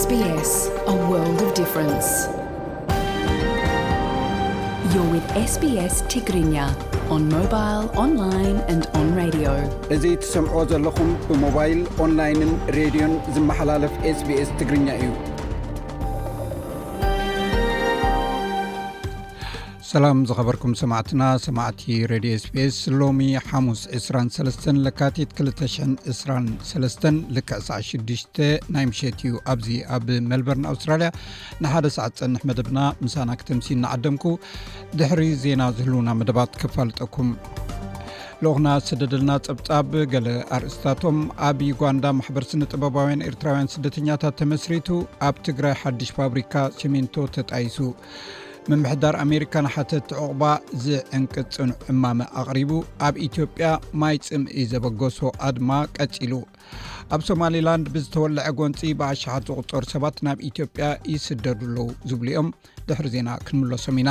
ስ 0.00 0.06
ዩ 0.12 0.94
ውድ 1.10 1.58
ስቢስ 5.52 5.94
ትግርኛ 6.12 6.54
ኦን 7.16 7.22
ሞባይል 7.34 7.84
ኦንላይን 8.04 8.56
ኣንድ 8.74 8.84
ኦንራድ 9.00 9.36
እዚ 9.96 10.04
ትሰምዕዎ 10.24 10.62
ዘለኹም 10.72 11.12
ብሞባይል 11.30 11.82
ኦንላይንን 12.06 12.52
ሬድዮን 12.78 13.14
ዝመሓላለፍ 13.36 13.94
ስbስ 14.20 14.50
ትግርኛ 14.62 14.88
እዩ 15.02 15.08
ሰላም 19.94 20.18
ዝኸበርኩም 20.28 20.72
ሰማዕትና 20.80 21.22
ሰማዕቲ 21.44 21.82
ሬድዮ 22.12 22.30
ስፒስ 22.44 22.76
ሎሚ 23.00 23.20
ሓሙስ 23.48 23.80
23 23.98 24.66
ለካቲት 24.84 25.30
223 25.48 27.06
ል6 27.36 28.08
ናይ 28.76 28.84
ምሸት 28.90 29.20
እዩ 29.28 29.34
ኣብዚ 29.52 29.68
ኣብ 29.96 30.08
ሜልበርን 30.30 30.66
ኣውስትራልያ 30.70 31.10
ን1ሰፅንሕ 31.64 32.42
መደብና 32.50 32.78
ምሳና 33.04 33.30
ክተምሲል 33.42 33.78
ንዓደምኩ 33.84 34.24
ድሕሪ 35.00 35.22
ዜና 35.44 35.62
ዝህልውና 35.78 36.16
መደባት 36.22 36.58
ከፋልጠኩም 36.62 37.28
ልኹና 38.46 38.66
ስደድልና 38.90 39.30
ፀብጻብ 39.48 39.90
ገለ 40.14 40.28
ኣርእስታቶም 40.58 41.20
ኣብ 41.50 41.60
ዩጓንዳ 41.72 42.04
ማሕበርስነ 42.20 42.62
ጥበባውያን 42.72 43.26
ኤርትራውያን 43.32 43.72
ስደተኛታት 43.76 44.36
ተመስሪቱ 44.42 44.90
ኣብ 45.28 45.38
ትግራይ 45.48 45.76
ሓዱሽ 45.82 46.10
ፋብሪካ 46.18 46.56
ሸሜንቶ 46.80 47.14
ተጣይሱ 47.36 47.78
መምሕዳር 48.72 49.14
ኣሜሪካ 49.22 49.54
ንሓተት 49.64 50.06
ዕቕባ 50.18 50.42
ዝዕንቂ 50.84 51.32
ፅንዑ 51.56 51.72
ዕማመ 51.92 52.18
ኣቕሪቡ 52.42 52.70
ኣብ 53.06 53.14
ኢትዮጵያ 53.26 53.66
ማይ 54.00 54.16
ፅምኢ 54.28 54.62
ዘበገሶ 54.70 55.18
ኣድማ 55.48 55.70
ቀፂሉ 55.96 56.32
ኣብ 57.14 57.20
ሶማሊላንድ 57.30 57.88
ብዝተወልዐ 57.94 58.44
ጎንፂ 58.60 58.80
ብኣሸሓት 59.00 59.44
ዝቁፀሩ 59.50 59.82
ሰባት 59.94 60.16
ናብ 60.28 60.38
ኢትዮጵያ 60.50 60.86
ይስደዱኣለዉ 61.14 61.78
ዝብሉ 62.12 62.28
እኦም 62.36 62.48
ድሕሪ 62.90 63.06
ዜና 63.16 63.28
ክንምለሶም 63.46 63.98
ኢና 64.04 64.10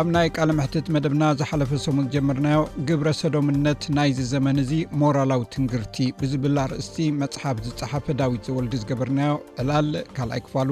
ኣብ 0.00 0.06
ናይ 0.14 0.28
ቃል 0.38 0.50
ምሕትት 0.58 0.86
መደብና 0.96 1.22
ዝሓለፈ 1.42 1.70
ሰሙ 1.84 1.96
ዝጀመርናዮ 2.06 2.58
ግብረ 2.88 3.08
ሰዶምነት 3.20 3.82
ናይ 3.98 4.10
ዝዘመን 4.18 4.58
እዙ 4.64 4.72
ሞራላዊ 5.02 5.42
ትንግርቲ 5.56 5.96
ብዝብላ 6.22 6.58
ኣርእስቲ 6.68 6.96
መፅሓፍ 7.20 7.58
ዝፀሓፈ 7.68 8.06
ዳዊት 8.22 8.42
ዘወልዲ 8.50 8.74
ዝገበርናዮ 8.82 9.36
ዕላል 9.62 9.90
ካልኣይ 10.16 10.42
ክፋሉ 10.46 10.70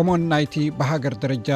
ከሞን 0.00 0.22
ናይቲ 0.32 0.54
ብሃገር 0.76 1.14
ደረጃ 1.22 1.48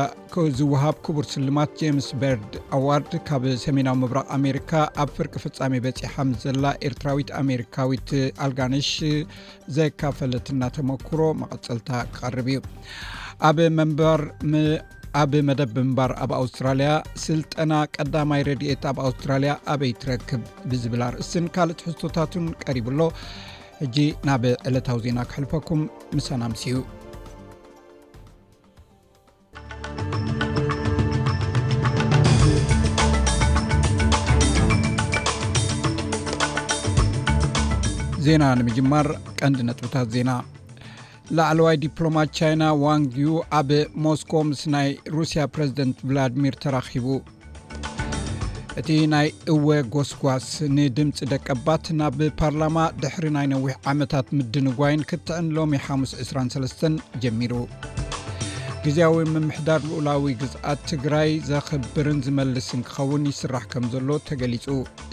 ዝውሃብ 0.57 0.97
ክቡር 1.05 1.25
ስልማት 1.35 1.71
ጀምስ 1.81 2.07
በርድ 2.21 2.51
ኣዋርድ 2.77 3.13
ካብ 3.29 3.45
ሰሜናዊ 3.63 3.95
ምብራቅ 4.01 4.25
ኣሜሪካ 4.37 4.71
ኣብ 5.03 5.11
ፍርቂ 5.17 5.35
ፍፃሜ 5.43 5.75
በፂሓምዘላ 5.85 6.65
ኤርትራዊት 6.89 7.31
ኣሜርካዊት 7.39 8.11
ኣልጋንሽ 8.47 8.91
ዘካፈለት 9.77 10.49
እናተመክሮ 10.55 11.21
መቀፅልታ 11.43 11.91
ክቀርብ 12.17 12.49
እዩ 12.55 12.61
ኣብ 15.23 15.33
መደብ 15.51 15.73
ምንባር 15.79 16.13
ኣብ 16.25 16.35
ኣውስትራልያ 16.41 16.91
ስልጠና 17.25 17.73
ቀዳማይ 17.97 18.45
ረድኤት 18.51 18.85
ኣብ 18.93 19.01
ኣውስትራልያ 19.07 19.55
ኣበይ 19.75 19.95
ትረክብ 20.03 20.43
ብዝብላ 20.73 21.07
ርእስን 21.17 21.47
ካልኦት 21.57 21.87
ሕዝቶታትን 21.89 22.47
ቀሪብ 22.67 22.89
ኣሎ 22.93 23.01
ሕጂ 23.83 23.97
ናብ 24.31 24.45
ዕለታዊ 24.71 25.01
ዜና 25.07 25.19
ክሕልፈኩም 25.31 25.83
ምሳናምስ 26.19 26.65
እዩ 26.73 26.77
ዜና 38.25 38.45
ንምጅማር 38.59 39.07
ቀንዲ 39.39 39.59
ነጥብታት 39.69 40.07
ዜና 40.15 40.31
ላዕለዋይ 41.37 41.77
ዲፕሎማት 41.83 42.29
ቻይና 42.39 42.63
ዋንጊዩ 42.83 43.29
ኣብ 43.59 43.71
ሞስኮ 44.05 44.33
ምስ 44.49 44.61
ናይ 44.75 44.89
ሩስያ 45.17 45.43
ፕረዚደንት 45.55 45.99
ቭላድሚር 46.11 46.55
ተራኺቡ 46.65 47.09
እቲ 48.83 48.89
ናይ 49.15 49.29
እዌ 49.55 49.65
ጎስጓስ 49.97 50.47
ንድምፂ 50.79 51.19
ደቀባት 51.33 51.89
ናብ 52.01 52.21
ፓርላማ 52.43 52.79
ድሕሪ 53.05 53.27
ናይ 53.39 53.49
ነዊሕ 53.55 53.77
ዓመታት 53.93 54.29
ምድንጓይን 54.39 55.05
ክትዕን 55.11 55.49
ሎሚ 55.59 55.79
ሓሙስ 55.89 56.15
23 56.23 57.05
ጀሚሩ 57.25 57.53
ግዜያዊ 58.87 59.15
ምምሕዳር 59.35 59.81
ልኡላዊ 59.91 60.33
ግዝአት 60.41 60.81
ትግራይ 60.91 61.31
ዘክብርን 61.51 62.19
ዝመልስንክኸውን 62.25 63.23
ይስራሕ 63.31 63.63
ከም 63.73 63.85
ዘሎ 63.93 64.09
ተገሊፁ 64.29 64.67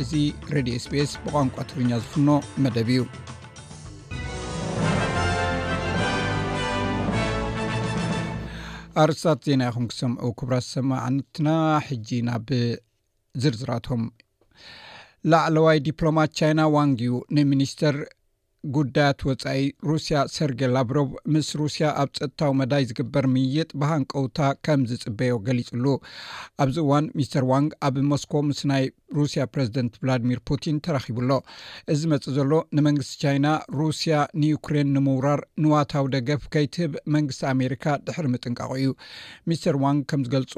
እዚ 0.03 0.11
ሬድ 0.53 0.67
ስፔስ 0.85 1.11
ብቋንቋ 1.25 1.55
ትግርኛ 1.69 1.91
ዝፍኖ 2.03 2.29
መደብ 2.63 2.89
እዩ 2.93 3.01
ኣርስታት 9.03 9.41
ዜና 9.49 9.61
ይኹም 9.69 9.85
ክሰምዑ 9.93 10.25
ክብራ 10.41 10.55
ሰማ 10.71 10.89
ዓነትና 11.07 11.49
ሕጂ 11.87 12.09
ናብ 12.29 12.49
ዝርዝራቶም 13.43 14.03
ላዕለዋይ 15.33 15.79
ዲፕሎማት 15.89 16.31
ቻይና 16.39 16.61
ዋንግዩ 16.77 17.13
ንሚኒስተር 17.39 17.95
ጉዳያት 18.75 19.19
ወፃኢ 19.27 19.61
ሩስያ 19.89 20.17
ሰርጌይ 20.35 20.69
ላብሮቭ 20.73 21.07
ምስ 21.33 21.47
ሩስያ 21.61 21.85
ኣብ 22.01 22.09
ፀጥታዊ 22.17 22.51
መዳይ 22.59 22.83
ዝግበር 22.89 23.25
ምይይጥ 23.33 23.69
ብሃንቀውታ 23.81 24.39
ከም 24.65 24.81
ዝፅበዮ 24.89 25.35
ገሊፅሉ 25.47 25.85
ኣብዚ 26.63 26.77
እዋን 26.83 27.05
ሚስተር 27.19 27.45
ዋንግ 27.51 27.71
ኣብ 27.87 27.95
ሞስኮ 28.11 28.33
ምስ 28.49 28.59
ናይ 28.71 28.83
ሩስያ 29.17 29.41
ፕረዚደንት 29.53 29.95
ቭላድሚር 30.01 30.39
ፑቲን 30.49 30.75
ተረኪቡሎ 30.87 31.31
እዚ 31.95 32.01
መፅእ 32.13 32.35
ዘሎ 32.37 32.51
ንመንግስቲ 32.77 33.15
ቻይና 33.23 33.47
ሩስያ 33.79 34.13
ንዩክሬን 34.41 34.93
ንምውራር 34.97 35.41
ንዋታዊ 35.65 36.05
ደገፍ 36.17 36.45
ከይትህብ 36.55 36.93
መንግስቲ 37.17 37.43
ኣሜሪካ 37.55 37.85
ድሕሪ 38.05 38.27
ምጥንቃቁ 38.35 38.69
እዩ 38.81 38.89
ሚስተር 39.51 39.77
ዋንግ 39.85 40.03
ከምዝገልፆ 40.11 40.55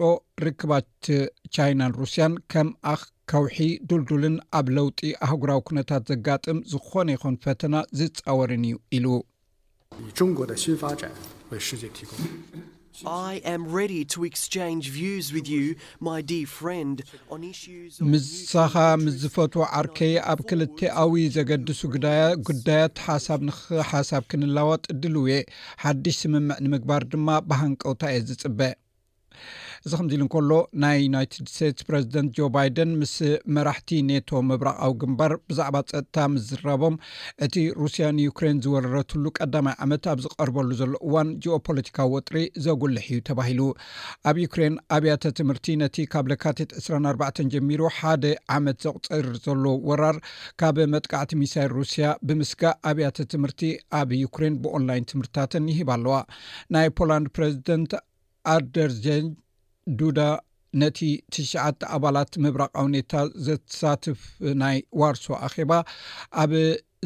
ርክባት 0.48 0.88
ቻይናን 1.56 1.96
ሩስያን 2.02 2.36
ከም 2.54 2.70
ኣክ 2.94 3.02
ከውሒ 3.32 3.58
ዱልዱልን 3.90 4.34
ኣብ 4.58 4.68
ለውጢ 4.78 5.00
ኣህጉራዊ 5.26 5.60
ኩነታት 5.68 6.02
ዘጋጥም 6.12 6.58
ዝኾነ 6.72 7.08
ይኹን 7.16 7.36
ፈተና 7.44 7.76
ዝፃወርን 8.00 8.64
እዩ 8.70 8.76
ኢሉምሳኻ 8.98 9.26
ምስዝፈትዎ 19.06 19.64
ዓርከይ 19.80 20.14
ኣብ 20.34 20.40
ክልተ 20.50 20.80
ኣብይ 21.04 21.26
ዘገድሱ 21.38 21.82
ጉዳያት 22.50 22.96
ሓሳብ 23.08 23.40
ንኽሓሳብ 23.50 24.24
ክንላወጥ 24.34 24.84
ድልውየ 25.02 25.34
ሓድሽ 25.86 26.16
ስምምዕ 26.24 26.58
ንምግባር 26.68 27.04
ድማ 27.14 27.28
ባሃንቀውታ 27.52 28.02
እየ 28.14 28.20
ዝፅበ 28.30 28.60
እዚ 29.86 29.92
ከምዚ 30.00 30.14
ኢሉ 30.16 30.24
እንከሎ 30.26 30.52
ናይ 30.82 30.98
ዩናይትድ 31.06 31.48
ስቴትስ 31.54 31.84
ፕረዚደንት 31.88 32.30
ጆ 32.38 32.48
ባይደን 32.56 32.92
ምስ 33.02 33.14
መራሕቲ 33.56 33.90
ኔቶ 34.10 34.30
መብረቃዊ 34.50 34.92
ግንባር 35.02 35.32
ብዛዕባ 35.50 35.76
ፀጥታ 35.92 36.18
ምስዝረቦም 36.34 36.96
እቲ 37.46 37.56
ሩስያ 37.82 38.06
ንዩክሬን 38.18 38.62
ዝወረረትሉ 38.66 39.26
ቀዳማይ 39.40 39.76
ዓመት 39.86 40.08
ኣብ 40.12 40.20
ዝቀርበሉ 40.26 40.70
ዘሎ 40.82 40.92
እዋን 41.08 41.30
ጂኦ 41.46 41.58
ፖለቲካዊ 41.70 42.10
ወጥሪ 42.18 42.38
ዘጉልሕ 42.68 43.08
እዩ 43.16 43.20
ተባሂሉ 43.32 43.62
ኣብ 44.32 44.38
ዩክሬን 44.46 44.78
ኣብያተ 44.98 45.34
ትምህርቲ 45.40 45.68
ነቲ 45.84 45.98
ካብ 46.16 46.28
ለካቴት 46.34 46.72
2 46.84 47.04
4ርባ 47.14 47.22
ጀሚሩ 47.56 47.82
ሓደ 47.98 48.24
ዓመት 48.58 48.78
ዘቕፅር 48.86 49.26
ዘሎ 49.46 49.64
ወራር 49.90 50.18
ካብ 50.62 50.78
መጥቃዕቲ 50.94 51.32
ሚሳይል 51.44 51.72
ሩስያ 51.80 52.06
ብምስጋእ 52.30 52.78
ኣብያተ 52.92 53.18
ትምህርቲ 53.34 53.62
ኣብ 54.02 54.10
ዩክሬን 54.24 54.56
ብኦንላይን 54.64 55.08
ትምህርትታትን 55.14 55.68
ይህብ 55.74 55.90
ኣለዋ 55.98 56.16
ናይ 56.74 56.90
ፖላንድ 56.98 57.28
ፕረዚደንት 57.36 57.92
ኣደርዘን 58.52 59.26
ዱዳ 60.00 60.20
ነቲ 60.82 61.00
ትሸዓተ 61.34 61.82
ኣባላት 61.96 62.32
ምብራቅ 62.44 62.72
ኣውኔታ 62.82 63.14
ዘተሳትፍ 63.46 64.22
ናይ 64.62 64.78
ዋርሶ 65.00 65.26
ኣኼባ 65.48 65.72
ኣብ 66.42 66.52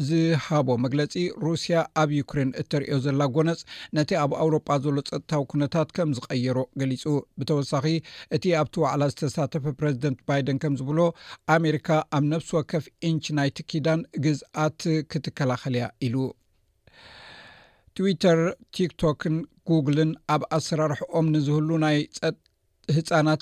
ዝሃቦ 0.08 0.68
መግለፂ 0.84 1.14
ሩስያ 1.44 1.78
ኣብ 2.00 2.10
ዩክሬን 2.18 2.50
እተሪዮ 2.62 2.96
ዘላ 3.06 3.22
ጎነፅ 3.36 3.60
ነቲ 3.96 4.10
ኣብ 4.22 4.32
ኣውሮጳ 4.42 4.68
ዘሎ 4.84 4.96
ፀጥታዊ 5.10 5.42
ኩነታት 5.52 5.88
ከም 5.96 6.10
ዝቀይሮ 6.18 6.58
ገሊጹ 6.82 7.04
ብተወሳኺ 7.40 7.86
እቲ 8.38 8.44
ኣብቲ 8.62 8.74
ዋዕላ 8.84 9.02
ዝተሳተፈ 9.12 9.64
ፕረዚደንት 9.80 10.20
ባይደን 10.30 10.60
ከም 10.64 10.76
ዝብሎ 10.82 10.98
ኣሜሪካ 11.58 11.88
ኣብ 12.18 12.24
ነፍሲ 12.34 12.50
ወከፍ 12.58 12.86
ኢንች 13.10 13.26
ናይቲኪዳን 13.40 14.02
ግዝኣት 14.26 14.80
ክትከላኸልያ 15.12 15.86
ኢሉ 16.08 16.16
ትዊተር 18.00 18.40
ቲክቶክን 18.76 19.36
ጉግልን 19.68 20.10
ኣብ 20.34 20.42
ኣሰራርሒኦም 20.56 21.26
ንዝህሉ 21.34 21.68
ናይ 21.84 21.96
ፀጥ 22.18 22.36
ህፃናት 22.96 23.40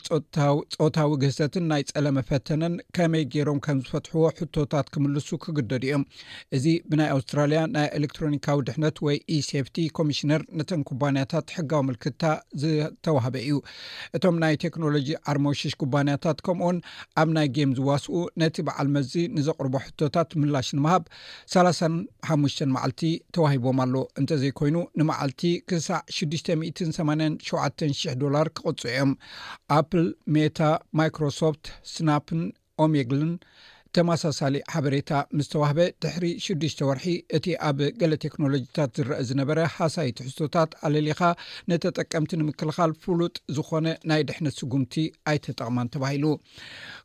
ፆታዊ 0.78 1.10
ግህሰትን 1.22 1.64
ናይ 1.72 1.82
ፀለመ 1.90 2.18
ፈተነን 2.28 2.74
ከመይ 2.96 3.24
ገይሮም 3.34 3.58
ከም 3.66 3.78
ዝፈትሕዎ 3.88 4.22
ሕቶታት 4.38 4.86
ክምልሱ 4.94 5.28
ክግደድ 5.44 5.82
እዮም 5.88 6.02
እዚ 6.56 6.64
ብናይ 6.90 7.08
ኣውስትራልያ 7.16 7.60
ናይ 7.74 7.86
ኤሌክትሮኒካዊ 7.98 8.58
ድሕነት 8.68 8.96
ወይ 9.08 9.16
ኢሴፍቲ 9.36 9.76
ኮሚሽነር 9.98 10.42
ነተን 10.60 10.82
ኩባንያታት 10.88 11.46
ሕጋዊ 11.58 11.82
ምልክታ 11.90 12.22
ዝተዋህበ 12.62 13.36
እዩ 13.44 13.58
እቶም 14.18 14.38
ናይ 14.44 14.56
ቴክኖሎጂ 14.64 15.10
ኣርሞውሽሽ 15.32 15.76
ኩባንያታት 15.82 16.40
ከምኡውን 16.48 16.80
ኣብ 17.24 17.30
ናይ 17.36 17.48
ጌም 17.58 17.74
ዝዋስኡ 17.80 18.14
ነቲ 18.44 18.58
በዓል 18.70 18.90
መዚ 18.96 19.14
ንዘቅርቦ 19.36 19.74
ሕቶታት 19.86 20.30
ምላሽ 20.42 20.70
ንምሃብ 20.80 21.06
3ሓሙሽ 21.56 22.58
መዓልቲ 22.74 23.02
ተዋሂቦም 23.38 23.78
ኣሎ 23.86 23.94
እንተዘይኮይኑ 24.22 24.76
ንመዓልቲ 24.98 25.40
ክሳዕ 25.70 26.02
6ዱ8 26.20 26.84
7000 27.00 28.20
ዶላር 28.26 28.46
ክቅፅዑ 28.58 28.82
እዮም 28.96 29.10
ኣፕል 29.76 30.04
ሜታ 30.34 30.60
ማይክሮሶፍት 30.98 31.64
ስናፕን 31.92 32.42
ኦሜግን 32.84 33.30
ተመሳሳሊ 33.96 34.56
ሓበሬታ 34.72 35.10
ምስ 35.36 35.46
ተዋህበ 35.52 35.78
ድሕሪ 36.02 36.24
ሽዱሽተ 36.44 36.80
ወርሒ 36.88 37.06
እቲ 37.36 37.46
ኣብ 37.68 37.78
ገሌ 38.00 38.12
ቴክኖሎጂታት 38.24 38.90
ዝርአ 38.98 39.18
ዝነበረ 39.28 39.58
ሓሳይት 39.76 40.18
ሕዝቶታት 40.24 40.70
ኣለሊኻ 40.86 41.20
ንተጠቀምቲ 41.70 42.32
ንምክልኻል 42.40 42.92
ፍሉጥ 43.02 43.36
ዝኮነ 43.58 43.86
ናይ 44.10 44.22
ድሕነት 44.30 44.56
ስጉምቲ 44.60 44.94
ኣይተጠቅማን 45.32 45.92
ተባሂሉ 45.94 46.26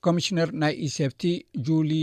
ኮሚሽነር 0.07 0.51
ናይ 0.63 0.75
ኢሴፍቲ 0.87 1.23
ጁሊ 1.69 1.93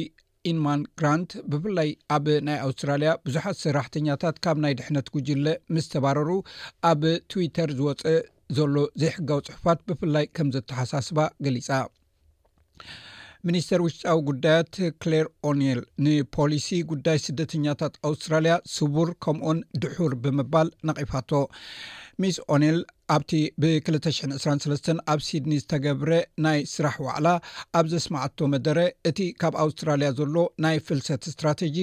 ኢንማን 0.52 0.82
ግራንት 0.98 1.30
ብፍላይ 1.52 1.90
ኣብ 2.16 2.26
ናይ 2.48 2.58
ኣውስትራልያ 2.66 3.12
ብዙሓት 3.26 3.58
ሰራሕተኛታት 3.64 4.36
ካብ 4.46 4.58
ናይ 4.64 4.75
ድሕነት 4.80 5.08
ጉጅለ 5.16 5.46
ምስ 5.76 5.86
ተባረሩ 5.94 6.30
ኣብ 6.92 7.02
ትዊተር 7.32 7.70
ዝወፅ 7.80 8.02
ዘሎ 8.56 8.74
ዘይ 9.00 9.10
ሕጋዊ 9.14 9.40
ፅሑፋት 9.48 9.80
ብፍላይ 9.88 10.24
ከም 10.36 10.48
ዘተሓሳስባ 10.54 11.18
ገሊፃ 11.44 11.68
ሚኒስተር 13.48 13.80
ውሽጫዊ 13.86 14.18
ጉዳያት 14.28 14.72
ክሌር 15.02 15.26
ኦኒል 15.48 15.80
ንፖሊሲ 16.04 16.68
ጉዳይ 16.92 17.18
ስደተኛታት 17.26 17.94
ኣውስትራልያ 18.10 18.54
ስቡር 18.76 19.10
ከምኡን 19.24 19.58
ድሑር 19.82 20.14
ብምባል 20.24 20.70
ነቒፋቶ 20.88 21.30
ሚስ 22.22 22.38
ኦኒል 22.54 22.78
ኣብቲ 23.14 23.31
ብ2ሽ 23.62 24.19
2ሰስ 24.44 24.82
ኣብ 25.12 25.20
ሲድኒ 25.26 25.52
ዝተገብረ 25.60 26.10
ናይ 26.44 26.58
ስራሕ 26.72 26.96
ዋዕላ 27.06 27.28
ኣብ 27.78 27.87
ዘስማዐቶ 27.93 28.38
መደረ 28.55 28.78
እቲ 29.10 29.19
ካብ 29.43 29.55
ኣውስትራልያ 29.62 30.08
ዘሎ 30.19 30.34
ናይ 30.64 30.76
ፍልሰት 30.87 31.22
እስትራቴጂ 31.31 31.76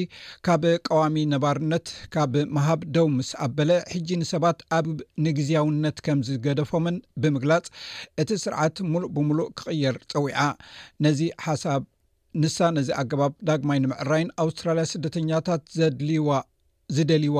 ካብ 0.48 0.64
ቀዋሚ 0.88 1.18
ነባርነት 1.34 1.88
ካብ 2.16 2.36
መሃብ 2.58 2.82
ደው 2.98 3.08
ምስ 3.16 3.32
ኣበለ 3.48 3.72
ሕጂ 3.96 4.10
ንሰባት 4.24 4.60
ኣብ 4.80 4.88
ንግዝያውነት 5.28 5.98
ከም 6.08 6.22
ዝገደፎምን 6.30 7.00
ብምግላፅ 7.24 7.66
እቲ 8.24 8.30
ስርዓት 8.46 8.78
ሙሉእ 8.94 9.12
ብምሉእ 9.18 9.50
ክቅየር 9.58 9.98
ፀዊዓ 10.14 10.38
ነዚ 11.06 11.22
ሓሳብ 11.48 11.84
ንሳ 12.44 12.58
ነዚ 12.80 12.90
ኣገባብ 13.02 13.34
ዳግማይ 13.50 13.80
ንምዕራይን 13.84 14.30
ኣውስትራልያ 14.44 14.84
ስደተኛታት 14.96 15.62
ዘድልዋ 15.80 16.30
ዝደልይዋ 16.96 17.38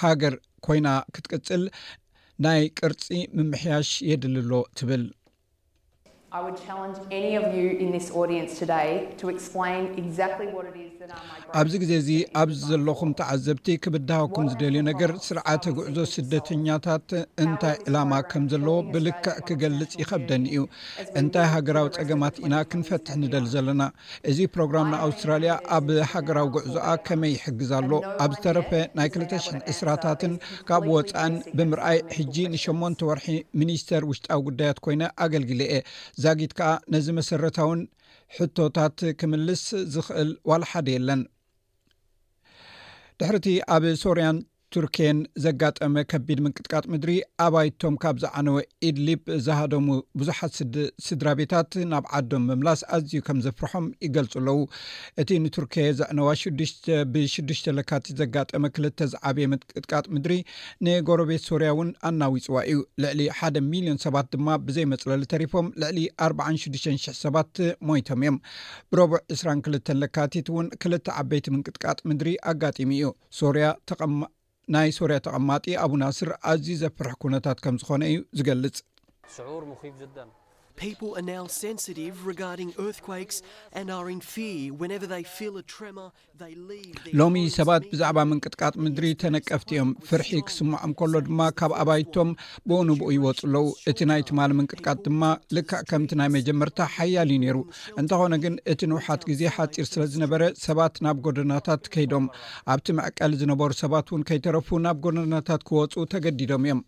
ሃገር 0.00 0.34
ኮይና 0.68 0.88
ክትቅጽል 1.14 1.62
ናይ 2.44 2.60
ቅርፂ 2.78 3.04
ምምሕያሽ 3.36 3.90
የድሊ 4.10 4.36
ሎ 4.50 4.62
ትብል 4.78 5.04
ኣብዚ 11.58 11.74
ግዜ 11.82 11.92
እዚ 12.00 12.08
ኣብ 12.40 12.50
ዘለኹም 12.68 13.10
ተዓዘብቲ 13.20 13.66
ክብድሃኩም 13.82 14.46
ዝደልዩ 14.52 14.80
ነገር 14.88 15.10
ስርዓተ 15.26 15.64
ጉዕዞ 15.76 15.98
ስደተኛታት 16.14 17.10
እንታይ 17.44 17.76
ዕላማ 17.90 18.12
ከም 18.32 18.44
ዘለዎ 18.52 18.74
ብልክዕ 18.94 19.36
ክገልፅ 19.48 19.92
ይከብደኒ 20.02 20.42
እዩ 20.54 20.64
እንታይ 21.20 21.46
ሃገራዊ 21.52 21.86
ፀገማት 21.98 22.38
ኢና 22.46 22.54
ክንፈትሕ 22.72 23.14
ንደሊ 23.22 23.46
ዘለና 23.54 23.84
እዚ 24.32 24.40
ፕሮግራም 24.56 24.90
ንኣውስትራልያ 24.94 25.54
ኣብ 25.78 25.86
ሃገራዊ 26.14 26.48
ጉዕዞኣ 26.58 26.88
ከመይ 27.08 27.32
ይሕግዛ 27.36 27.72
ሎ 27.88 28.02
ኣብ 28.26 28.34
ዝተረፈ 28.38 28.72
ናይ 29.00 29.08
200 29.20 29.62
እስራታትን 29.74 30.34
ካብ 30.70 30.84
ወፃእን 30.96 31.38
ብምርኣይ 31.60 32.00
ሕጂ 32.18 32.36
ን8 32.56 33.06
ወርሒ 33.10 33.28
ሚኒስተር 33.62 34.02
ውሽጣዊ 34.12 34.38
ጉዳያት 34.50 34.80
ኮይነ 34.88 35.02
ኣገልግለ 35.26 35.62
እየ 35.70 35.76
ዛጊት 36.24 36.52
ከዓ 36.58 36.68
ነዚ 36.92 37.06
መሰረታውን 37.18 37.80
ሕቶታት 38.36 38.98
ክምልስ 39.20 39.62
ዝኽእል 39.94 40.30
ዋላሓደ 40.50 40.86
የለን 40.94 41.22
ድሕርእቲ 43.20 43.48
ኣብ 43.74 43.84
ሶርያን 44.02 44.38
ቱርኬን 44.74 45.18
ዘጋጠመ 45.44 46.02
ከቢድ 46.10 46.38
ምንቅጥቃጥ 46.44 46.82
ምድሪ 46.92 47.12
ኣባይቶም 47.44 47.94
ካብ 48.02 48.16
ዝዓነወ 48.22 48.56
ኢድሊብ 48.88 49.20
ዝሃደሙ 49.46 49.86
ብዙሓት 50.20 50.52
ስድራ 51.08 51.26
ቤታት 51.40 51.70
ናብ 51.92 52.04
ዓዶም 52.18 52.44
ምምላስ 52.50 52.80
ኣዝዩ 52.96 53.14
ከም 53.28 53.38
ዘፍርሖም 53.46 53.86
ይገልፁ 54.06 54.32
ኣለዉ 54.42 54.58
እቲ 55.22 55.28
ንቱርኬ 55.44 55.76
ዘዕነዋ 56.00 56.30
ብሽዱሽተ 57.14 57.66
ለካቲት 57.78 58.16
ዘጋጠመ 58.22 58.62
ክልተ 58.78 58.98
ዝዓበየ 59.14 59.46
ምቅጥቃጥ 59.54 60.04
ምድሪ 60.16 60.34
ንጎረቤት 60.86 61.44
ሶርያ 61.50 61.70
እውን 61.76 61.90
ኣናዊፅዋ 62.10 62.56
እዩ 62.70 62.80
ልዕሊ 63.04 63.20
ሓደ 63.40 63.56
ሚልዮን 63.70 64.00
ሰባት 64.06 64.28
ድማ 64.34 64.48
ብዘይመፅለሊ 64.66 65.24
ተሪፎም 65.34 65.68
ልዕሊ 65.82 66.00
46ዱ000 66.28 67.16
ሰባት 67.24 67.54
ሞይቶም 67.90 68.20
እዮም 68.24 68.38
ብረብዕ 68.92 69.20
22ልተ 69.40 69.86
ለካቲት 70.02 70.48
እውን 70.54 70.68
ክልተ 70.84 71.06
ዓበይቲ 71.22 71.46
ምንቅጥቃጥ 71.56 71.98
ምድሪ 72.10 72.28
ኣጋጢሙ 72.52 72.90
እዩ 72.98 73.06
ሱርያ 73.40 73.66
ተቐማ 73.90 74.12
ናይ 74.74 74.90
ሶርያ 74.96 75.16
ተቐማጢ 75.24 75.64
ኣቡ 75.82 75.92
ናስር 76.02 76.28
ኣዝዩ 76.50 76.74
ዘፈርሕ 76.82 77.14
ኩነታት 77.24 77.58
ከም 77.64 77.74
ዝኾነ 77.80 78.02
እዩ 78.12 78.16
ዝገልጽ 78.38 78.76
ስዑር 79.34 79.62
ሙኺም 79.70 79.94
ጅዳን 80.00 80.28
ሎሚ 87.18 87.44
ሰባት 87.56 87.82
ብዛዕባ 87.92 88.18
ምንቅጥቃጥ 88.30 88.72
ምድሪ 88.84 89.10
ተነቀፍቲ 89.22 89.70
እዮም 89.76 89.90
ፍርሒ 90.08 90.30
ክስምዖም 90.48 90.92
ከሎ 91.00 91.14
ድማ 91.28 91.40
ካብ 91.60 91.72
ኣባይቶም 91.82 92.30
ብኡንብኡ 92.68 93.08
ይወፁ 93.16 93.40
ኣለዉ 93.48 93.64
እቲ 93.92 93.98
ናይ 94.10 94.22
ትማሊ 94.30 94.52
ምንቅጥቃፅ 94.58 94.96
ድማ 95.06 95.22
ልካዕ 95.58 95.80
ከምቲ 95.92 96.12
ናይ 96.22 96.30
መጀመርታ 96.36 96.78
ሓያልዩ 96.96 97.38
ነይሩ 97.44 97.56
እንተኾነ 98.02 98.34
ግን 98.44 98.56
እቲ 98.74 98.80
ንውሓት 98.92 99.24
ግዜ 99.30 99.42
ሓጢር 99.56 99.88
ስለ 99.92 100.04
ዝነበረ 100.14 100.42
ሰባት 100.66 100.96
ናብ 101.06 101.20
ጎደናታት 101.28 101.88
ከይዶም 101.96 102.26
ኣብቲ 102.74 102.88
መዕቀል 103.00 103.34
ዝነበሩ 103.44 103.70
ሰባት 103.84 104.10
እውን 104.12 104.26
ከይተረፉ 104.30 104.68
ናብ 104.88 105.00
ጎደናታት 105.06 105.64
ክወፁ 105.70 105.94
ተገዲዶም 106.16 106.66
እዮም 106.68 106.82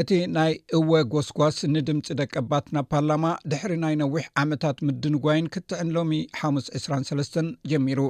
እቲ 0.00 0.10
ናይ 0.36 0.50
እወ 0.76 0.90
ጎስኳስ 1.12 1.58
ንድምፂ 1.74 2.06
ደቀባት 2.18 2.66
ናብ 2.74 2.86
ፓርላማ 2.92 3.26
ድሕሪ 3.50 3.72
ናይ 3.84 3.94
ነዊሕ 4.00 4.24
ዓመታት 4.42 4.78
ምድንጓይን 4.86 5.46
ክትዕን 5.54 5.88
ሎሚ 5.96 6.10
ሓሙስ 6.38 6.66
2ሰስ 6.80 7.30
ጀሚሩ 7.70 8.00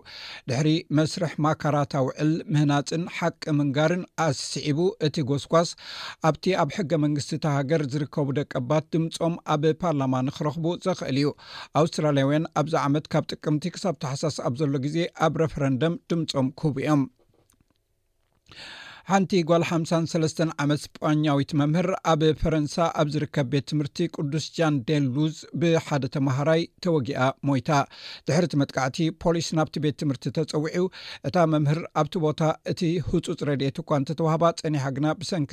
ድሕሪ 0.51 0.71
መስርሕ 0.99 1.33
ማካራትውዕል 1.45 2.33
ምህናፅን 2.55 3.05
ሓቂ 3.19 3.43
ምንጋርን 3.59 4.03
ኣስስዒቡ 4.27 4.79
እቲ 5.09 5.17
ጎስጓስ 5.31 5.71
ኣብቲ 6.31 6.45
ኣብ 6.63 6.73
ሕገ 6.79 6.93
መንግስቲ 7.05 7.33
ተሃገር 7.45 7.85
ዝርከቡ 7.93 8.29
ደቀባት 8.41 8.89
ድምፆም 8.97 9.37
ኣብ 9.57 9.63
ፓርላማ 9.83 10.15
ንክረኽቡ 10.29 10.67
ዘኽእል 10.87 11.19
እዩ 11.23 11.31
ኣውስትራልያውያን 11.83 12.49
ኣብዛ 12.63 12.75
ዓመት 12.89 13.07
ካብ 13.15 13.27
ጥቅምቲ 13.35 13.65
ክሳብ 13.77 13.95
ተሓሳስ 14.05 14.39
ኣብ 14.49 14.57
ዘሎ 14.63 14.75
ግዜ 14.89 14.99
ኣብ 15.27 15.33
ረፈረንደም 15.45 15.95
ድምፆም 16.13 16.49
ክህቡ 16.63 16.77
እዮም 16.85 17.05
ሓንቲ 19.11 19.33
ጓል 19.49 19.63
ሓሳ 19.69 19.91
3ለስተ 20.11 20.39
ዓመት 20.63 20.81
ስፓኛዊት 20.85 21.51
መምህር 21.59 21.89
ኣብ 22.13 22.23
ፈረንሳ 22.41 22.77
ኣብ 23.01 23.09
ዝርከብ 23.15 23.47
ቤት 23.53 23.67
ትምህርቲ 23.71 23.99
ቅዱስ 24.17 24.47
ጃን 24.57 24.77
ደሉዝ 24.89 25.37
ብሓደ 25.63 26.03
ተመሃራይ 26.15 26.63
ተወጊኣ 26.85 27.21
ሞይታ 27.49 27.69
ድሕሪቲ 28.31 28.55
መጥካዕቲ 28.63 28.99
ፖሊስ 29.25 29.49
ናብቲ 29.59 29.77
ቤት 29.85 29.97
ትምህርቲ 30.03 30.27
ተፀዊዑ 30.39 30.85
እታ 31.31 31.37
መምህር 31.53 31.81
ኣብቲ 32.03 32.17
ቦታ 32.27 32.41
እቲ 32.73 32.83
ህፁፅ 33.11 33.39
ረድኤት 33.51 33.79
እኳ 33.85 33.91
ን 34.03 34.07
ተተዋህባ 34.11 34.45
ፀኒሓ 34.63 34.85
ግና 34.97 35.07
ብሰንኪ 35.23 35.53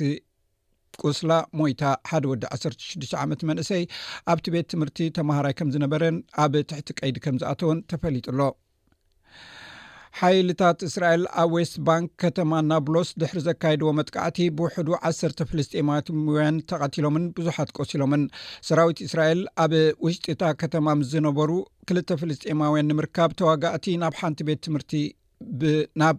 ቁስላ 1.04 1.32
ሞይታ 1.62 1.84
ሓደ 2.12 2.24
ወዲ 2.32 2.42
16ዱተ 2.58 3.14
ዓመት 3.26 3.40
መንእሰይ 3.52 3.84
ኣብቲ 4.34 4.44
ቤት 4.56 4.68
ትምህርቲ 4.74 4.98
ተመሃራይ 5.20 5.56
ከም 5.60 5.70
ዝነበረን 5.76 6.18
ኣብ 6.46 6.54
ትሕቲ 6.72 6.90
ቀይዲ 7.02 7.16
ከም 7.26 7.38
ዝኣተውን 7.42 7.80
ተፈሊጡ 7.94 8.28
ሎ 8.40 8.52
ሓይልታት 10.18 10.80
እስራኤል 10.88 11.22
ኣብ 11.42 11.50
ዌስት 11.56 11.76
ባንክ 11.86 12.08
ከተማ 12.22 12.52
ና 12.70 12.76
ብሎስ 12.88 13.08
ድሕሪ 13.20 13.38
ዘካይድዎ 13.46 13.88
መጥቃዕቲ 13.98 14.38
ብውሕዱ 14.58 14.88
ዓሰርተ 15.08 15.38
ፍልስጢማውያን 15.50 16.58
ተቐቲሎምን 16.70 17.24
ብዙሓት 17.38 17.70
ቆሲሎምን 17.78 18.24
ሰራዊት 18.68 19.00
እስራኤል 19.06 19.40
ኣብ 19.64 19.72
ውሽጢታ 20.06 20.42
ከተማ 20.62 20.86
ምስ 21.00 21.08
ዝነበሩ 21.14 21.50
ክልተ 21.90 22.16
ፍልስጢማውያን 22.22 22.88
ንምርካብ 22.92 23.32
ተዋጋእቲ 23.40 23.86
ናብ 24.02 24.16
ሓንቲ 24.20 24.40
ቤት 24.50 24.60
ትምህርቲ 24.66 24.92
ብናብ 25.62 26.18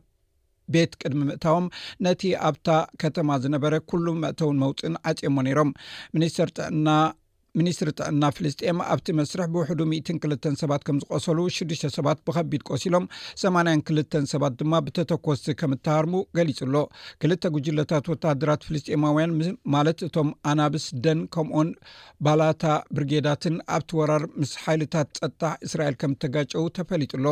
ቤት 0.74 0.94
ቅድሚ 1.02 1.22
ምእተዎም 1.30 1.66
ነቲ 2.08 2.22
ኣብታ 2.50 2.70
ከተማ 3.04 3.30
ዝነበረ 3.46 3.76
ኩሉ 3.92 4.06
መእተውን 4.24 4.60
መውፅእን 4.66 4.96
ዓፂዎ 5.12 5.32
ነይሮም 5.48 5.72
ሚኒስተር 6.18 6.52
ጥዕና 6.60 6.88
ሚኒስትሪ 7.60 7.90
ትዕና 8.00 8.24
ፍልስጥኤም 8.38 8.80
ኣብቲ 8.94 9.08
መስርሕ 9.20 9.46
ብውሕዱ 9.54 9.80
2ልተ 9.92 10.46
ሰባት 10.62 10.82
ከም 10.88 10.98
ዝቆሰሉ 11.04 11.40
6ዱሽ 11.58 11.82
ሰባት 11.98 12.20
ብከቢድ 12.28 12.62
ቆሲሎም 12.70 13.06
8ን 13.42 13.80
2ልተን 13.90 14.26
ሰባት 14.32 14.54
ድማ 14.62 14.74
ብተተኮስቲ 14.86 15.48
ከም 15.60 15.74
ተሃርሙ 15.88 16.14
ገሊፅ 16.38 16.60
ሎ 16.74 16.80
ክልተ 17.24 17.52
ጉጅለታት 17.58 18.06
ወታደራት 18.14 18.66
ፍልስጥማውያን 18.70 19.34
ማለት 19.76 20.00
እቶም 20.08 20.30
ኣናብስ 20.54 20.88
ደን 21.06 21.22
ከምኡን 21.36 21.70
ባላታ 22.28 22.64
ብርጌዳትን 22.98 23.56
ኣብቲወራር 23.78 24.26
ምስ 24.42 24.52
ሓይልታት 24.64 25.12
ፀጣ 25.22 25.42
እስራኤል 25.70 25.98
ከም 26.04 26.14
ተጋጨው 26.26 26.68
ተፈሊጡሎ 26.80 27.26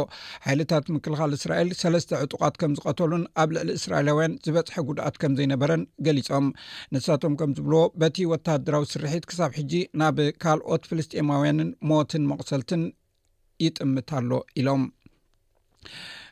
ሓይልታት 0.48 0.86
ምክልኻል 0.98 1.34
እስራኤል 1.40 1.70
ሰለስተ 1.82 2.22
ዕጡቃት 2.28 2.56
ከምዝቀተሉን 2.64 3.26
ኣብ 3.44 3.50
ልዕሊ 3.58 3.70
እስራኤላውያን 3.82 4.38
ዝበፅሐ 4.48 4.78
ጉድኣት 4.90 5.16
ከም 5.24 5.36
ዘይነበረን 5.42 5.84
ገሊፆም 6.08 6.48
ንሳቶም 6.94 7.36
ከም 7.42 7.52
ዝብሎዎ 7.60 7.84
በቲ 8.02 8.18
ወታሃደራዊ 8.34 8.84
ስርሕት 8.96 9.24
ክሳብ 9.32 9.52
ሕጂ 9.62 9.74
ና 10.00 10.12
ብካልኦት 10.18 10.84
ፍልስጢማውያንን 10.90 11.70
ሞትን 11.90 12.24
መቕሰልትን 12.32 12.82
ይጥምታሎ 13.66 14.32
ኢሎም 14.60 14.84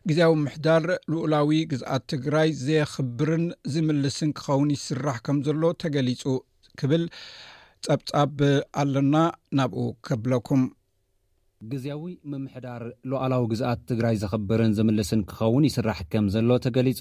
ግዜያዊ 0.09 0.33
ምሕዳር 0.43 0.85
ልኡላዊ 1.11 1.51
ግዝአት 1.71 2.03
ትግራይ 2.13 2.50
ዘክብርን 2.65 3.43
ዝምልስን 3.73 4.29
ክኸውን 4.38 4.69
ይስራሕ 4.75 5.17
ከም 5.25 5.39
ዘሎ 5.47 5.63
ተገሊፁ 5.83 6.23
ክብል 6.81 7.03
ፀብፃብ 7.88 8.39
ኣለና 8.81 9.15
ናብኡ 9.59 9.83
ከብለኩም 10.07 10.63
ግዜያዊ 11.72 12.03
ምምሕዳር 12.32 12.84
ለዓላዊ 13.10 13.44
ግዛኣት 13.51 13.80
ትግራይ 13.89 14.15
ዘኽብርን 14.24 14.72
ዝምልስን 14.77 15.22
ክኸውን 15.30 15.68
ይስራሕ 15.70 15.98
ከም 16.12 16.25
ዘሎ 16.34 16.50
ተገሊጹ 16.65 17.00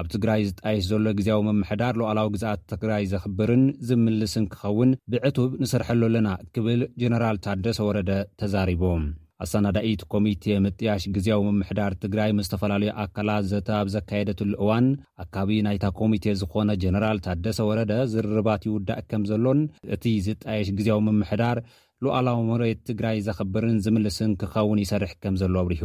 ኣብ 0.00 0.06
ትግራይ 0.14 0.42
ዝጣየሽ 0.48 0.84
ዘሎ 0.90 1.04
ግዜያዊ 1.18 1.40
ምምሕዳር 1.50 1.94
ለዓላዊ 2.00 2.28
ግዛኣት 2.36 2.60
ትግራይ 2.72 3.04
ዘኽብርን 3.12 3.64
ዝምልስን 3.88 4.44
ክኸውን 4.54 4.92
ብዕቱብ 5.14 5.50
ንስርሐሎ 5.62 6.02
ኣለና 6.10 6.28
ክብል 6.56 6.82
ጀነራል 7.02 7.38
ታደሰ 7.46 7.78
ወረደ 7.90 8.10
ተዛሪቦም 8.42 9.04
ኣሰናዳይት 9.44 10.00
ኮሚቴ 10.12 10.44
ምጥያሽ 10.62 11.02
ግዜያዊ 11.16 11.42
ምምሕዳር 11.48 11.92
ትግራይ 12.04 12.30
ምዝተፈላለዩ 12.38 12.90
ኣካላት 13.02 13.44
ዘተባብ 13.50 13.88
ዘካየደትሉ 13.94 14.50
እዋን 14.62 14.86
ኣካቢ 15.24 15.58
ናይታ 15.66 15.84
ኮሚቴ 16.00 16.24
ዝኾነ 16.40 16.70
ጀነራል 16.84 17.18
ታደሰ 17.26 17.58
ወረደ 17.68 17.92
ዝርርባት 18.14 18.64
ይውዳእ 18.68 19.02
ከም 19.12 19.22
ዘሎን 19.30 19.60
እቲ 19.96 20.02
ዝጣየሽ 20.26 20.70
ግዜያዊ 20.80 21.00
ምምሕዳር 21.10 21.60
ሉኣላዊ 22.04 22.36
ምሬት 22.48 22.78
ትግራይ 22.88 23.16
ዘኽብርን 23.26 23.78
ዝምልስን 23.84 24.30
ክኸውን 24.40 24.82
ይሰርሕ 24.84 25.12
ከም 25.22 25.34
ዘሎ 25.40 25.54
ኣብርሁ 25.62 25.82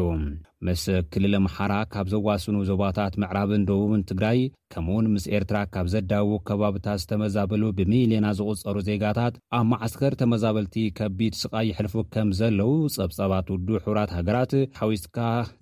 ምስ 0.68 0.84
ክልል 1.14 1.34
ምሓራ 1.46 1.74
ካብ 1.94 2.08
ዘዋስኑ 2.14 2.56
ዞባታት 2.70 3.14
ምዕራብን 3.22 3.64
ደቡብን 3.70 4.02
ትግራይ 4.10 4.40
ከምኡ 4.74 4.92
እውን 4.94 5.06
ምስ 5.14 5.24
ኤርትራ 5.38 5.58
ካብ 5.74 5.88
ዘዳውዉ 5.94 6.36
ከባብታት 6.48 7.00
ዝተመዛበሉ 7.02 7.64
ብሚሌና 7.78 8.26
ዝቑፀሩ 8.38 8.76
ዜጋታት 8.90 9.34
ኣብ 9.58 9.66
ማዓስከር 9.72 10.14
ተመዛበልቲ 10.22 10.76
ከቢድ 11.00 11.34
ስቃ 11.42 11.54
ይሕልፉ 11.70 11.96
ከም 12.14 12.30
ዘለው 12.40 12.72
ፀብፀባት 12.96 13.50
ውዱ 13.56 13.68
ሕራት 13.88 14.14
ሃገራት 14.18 14.54
ሓዊስካ 14.80 15.20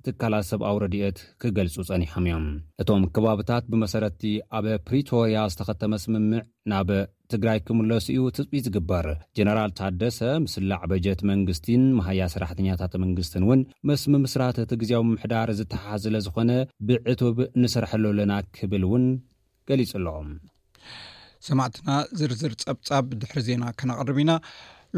ትካላት 0.08 0.48
ሰብኣዊ 0.51 0.77
ረድት 0.84 1.20
ክገልፁ 1.43 1.75
ፀኒሖም 1.89 2.25
እዮም 2.34 2.46
እቶም 2.84 3.03
ከባብታት 3.17 3.65
ብመሰረቲ 3.74 4.24
ኣብ 4.60 4.67
ፕሪቶርያ 4.89 5.43
ዝተኸተመ 5.53 5.93
ስምምዕ 6.05 6.43
ናብ 6.72 6.89
ትግራይ 7.34 7.60
ክምለሱ 7.67 8.05
እዩ 8.13 8.22
ትፅቢት 8.38 8.63
ዝግበር 8.67 9.05
ጀነራል 9.38 9.72
ታደሰ 9.79 10.20
ምስላዕበጀት 10.46 11.20
መንግስትን 11.29 11.84
መሃያ 11.98 12.24
ሰራሕተኛታት 12.34 12.93
መንግስትን 13.03 13.43
እውን 13.46 13.62
መስምምስራት 13.89 14.58
ትግዜ 14.72 14.90
ር 15.48 15.51
ዝሓ 15.60 15.93
ለዝኮ 16.13 16.38
ብብ 16.88 17.38
ንሰርሐል 17.62 18.05
ሎሰማዕትና 20.05 21.89
ዝርዝር 22.19 22.53
ፀብፃብ 22.63 23.05
ድሕሪ 23.21 23.39
ዜና 23.48 23.63
ከነቀርብ 23.79 24.17
ኢና 24.24 24.31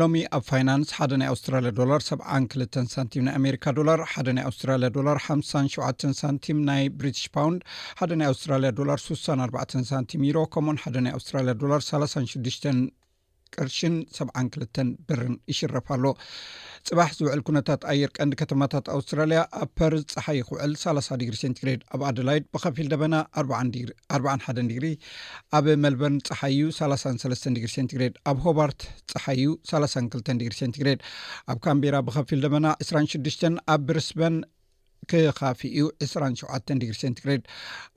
ሎሚ 0.02 0.16
ኣብ 0.36 0.42
ፋይናንስ 0.50 0.90
ሓደ 0.98 1.12
ናይ 1.22 1.30
ኣስትራያ 1.34 1.72
ዶላር 1.80 2.02
ሰን 2.08 2.46
ክልተ 2.52 2.76
ሳንቲም 2.94 3.24
ና 3.28 3.36
ኣሜካ 3.40 3.66
ዶላር 3.80 4.00
ሓደ 4.14 4.28
ና 4.38 4.46
ኣስትራያ 4.50 4.90
ዶላር 4.98 5.18
ሓ 5.26 5.36
ሸ 5.50 5.80
ሳንቲም 6.22 6.60
ናይ 6.70 6.84
ብሪትሽ 7.00 7.26
ፓውንድ 7.36 7.62
ሓደ 8.00 8.12
ና 8.22 8.32
ኣስትራያ 8.34 8.72
ዶላር 8.80 9.00
6ሳ 9.06 9.26
ኣባ 9.48 9.56
ሳንቲም 9.92 10.24
ሮ 10.38 10.42
ከምን 10.56 10.80
ሓደ 10.86 10.98
ና 11.06 11.16
ኣስትራያ 11.20 11.56
ዶላር 11.64 11.84
ሳሳ 11.90 12.14
ሽሽተ 12.34 12.66
ቅርሽን 13.60 13.96
7 14.18 14.34
2 14.66 15.02
ብርን 15.08 15.34
ይሽረፋኣሎ 15.52 16.04
ፅባሕ 16.88 17.10
ዝውዕል 17.18 17.42
ኩነታት 17.48 17.82
ኣየር 17.92 18.10
ቀንዲ 18.18 18.34
ከተማታት 18.42 18.86
ኣውስትራልያ 18.96 19.42
ኣብ 19.60 19.70
ፐርዝ 19.80 20.06
ፀሓይ 20.14 20.40
ክውዕል 20.48 20.72
3 20.82 21.14
ዲግሪ 21.22 21.36
ሴንትግሬድ 21.44 21.82
ኣብ 21.96 22.02
ኣደላይድ 22.10 22.46
ብከፊል 22.56 22.88
ደበና 22.94 23.16
ኣ 23.42 23.44
ሓ 24.46 24.54
ግሪ 24.78 24.88
ኣብ 25.60 25.68
መልበርን 25.84 26.18
ፀሓዩ 26.30 26.62
3ሰስ 26.80 27.44
ዲግሪ 27.58 27.72
ሴንትግሬድ 27.78 28.16
ኣብ 28.32 28.40
ሆባርት 28.48 28.82
ፀሓዩ 29.14 29.44
32 29.74 30.34
ዲግሪ 30.42 30.54
ሴንቲግሬድ 30.62 31.00
ኣብ 31.54 31.60
ካምቤራ 31.68 31.96
ብከፊል 32.10 32.42
ደበና 32.48 32.66
26ሽ 32.88 33.40
ኣብ 33.76 33.82
ብርስበን 33.88 34.38
ክካፍ 35.12 35.60
እዩ 35.70 35.84
27 36.06 36.76
ዲግ 36.82 36.92
ሴንትግሬድ 37.02 37.44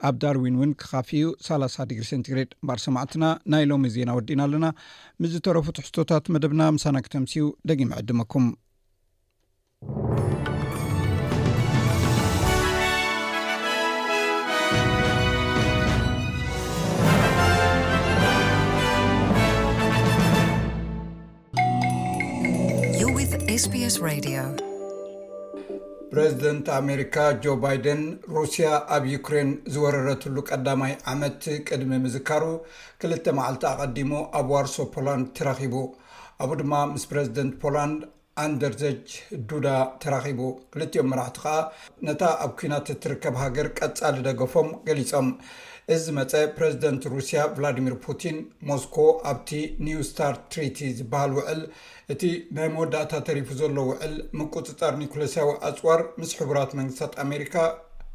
ኣብ 0.09 0.15
ዳርዊን 0.23 0.55
እውን 0.59 0.71
ክካፍእኡ 0.81 1.25
30 1.49 1.79
ድግሪ 1.89 2.05
ሴንቲግሬድ 2.11 2.49
እምባር 2.61 2.81
ሰማዕትና 2.87 3.23
ናይ 3.53 3.65
ሎሚ 3.71 3.89
ዜና 3.95 4.09
ወዲእና 4.19 4.41
ኣለና 4.49 4.67
ምዝተረፉትሕቶታት 5.23 6.27
መደብና 6.35 6.61
ምሳና 6.77 7.03
ክተምሲኡ 7.07 7.47
ደጊምዕድመኩምዩ 7.71 8.53
ስስ 23.63 23.95
ረዚደንት 26.17 26.67
ኣሜሪካ 26.77 27.15
ጆ 27.43 27.53
ባይደን 27.63 28.01
ሩስያ 28.35 28.67
ኣብ 28.95 29.03
ዩክሬን 29.13 29.49
ዝወረረትሉ 29.73 30.35
ቀዳማይ 30.49 30.93
ዓመት 31.11 31.41
ቅድሚ 31.67 31.91
ምዝካሩ 32.03 32.43
ክልተ 33.01 33.25
መዓልቲ 33.37 33.63
ኣቐዲሞ 33.71 34.13
ኣብ 34.39 34.47
ዋርሶ 34.53 34.75
ፖላንድ 34.95 35.27
ተራኺቡ 35.39 35.75
ኣብኡ 36.43 36.53
ድማ 36.61 36.73
ምስ 36.93 37.03
ፕረዚደንት 37.11 37.53
ፖላንድ 37.63 37.99
ኣንደርዘጅ 38.45 39.11
ዱዳ 39.51 39.67
ተራኺቡ 40.03 40.41
ክልቲኦም 40.75 41.09
መራሕቲ 41.13 41.37
ከዓ 41.43 41.55
ነታ 42.07 42.23
ኣብ 42.45 42.51
ኩናት 42.61 42.89
እትርከብ 42.95 43.37
ሃገር 43.43 43.69
ቀጻሊ 43.81 44.17
ደገፎም 44.29 44.69
ገሊፆም 44.89 45.29
እዚ 45.95 46.05
መፀ 46.15 46.33
ፕረዚደንት 46.55 47.03
ሩስያ 47.13 47.41
ቭላዲሚር 47.57 47.93
ፑቲን 48.05 48.37
ሞስኮ 48.69 48.95
ኣብቲ 49.29 49.51
ኒው 49.85 49.99
ስታር 50.07 50.33
ትሪቲ 50.53 50.79
ዝበሃል 50.97 51.31
ውዕል 51.37 51.61
እቲ 52.13 52.23
ናይ 52.55 52.67
መወዳእታ 52.73 53.13
ተሪፉ 53.27 53.47
ዘሎ 53.61 53.77
ውዕል 53.89 54.15
ምቁፅጣር 54.39 54.93
ኒኮሎስዊ 55.01 55.47
ኣፅዋር 55.69 56.01
ምስ 56.19 56.31
ሕቡራት 56.39 56.71
መንግስታት 56.79 57.13
ኣሜሪካ 57.25 57.55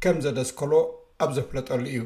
ከም 0.05 0.17
ዘደስከሎ 0.27 0.73
ኣብ 1.25 1.31
ዘፍለጠሉ 1.37 1.81
እዩ 1.93 2.01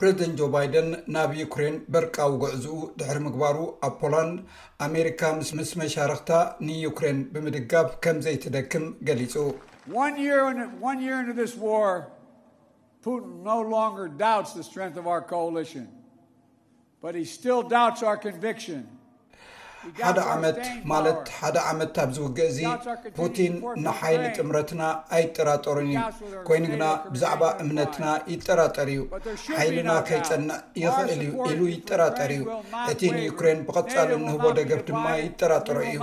ፕረዚደንት 0.00 0.36
ጆ 0.40 0.48
ባይደን 0.54 0.90
ናብ 1.16 1.32
ዩክሬን 1.44 1.76
በርቃዊ 1.96 2.32
ጉዕዝኡ 2.44 2.78
ድሕሪ 3.02 3.20
ምግባሩ 3.28 3.56
ኣብ 3.88 3.94
ፖላንድ 4.02 4.38
ኣሜሪካ 4.88 5.22
ምስምስ 5.42 5.70
መሻርክታ 5.82 6.32
ንዩክሬን 6.70 7.20
ብምድጋፍ 7.36 7.90
ከምዘይትደክም 8.06 8.86
ገሊፁ 9.10 9.34
one 9.86 10.16
year 10.18 10.46
n 10.48 10.80
one 10.80 11.00
year 11.02 11.16
under 11.18 11.32
this 11.32 11.56
war 11.56 12.12
putin 13.04 13.42
no 13.42 13.60
longer 13.62 14.08
doubts 14.08 14.52
the 14.52 14.62
strength 14.62 14.96
of 14.96 15.06
our 15.06 15.20
coalition 15.20 15.88
but 17.00 17.14
he 17.14 17.24
still 17.24 17.62
doubts 17.62 18.02
our 18.02 18.16
conviction 18.16 18.86
ሓደ 20.06 20.18
ዓመት 20.34 20.58
ማለት 20.92 21.22
ሓደ 21.38 21.56
ዓመት 21.70 21.96
ኣብ 22.02 22.10
ዝውግእ 22.16 22.48
እዚ 22.50 22.58
ፑቲን 23.16 23.54
ንሓይሊ 23.84 24.22
ጥምረትና 24.38 24.82
ኣይጠራጠሩን 25.16 25.88
እዩ 25.92 26.00
ኮይኑ 26.48 26.64
ግና 26.74 26.84
ብዛዕባ 27.14 27.42
እምነትና 27.62 28.06
ይጠራጠር 28.32 28.88
እዩ 28.94 29.00
ሓይልና 29.58 29.90
ከይፀንዕ 30.08 30.56
ይኽእል 30.82 31.10
እዩ 31.16 31.30
ኢሉ 31.52 31.60
ይጠራጠር 31.74 32.30
እዩ 32.36 32.42
እቲ 32.92 33.00
ንዩክሬን 33.18 33.62
ብቐፃሊ 33.68 34.10
እንህቦ 34.20 34.44
ደገፍ 34.58 34.82
ድማ 34.90 35.04
ይጠራጠሩ 35.26 35.78
እዩ 35.88 35.98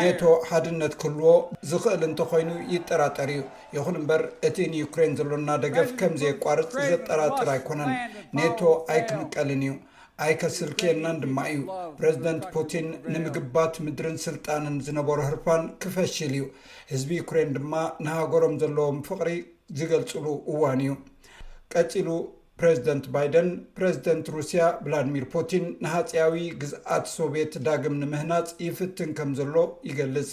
ኔቶ 0.00 0.22
ሓድነት 0.50 0.94
ክህልዎ 1.02 1.32
ዝኽእል 1.72 2.04
እንተኮይኑ 2.08 2.50
ይጠራጠር 2.74 3.30
እዩ 3.36 3.42
ይኹን 3.76 3.98
እምበር 4.00 4.24
እቲ 4.48 4.56
ንዩክሬን 4.74 5.14
ዘሎና 5.20 5.50
ደገፍ 5.66 5.90
ከምዘየቋርፅ 6.02 6.72
ዘጠራጠር 6.90 7.50
ኣይኮነን 7.56 7.92
ኔቶ 8.40 8.60
ኣይክምቀልን 8.94 9.62
እዩ 9.68 9.72
ኣይከስል 10.24 10.70
ክየናን 10.78 11.18
ድማ 11.22 11.36
እዩ 11.52 11.60
ፕሬዚደንት 11.98 12.42
ፑቲን 12.54 12.86
ንምግባት 13.12 13.74
ምድርን 13.84 14.16
ስልጣንን 14.24 14.74
ዝነበሩ 14.86 15.18
ህርፋን 15.26 15.62
ክፈሽል 15.82 16.32
እዩ 16.34 16.42
ህዝቢ 16.90 17.10
ዩኩሬን 17.20 17.52
ድማ 17.56 17.72
ንሃገሮም 18.04 18.54
ዘለዎም 18.62 18.98
ፍቅሪ 19.08 19.28
ዝገልፅሉ 19.78 20.26
እዋን 20.52 20.80
እዩ 20.86 20.92
ቀፂሉ 21.74 22.08
ፕረዚደንት 22.62 23.04
ባይደን 23.14 23.48
ፕረዚደንት 23.78 24.26
ሩስያ 24.36 24.62
ብላድሚር 24.84 25.24
ፑቲን 25.34 25.64
ንሃፂያዊ 25.86 26.34
ግዝኣት 26.64 27.06
ሶብየት 27.18 27.54
ዳግም 27.68 27.96
ንምህናፅ 28.02 28.50
ይፍትን 28.66 29.10
ከም 29.20 29.30
ዘሎ 29.38 29.56
ይገልፅ 29.90 30.28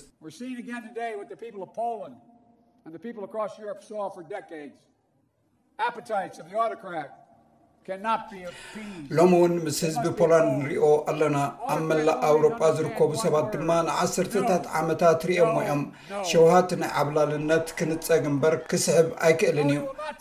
ሎም 9.16 9.32
እውን 9.38 9.54
ምስ 9.66 9.78
ህዝቢ 9.86 10.06
ፖላንድ 10.20 10.50
ንሪኦ 10.62 10.86
ኣለና 11.12 11.38
ኣብ 11.74 11.80
መላእ 11.90 12.18
ኣውሮጳ 12.30 12.60
ዝርከቡ 12.78 13.12
ሰባት 13.22 13.48
ድማ 13.54 13.70
ንዓሰርተታት 13.88 14.66
ዓመታት 14.80 15.20
ርዮሞ 15.30 15.56
ዮም 15.68 15.82
ሸውሃት 16.30 16.72
ናይ 16.82 16.92
ዓብላልነት 17.02 17.68
ክንፀግ 17.78 18.24
እምበር 18.32 18.56
ክስሕብ 18.72 19.08
ኣይክእልን 19.28 19.72
እዩ 19.76 19.80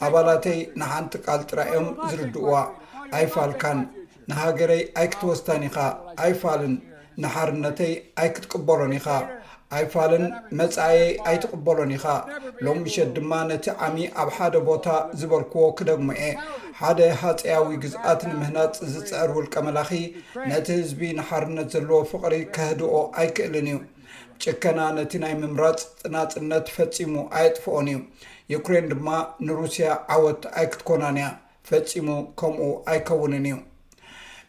ኣባላተይ 0.09 0.59
ንሓንቲ 0.83 1.13
ቃል 1.27 1.43
ጥራዮም 1.51 1.89
ዝርድእዋ 2.11 2.53
ኣይ 3.19 3.27
ፋልካን 3.35 3.81
ንሃገረይ 4.31 4.83
ኣይ 5.01 5.09
ክትወስታን 5.15 5.65
ኢኻ 5.71 5.77
ኣይ 6.25 6.33
ፋልን 6.43 6.77
ንሓርነተይ 7.25 7.93
ኣይ 8.21 8.29
ክትቅበሎን 8.37 8.95
ኢኻ 9.01 9.09
ኣይፋልን 9.77 10.25
መፃየይ 10.59 11.09
ኣይትቕበሎን 11.31 11.93
ኢኻ 11.97 12.05
ሎምሸት 12.65 13.09
ድማ 13.17 13.33
ነቲ 13.49 13.67
ዓሚ 13.87 13.97
ኣብ 14.23 14.29
ሓደ 14.37 14.55
ቦታ 14.69 14.87
ዝበልክዎ 15.21 15.65
ክደሞ 15.79 16.07
እየ 16.25 16.33
ሓደ 16.81 16.99
ሃፀያዊ 17.21 17.67
ግዝኣት 17.83 18.21
ንምህናፅ 18.31 18.75
ዝፅዕር 18.93 19.31
ውልቀ 19.37 19.55
መላኺ 19.67 19.91
ነቲ 20.53 20.67
ህዝቢ 20.81 21.01
ንሓርነት 21.19 21.69
ዘለዎ 21.75 21.99
ፍቅሪ 22.13 22.35
ከህድኦ 22.57 22.95
ኣይክእልን 23.21 23.69
እዩ 23.73 23.81
ጭከና 24.45 24.81
ነቲ 24.99 25.13
ናይ 25.25 25.35
ምምራፅ 25.43 25.83
ጥናፅነት 26.01 26.67
ፈፂሙ 26.79 27.13
ኣይጥፍኦን 27.39 27.87
እዩ 27.93 28.01
ዩክሬን 28.55 28.89
ድማ 28.93 29.09
ንሩስያ 29.47 29.89
ዓወት 30.17 30.43
ኣይክትኮናን 30.61 31.19
እያ 31.23 31.29
ፈፂሙ 31.71 32.09
ከምኡ 32.41 32.65
ኣይከውንን 32.93 33.47
እዩ 33.51 33.57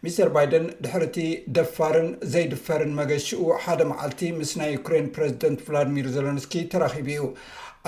ሚስተር 0.07 0.29
ባይደን 0.35 0.65
ድሕርቲ 0.83 1.17
ደፋርን 1.55 2.09
ዘይድፈርን 2.33 2.91
መገሽኡ 2.99 3.41
ሓደ 3.63 3.81
መዓልቲ 3.89 4.21
ምስ 4.37 4.51
ናይ 4.59 4.69
ዩክሬን 4.75 5.07
ፕረዚደንት 5.15 5.63
ቭላድሚር 5.65 6.07
ዘለንስ 6.15 6.45
ተራኺቡ 6.73 7.07
እዩ 7.15 7.25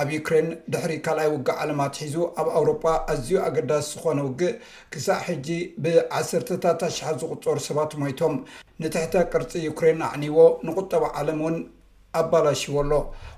ኣብ 0.03 0.09
ዩክሬን 0.15 0.47
ድሕሪ 0.73 0.93
ካልኣይ 1.05 1.29
ውግእ 1.35 1.59
ዓለማት 1.65 1.93
ሒዙ 2.03 2.15
ኣብ 2.41 2.49
ኣውሮጳ 2.59 2.83
ኣዝዩ 3.13 3.31
ኣገዳሲ 3.45 3.87
ዝኾነ 3.93 4.19
ውግእ 4.27 4.59
ክሳእ 4.95 5.21
ሕጂ 5.29 5.47
ብዓሰርተታት 5.85 6.83
ሽሓት 6.97 7.17
ዝቁፀሩ 7.25 7.57
ሰባት 7.69 7.93
ሞይቶም 8.03 8.35
ንትሕታ 8.83 9.15
ቅርፂ 9.31 9.51
ዩክሬን 9.71 10.03
ኣዕኒዎ 10.13 10.39
ንቁጠባ 10.69 11.03
ዓለም 11.21 11.39
እውን 11.43 11.57
ኣባላሽዎ 12.19 12.75
ሎ 12.91 12.95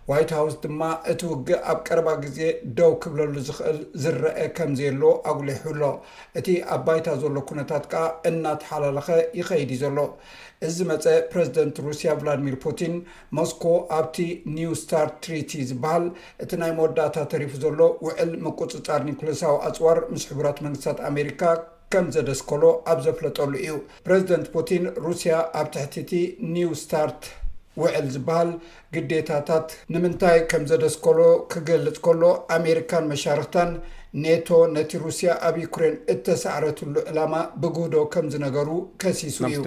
ዋይት 0.09 0.31
ሃውስ 0.37 0.53
ድማ 0.63 0.81
እቲ 1.11 1.21
ውግእ 1.31 1.59
ኣብ 1.71 1.79
ቀረባ 1.87 2.09
ግዜ 2.23 2.39
ደው 2.77 2.91
ክብለሉ 3.03 3.33
ዝኽእል 3.47 3.79
ዝረአ 4.03 4.37
ከምዘየሎ 4.57 5.01
ኣጉሊሕሎ 5.31 5.81
እቲ 6.39 6.47
ኣብ 6.75 6.81
ባይታ 6.87 7.07
ዘሎ 7.23 7.35
ኩነታት 7.49 7.83
ከዓ 7.91 8.03
እናተሓላለኸ 8.29 9.07
ይኸይዲ 9.39 9.69
እዩ 9.77 9.81
ዘሎ 9.83 9.99
እዚ 10.67 10.77
መፀ 10.91 11.05
ፕረዚደንት 11.33 11.75
ሩስያ 11.87 12.11
ቭላድሚር 12.21 12.55
ፑቲን 12.65 12.95
ሞስኮ 13.39 13.63
ኣብቲ 13.97 14.17
ኒው 14.57 14.73
ስታርት 14.83 15.13
ትሪቲ 15.25 15.51
ዝበሃል 15.71 16.05
እቲ 16.45 16.51
ናይ 16.63 16.73
መወዳእታ 16.79 17.15
ተሪፉ 17.33 17.53
ዘሎ 17.65 17.79
ውዕል 18.07 18.33
ምቁፅፃር 18.45 19.03
ኒኩሎሳዊ 19.09 19.55
ኣፅዋር 19.69 19.99
ምስ 20.13 20.25
ሕቡራት 20.31 20.59
መንግስትታት 20.67 20.99
ኣሜሪካ 21.11 21.43
ከም 21.93 22.05
ዘደስከሎ 22.15 22.63
ኣብ 22.91 22.99
ዘፍለጠሉ 23.07 23.53
እዩ 23.65 23.75
ፕረዚደንት 24.07 24.49
ፑቲን 24.57 24.83
ሩስያ 25.07 25.33
ኣብ 25.61 25.67
ትሕቲ 25.75 25.95
እቲ 26.05 26.13
ኒውስታርት 26.55 27.23
ውዕል 27.79 28.05
ዝበሃል 28.13 28.49
ግዴታታት 28.95 29.67
ንምንታይ 29.93 30.37
ከምዘደስከሎ 30.51 31.19
ክገልፅ 31.51 31.97
ከሎ 32.05 32.23
ኣሜሪካን 32.57 33.05
መሻርክታን 33.11 33.69
ኔቶ 34.23 34.47
ነቲ 34.75 34.91
ሩስያ 35.03 35.29
ኣብ 35.47 35.55
ዩኩሬን 35.63 35.95
እተሰዕረትሉ 36.13 36.95
ዕላማ 37.11 37.33
ብጉህዶ 37.63 37.95
ከም 38.13 38.25
ዝነገሩ 38.33 38.69
ከሲሱ 39.01 39.37
እዩ 39.49 39.63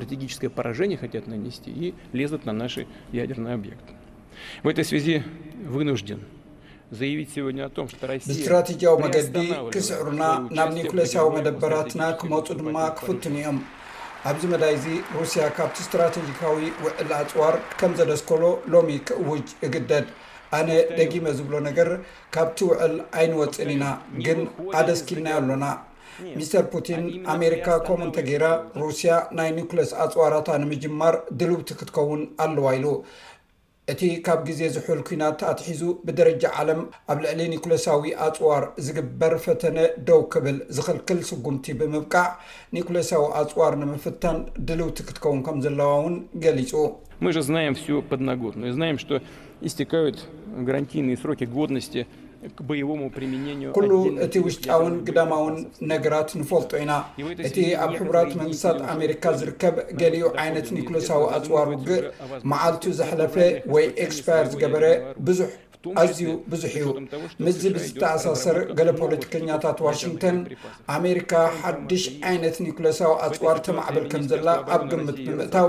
ት 7.75 7.85
ብስትራቴጂያዊ 7.89 8.95
መገዲ 9.05 9.37
ክስዕሩና 9.75 10.23
ናብ 10.57 10.71
ኒኩሌሲያዊ 10.77 11.27
መደበራትና 11.37 12.03
ክመፁ 12.21 12.47
ድማ 12.59 12.77
ክፍትን 12.99 13.35
እዮም 13.41 13.59
ኣብዚ 14.29 14.45
መላይ 14.53 14.75
ዙ 14.83 14.87
ሩስያ 15.17 15.43
ካብቲ 15.57 15.77
እስትራቴጂካዊ 15.83 16.57
ውዕል 16.85 17.11
ኣፅዋር 17.21 17.55
ከም 17.81 17.93
ዘለስከሎ 17.99 18.43
ሎሚ 18.73 18.89
ክእውጅ 19.09 19.49
እግደድ 19.67 20.07
ኣነ 20.59 20.69
ደጊመ 20.99 21.27
ዝብሎ 21.39 21.55
ነገር 21.69 21.89
ካብቲ 22.35 22.59
ውዕል 22.69 22.95
ኣይንወፅን 23.19 23.71
ኢና 23.75 23.85
ግን 24.27 24.41
ኣደስኪልናዮ 24.81 25.37
ኣሎና 25.41 25.67
ሚስተር 26.39 26.65
ፑቲን 26.73 27.05
ኣሜሪካ 27.35 27.67
ከምኡ 27.87 28.03
እንተ 28.09 28.19
ገይራ 28.29 28.47
ሩስያ 28.81 29.13
ናይ 29.39 29.49
ኒኩሌስ 29.59 29.93
ኣፅዋራታ 30.05 30.51
ንምጅማር 30.63 31.15
ድልውቲ 31.41 31.69
ክትከውን 31.81 32.23
ኣለዋ 32.45 32.67
ኢሉ 32.79 32.87
እቲ 33.93 34.03
ካብ 34.27 34.39
ግዜ 34.49 34.61
ዝሕል 34.75 35.01
ኩናት 35.07 35.41
ኣትሒዙ 35.49 35.81
ብደረጃ 36.07 36.43
ዓለም 36.61 36.79
ኣብ 37.13 37.19
ልዕሊ 37.25 37.41
ኒኮሌሳዊ 37.55 38.07
ኣፅዋር 38.27 38.63
ዝግበር 38.85 39.33
ፈተነ 39.45 39.77
ደው 40.09 40.21
ክብል 40.33 40.57
ዝኽልክል 40.77 41.21
ስጉምቲ 41.31 41.67
ብምብቃዕ 41.81 42.29
ኒኮሌሳዊ 42.77 43.27
ኣፅዋር 43.41 43.75
ንምፍታን 43.83 44.39
ድልውቲ 44.69 44.99
ክትከውን 45.09 45.43
ከም 45.49 45.59
ዘለዋውን 45.67 46.15
ገሊፁ 46.45 46.73
ዝና 47.49 47.59
ኣድናጎድ 48.15 48.57
ዝናም 48.77 49.01
እስትካት 49.69 50.17
ግራንቲ 50.69 50.93
ስሮክ 51.23 51.41
ጎድነስቲ 51.57 51.95
ኩሉ 53.77 53.93
እቲ 54.25 54.35
ውሽጣውን 54.47 54.95
ግዳማውን 55.07 55.57
ነገራት 55.93 56.31
ንፈልጦ 56.41 56.71
ኢና 56.85 56.93
እቲ 57.49 57.57
ኣብ 57.85 57.93
ሕቡራት 58.01 58.33
መንግስታት 58.41 58.79
ኣሜሪካ 58.95 59.25
ዝርከብ 59.41 59.75
ገሊኡ 60.03 60.25
ዓይነት 60.45 60.69
ኒኮሎሳዊ 60.79 61.23
ኣፅዋር 61.39 61.67
ውግእ 61.75 62.05
መዓልቱ 62.53 62.83
ዘሓለፈ 63.01 63.37
ወይ 63.75 63.87
ኤክስፓይር 64.07 64.47
ዝገበረ 64.55 64.85
ብዙሕ 65.29 65.49
ኣዝዩ 66.03 66.23
ብዙሕ 66.53 66.73
እዩ 66.81 66.87
ምዚ 67.47 67.61
ብዝተኣሳሰር 67.75 68.59
ገለ 68.79 68.91
ፖለቲከኛታት 69.01 69.79
ዋሽንግተን 69.87 70.37
ኣሜሪካ 70.97 71.33
ሓድሽ 71.61 72.05
ዓይነት 72.31 72.57
ኒኩሌሳዊ 72.67 73.11
ኣፅዋር 73.27 73.59
ተማዕበል 73.67 74.07
ከምዘላ 74.13 74.49
ኣብ 74.77 74.83
ግምጥ 74.93 75.17
ብምእታው 75.27 75.69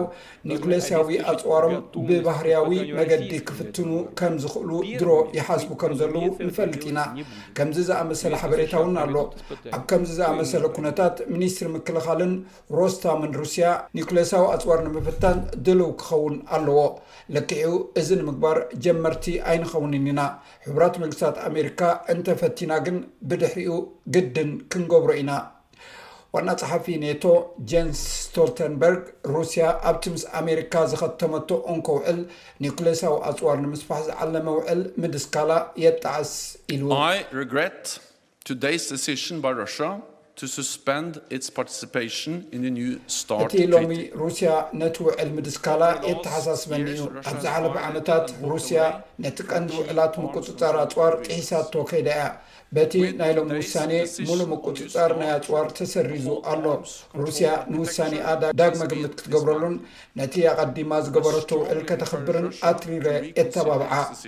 ኒኩሌስዊ 0.51 1.17
ኣፅዋሮም 1.34 1.75
ብባህርያዊ 2.10 2.69
መገዲ 2.99 3.32
ክፍትኑ 3.49 3.89
ከም 4.21 4.36
ዝኽእሉ 4.43 4.71
ድሮ 5.01 5.12
ይሓስቡ 5.38 5.71
ከም 5.84 5.93
ዘለው 6.01 6.25
ንፈልጥ 6.49 6.84
ኢና 6.91 6.99
ከምዚ 7.58 7.78
ዝኣመሰለ 7.89 8.34
ሓበሬታ 8.43 8.73
እውን 8.82 8.97
ኣሎ 9.04 9.15
ኣብ 9.75 9.84
ከምዚ 9.91 10.10
ዝኣመሰለ 10.21 10.63
ኩነታት 10.78 11.15
ሚኒስትሪ 11.34 11.67
ምክልኻልን 11.75 12.34
ሮስታምን 12.78 13.32
ሩስያ 13.41 13.65
ኒኩሌሳዊ 13.99 14.43
ኣፅዋር 14.56 14.80
ንምፍታን 14.88 15.38
ድልው 15.65 15.91
ክኸውን 16.01 16.36
ኣለዎ 16.56 16.80
ልክኡ 17.36 17.69
እዚ 17.99 18.10
ንምግባር 18.19 18.58
ጀመርቲ 18.86 19.25
ኣይንኸውን 19.51 19.91
ሕብራት 20.67 20.95
መንግስታት 21.01 21.35
ኣሜሪካ 21.49 21.81
እንተፈቲና 22.13 22.71
ግን 22.85 22.97
ብድሕሪኡ 23.29 23.75
ግድን 24.15 24.49
ክንገብሮ 24.73 25.11
ኢና 25.21 25.31
ዋና 26.35 26.49
ፀሓፊ 26.61 26.85
ኔቶ 27.03 27.23
ጀንስ 27.71 27.99
ስቶልተንበርግ 28.23 29.01
ሩሲያ 29.35 29.65
ኣብቲ 29.89 30.05
ምስ 30.15 30.23
ኣሜሪካ 30.39 30.73
ዝከተመቶ 30.93 31.49
እንኮ 31.73 31.87
ውዕል 31.99 32.19
ኒኮሌሳዊ 32.65 33.13
ኣፅዋር 33.29 33.57
ንምስፋሕ 33.65 34.01
ዝዓለመ 34.09 34.47
ውዕል 34.59 34.81
ምድስካላ 35.03 35.51
የጣዓስ 35.85 36.33
ኢሉ 36.75 36.89
እቲ 43.43 43.52
ሎሚ 43.74 43.91
ሩስያ 44.21 44.50
ነቲ 44.82 44.95
ውዕል 45.08 45.30
ምድስካላ 45.38 45.82
የተሓሳስበኒ 46.10 46.86
እዩ 46.93 47.02
ኣብዛ 47.30 47.45
ሓለ 47.54 47.65
ዓነታት 47.89 48.26
ሩስያ 48.52 48.82
ነቲ 49.26 49.38
ቀንዲ 49.52 49.69
ውዕላት 49.80 50.13
ምቁፅፃር 50.24 50.76
ኣፅዋር 50.84 51.13
ጥሒሳቶ 51.28 51.74
ከይዳ 51.91 52.08
እያ 52.17 52.24
በቲ 52.76 52.93
ናይ 53.19 53.32
ሎም 53.38 53.48
ውሳኔ 53.62 53.91
ሙሉእ 54.30 54.48
ምቁፅፃር 54.52 55.12
ናይ 55.21 55.30
ኣፅዋር 55.38 55.65
ተሰሪዙ 55.78 56.28
ኣሎ 56.54 56.63
ሩስያ 57.24 57.48
ንውሳኒ 57.74 58.13
ኣዳግ 58.32 58.71
መግምት 58.84 59.13
ክትገብረሉን 59.17 59.76
ነቲ 60.21 60.34
ኣቐዲማ 60.54 60.91
ዝገበረቶ 61.06 61.50
ውዕል 61.62 61.80
ከተክብርን 61.91 62.48
ኣትሪረ 62.71 63.08
የተባብዓ 63.41 63.91
ኣብዚ 64.00 64.24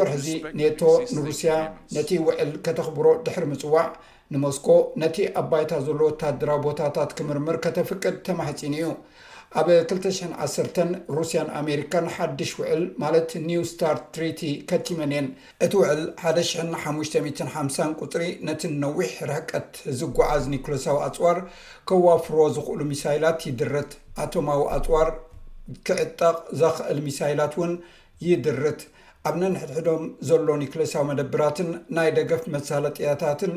ወርሒ 0.00 0.16
ዚ 0.24 0.26
ኔቶ 0.60 0.80
ንሩስያ 1.16 1.52
ነቲ 1.98 2.10
ውዕል 2.28 2.50
ከተኽብሮ 2.66 3.06
ድሕሪ 3.28 3.44
ምፅዋዕ 3.52 3.86
ንሞስኮ 4.34 4.66
ነቲ 5.02 5.16
ኣባይታ 5.40 5.72
ዘሎ 5.86 6.00
ወተደራ 6.10 6.50
ቦታታት 6.66 7.10
ክምርምር 7.18 7.56
ከተፍቅድ 7.64 8.14
ተማሕፂን 8.26 8.74
እዩ 8.78 8.86
ኣብ 9.60 9.66
201 9.72 10.78
ሩስያን 11.16 11.48
ኣሜሪካን 11.60 12.06
ሓድሽ 12.14 12.50
ውዕል 12.60 12.82
ማለት 13.02 13.30
ኒው 13.48 13.62
ስታር 13.70 13.96
ትሪቲ 14.14 14.40
ከቲመንን 14.70 15.26
እቲ 15.64 15.72
ውዕል 15.80 16.00
1550 16.30 17.90
ቁፅሪ 18.04 18.24
ነቲ 18.48 18.62
እነዊሕ 18.70 19.10
ረህቀት 19.30 19.72
ዚጓዓዝ 20.00 20.44
ኒኮሎሳዊ 20.54 20.96
ኣፅዋር 21.08 21.40
ከዋፍርዎ 21.90 22.46
ዝኽእሉ 22.56 22.80
ሚሳይላት 22.92 23.42
ይድርት 23.48 23.92
ኣቶማዊ 24.26 24.62
ኣፅዋር 24.78 25.10
ክዕጠቅ 25.88 26.38
ዘኽእል 26.62 27.00
ሚሳይላት 27.08 27.52
እውን 27.58 27.74
ይድርት 28.28 28.80
ኣብ 29.28 29.34
ነንሕድሕዶም 29.40 30.04
ዘሎ 30.28 30.46
ኒክሌሳው 30.62 31.04
መደብራትን 31.10 31.68
ናይ 31.96 32.08
ደገፍ 32.16 32.42
መሳለጥያታትን 32.54 33.52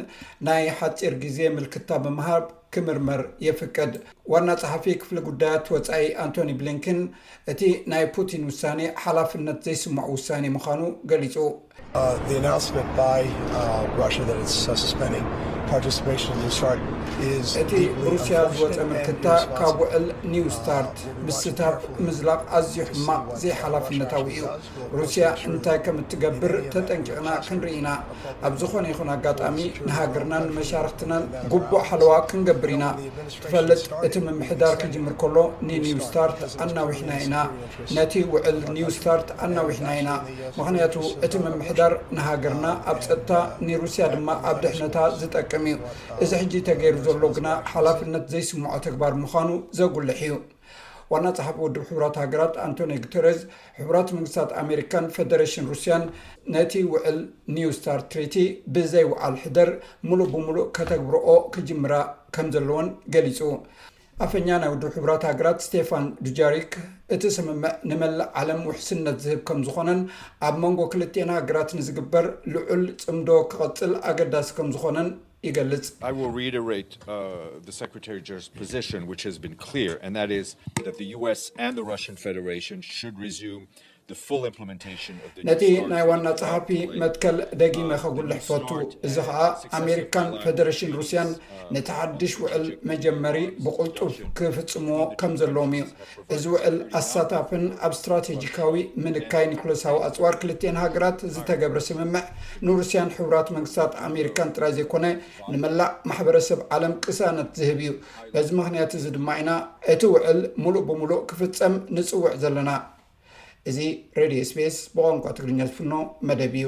ናይ 0.48 0.66
ሓጪር 0.82 1.16
ጊዜ 1.24 1.38
ምልክታ 1.58 1.90
ብምሃብ 2.04 2.46
ክምርመር 2.76 3.22
የፍቀድ 3.48 3.94
ዋና 4.34 4.52
ፀሓፊ 4.62 4.86
ክፍሊ 5.02 5.18
ጉዳያት 5.28 5.66
ወፃኢ 5.74 6.06
ኣንቶኒ 6.24 6.52
ብሊንከን 6.60 7.00
እቲ 7.52 7.62
ናይ 7.92 8.06
ፑቲን 8.16 8.46
ውሳ 8.50 8.62
ሓላፍነት 9.04 9.60
ዘይስምዑ 9.68 10.08
ውሳ 10.16 10.30
ምዃኑ 10.58 10.84
ገሊፁ 11.12 11.36
uh, 11.44 11.54
uh, 15.74 15.78
uh, 15.78 16.78
እቲ 17.62 17.74
ሩስያ 18.10 18.38
ዝወፀ 18.56 18.76
ምርክታ 18.90 19.26
ካብ 19.58 19.76
ውዕል 19.82 20.06
ኒው 20.32 20.46
ስታርት 20.56 20.98
ምስታፍ 21.28 21.78
ምዝላቕ 22.06 22.42
ኣዝዩ 22.58 22.76
ሕማቅ 22.90 23.24
ዘይሓላፍነታዊ 23.42 24.26
እዩ 24.34 24.42
ሩስያ 25.00 25.26
እንታይ 25.52 25.80
ከም 25.86 25.98
እትገብር 26.04 26.54
ተጠንቂቕና 26.74 27.30
ክንርኢ 27.46 27.72
ኢና 27.80 27.90
ኣብ 28.48 28.54
ዝኾነ 28.64 28.86
ይኹን 28.94 29.10
ኣጋጣሚ 29.16 29.58
ንሃገርናን 29.88 30.46
ንመሻርክትናን 30.50 31.24
ጉቡእ 31.54 31.86
ሓለዋ 31.90 32.14
ክንገብር 32.32 32.72
ኢናትፈጥ 32.76 34.15
እቲ 34.18 34.22
ምምሕዳር 34.26 34.74
ክጅምር 34.82 35.14
ከሎ 35.22 35.38
ንኒው 35.68 35.98
ስታርት 36.08 36.38
ኣናዊሕና 36.64 37.10
ኢና 37.24 37.36
ነቲ 37.96 38.14
ውዕል 38.34 38.58
ኒው 38.76 38.90
ስታርት 38.98 39.28
ኣናዊሕና 39.46 39.88
ኢና 40.00 40.12
ምክንያቱ 40.60 40.96
እቲ 41.26 41.34
ምምሕዳር 41.46 41.94
ንሃገርና 42.18 42.66
ኣብ 42.92 43.00
ፀጥታ 43.08 43.32
ንሩስያ 43.68 44.06
ድማ 44.14 44.28
ኣብ 44.50 44.60
ድሕነታ 44.66 44.96
ዝጠቅም 45.24 45.66
እዩ 45.72 45.78
እዚ 46.26 46.32
ሕጂ 46.42 46.54
ተገይሩ 46.70 46.98
ዘሎ 47.08 47.24
ግና 47.40 47.48
ሓላፍነት 47.74 48.24
ዘይስምዖ 48.36 48.74
ተግባር 48.88 49.14
ምዃኑ 49.24 49.50
ዘጉልሕ 49.80 50.22
እዩ 50.28 50.36
ዋና 51.14 51.26
ፅሓፍ 51.40 51.58
ወድ 51.64 51.76
ሕቡራት 51.90 52.16
ሃገራት 52.24 52.56
ኣንቶኒ 52.66 52.94
ጉተርዝ 53.06 53.40
ሕራት 53.82 54.10
መንግስታት 54.16 54.52
ኣሜሪካን 54.64 55.12
ፌደሬሽን 55.16 55.68
ሩስያን 55.72 56.06
ነቲ 56.56 56.74
ውዕል 56.94 57.20
ኒው 57.58 57.74
ስታርት 57.80 58.08
ትሬቲ 58.14 58.36
ብዘይውዓል 58.78 59.36
ሕደር 59.44 59.70
ሙሉእ 60.10 60.30
ብምሉእ 60.36 60.72
ከተግብረኦ 60.78 61.36
ክጅምራ 61.58 61.94
ከም 62.38 62.48
ዘለዎን 62.56 62.88
ገሊፁ 63.16 63.38
ኣፈኛ 64.24 64.50
ናይ 64.64 64.70
ውድብ 64.72 64.92
ሕብራት 64.98 65.24
ሃገራት 65.28 65.58
ስቴፋን 65.66 66.04
ዱጃሪክ 66.26 66.74
እቲ 67.16 67.24
ስምምዕ 67.38 67.72
ንመላእ 67.90 68.28
ዓለም 68.42 68.62
ውሕስነት 68.68 69.18
ዝህብ 69.24 69.40
ከም 69.48 69.60
ዝኾነን 69.68 70.00
ኣብ 70.48 70.56
መንጎ 70.64 70.80
ክልተና 70.94 71.30
ሃገራት 71.40 71.70
ንዝግበር 71.78 72.26
ልዑል 72.54 72.84
ፅምዶ 73.06 73.30
ክቐፅል 73.54 73.92
ኣገዳሲ 74.12 74.48
ከም 74.60 74.70
ዝኾነን 74.76 75.10
ይገልጽ 75.48 75.90
ነቲ 85.48 85.62
ናይ 85.92 86.04
ዋና 86.10 86.26
ፀሓፊ 86.42 86.68
መትከል 87.02 87.38
ደጊመ 87.62 87.90
uh, 87.94 87.98
ከጉልሕፈቱ 88.04 88.70
uh, 88.76 88.84
እዚ 89.08 89.16
ከዓ 89.28 89.40
ኣሜሪካን 89.78 90.28
ፌደሬሽን 90.44 90.92
uh, 90.92 90.96
ሩስያን 91.00 91.30
ነቲሓድሽ 91.76 92.34
ውዕል 92.44 92.66
መጀመሪ 92.92 93.38
ብቁልጡፍ 93.66 94.14
ክፍፅምዎ 94.40 95.00
ከም 95.22 95.34
ዘለዎም 95.42 95.74
እዩ 95.80 95.88
እዚ 96.36 96.44
ውዕል 96.56 96.78
ኣሳታፍን 97.00 97.64
ኣብ 97.88 97.94
እስትራቴጂካዊ 97.98 98.74
ምንካይ 99.06 99.48
ኒክሎሳዊ 99.54 99.98
ኣፅዋር 100.10 100.38
ክልትን 100.44 100.78
ሃገራት 100.84 101.20
ዝተገብረ 101.38 101.82
ስምምዕ 101.90 102.26
ንሩስያን 102.68 103.14
ሕብራት 103.18 103.50
መንግስታት 103.58 103.94
ኣሜሪካን 104.10 104.54
ጥራይ 104.58 104.74
ዘይኮነ 104.80 105.06
ንመላእ 105.54 105.92
ማሕበረሰብ 106.12 106.62
ዓለም 106.78 106.94
ቅሳነት 107.08 107.52
ዝህብ 107.62 107.80
እዩ 107.86 107.92
በዚ 108.36 108.48
ምኽንያት 108.60 108.94
እዚ 109.00 109.06
ድማ 109.18 109.30
ኢና 109.42 109.52
እቲ 109.96 110.02
ውዕል 110.16 110.42
ሙሉእ 110.66 110.86
ብምሉእ 110.92 111.24
ክፍፀም 111.32 111.76
ንፅውዕ 111.98 112.34
ዘለና 112.46 112.70
እዚ 113.70 113.80
ሬድዮ 114.18 114.40
ስፔስ 114.50 114.76
ብኮንቋ 114.96 115.24
ትግርኛ 115.38 115.58
ዝፍኖ 115.70 115.94
መደብ 116.28 116.54
እዩ 116.58 116.66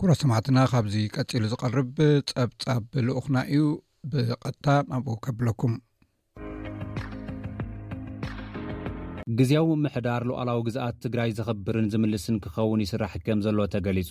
ኩረ 0.00 0.10
ሰማዕትና 0.22 0.58
ካብዚ 0.72 0.94
ቀፂሉ 1.16 1.44
ዝቐርብ 1.52 1.92
ፀብጻብ 2.32 2.82
ብልኡክና 2.92 3.36
እዩ 3.52 3.62
ብቐጥታ 4.10 4.66
ናብኡ 4.90 5.16
ከብለኩም 5.26 5.72
ግዜዊ 9.38 9.60
ምምሕዳር 9.82 10.22
ሉዓላዊ 10.30 10.60
ግዛኣት 10.70 10.98
ትግራይ 11.06 11.30
ዘኽብርን 11.40 11.90
ዝምልስን 11.94 12.40
ክኸውን 12.46 12.82
ይስራሕ 12.86 13.12
ከም 13.26 13.40
ዘሎ 13.46 13.58
ተገሊፁ 13.76 14.10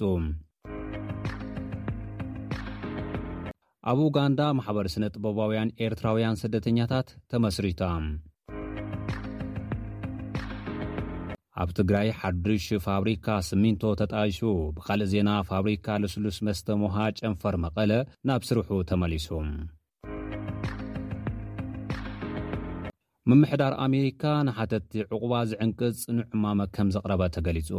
ኣብ 3.92 4.00
ኡጋንዳ 4.06 4.40
ማሕበር 4.58 4.88
ስነ 4.94 5.04
ጥበባውያን 5.16 5.70
ኤርትራውያን 5.86 6.38
ስደተኛታት 6.42 7.08
ተመስሪቶ 7.32 7.80
ኣብ 11.62 11.70
ትግራይ 11.78 12.10
ሓዱሽ 12.22 12.66
ፋብሪካ 12.88 13.28
ስሚንቶ 13.50 13.84
ተጣይሱ 14.02 14.40
ብኻልእ 14.78 15.10
ዜና 15.14 15.30
ፋብሪካ 15.52 15.88
ልስሉስ 16.04 16.38
መስተ 16.48 16.68
ምሃ 16.82 16.98
ጨንፈር 17.20 17.58
መቐለ 17.66 17.94
ናብ 18.30 18.42
ስርሑ 18.50 18.70
ተመሊሱ 18.90 19.28
ምምሕዳር 23.30 23.74
ኣሜሪካ 23.88 24.24
ንሓተቲ 24.50 24.94
ዕቑባ 25.16 25.34
ዝዕንቅጽ 25.52 26.02
ኑዕማመ 26.18 26.60
ከም 26.76 26.90
ዘቕረበ 26.98 27.24
ተገሊጹ 27.38 27.70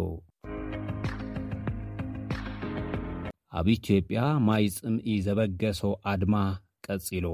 ኣብ 3.57 3.67
ኢትዮጵያ 3.75 4.21
ማይ 4.47 4.65
ጽምኢ 4.79 5.13
ዘበገሶ 5.27 5.83
ኣድማ 6.11 6.35
ቀጺሉ 6.87 7.25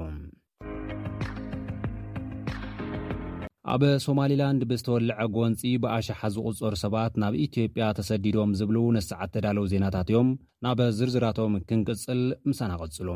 ኣብ 3.73 3.83
ሶማሊላንድ 4.05 4.63
ብዝተወልዐ 4.71 5.17
ጐንፂ 5.35 5.61
ብኣሸሓ 5.83 6.17
ዝቝጸሩ 6.35 6.73
ሰባት 6.85 7.13
ናብ 7.23 7.35
ኢትዮጵያ 7.47 7.85
ተሰዲዶም 7.99 8.51
ዝብሉ 8.61 8.77
ነሳዓት 8.97 9.33
ተዳለው 9.37 9.67
ዜናታት 9.73 10.11
እዮም 10.13 10.29
ናብ 10.67 10.81
ዝርዝራቶም 10.99 11.55
ክንቅጽል 11.71 12.21
ምሳናቐጽሉ 12.51 13.09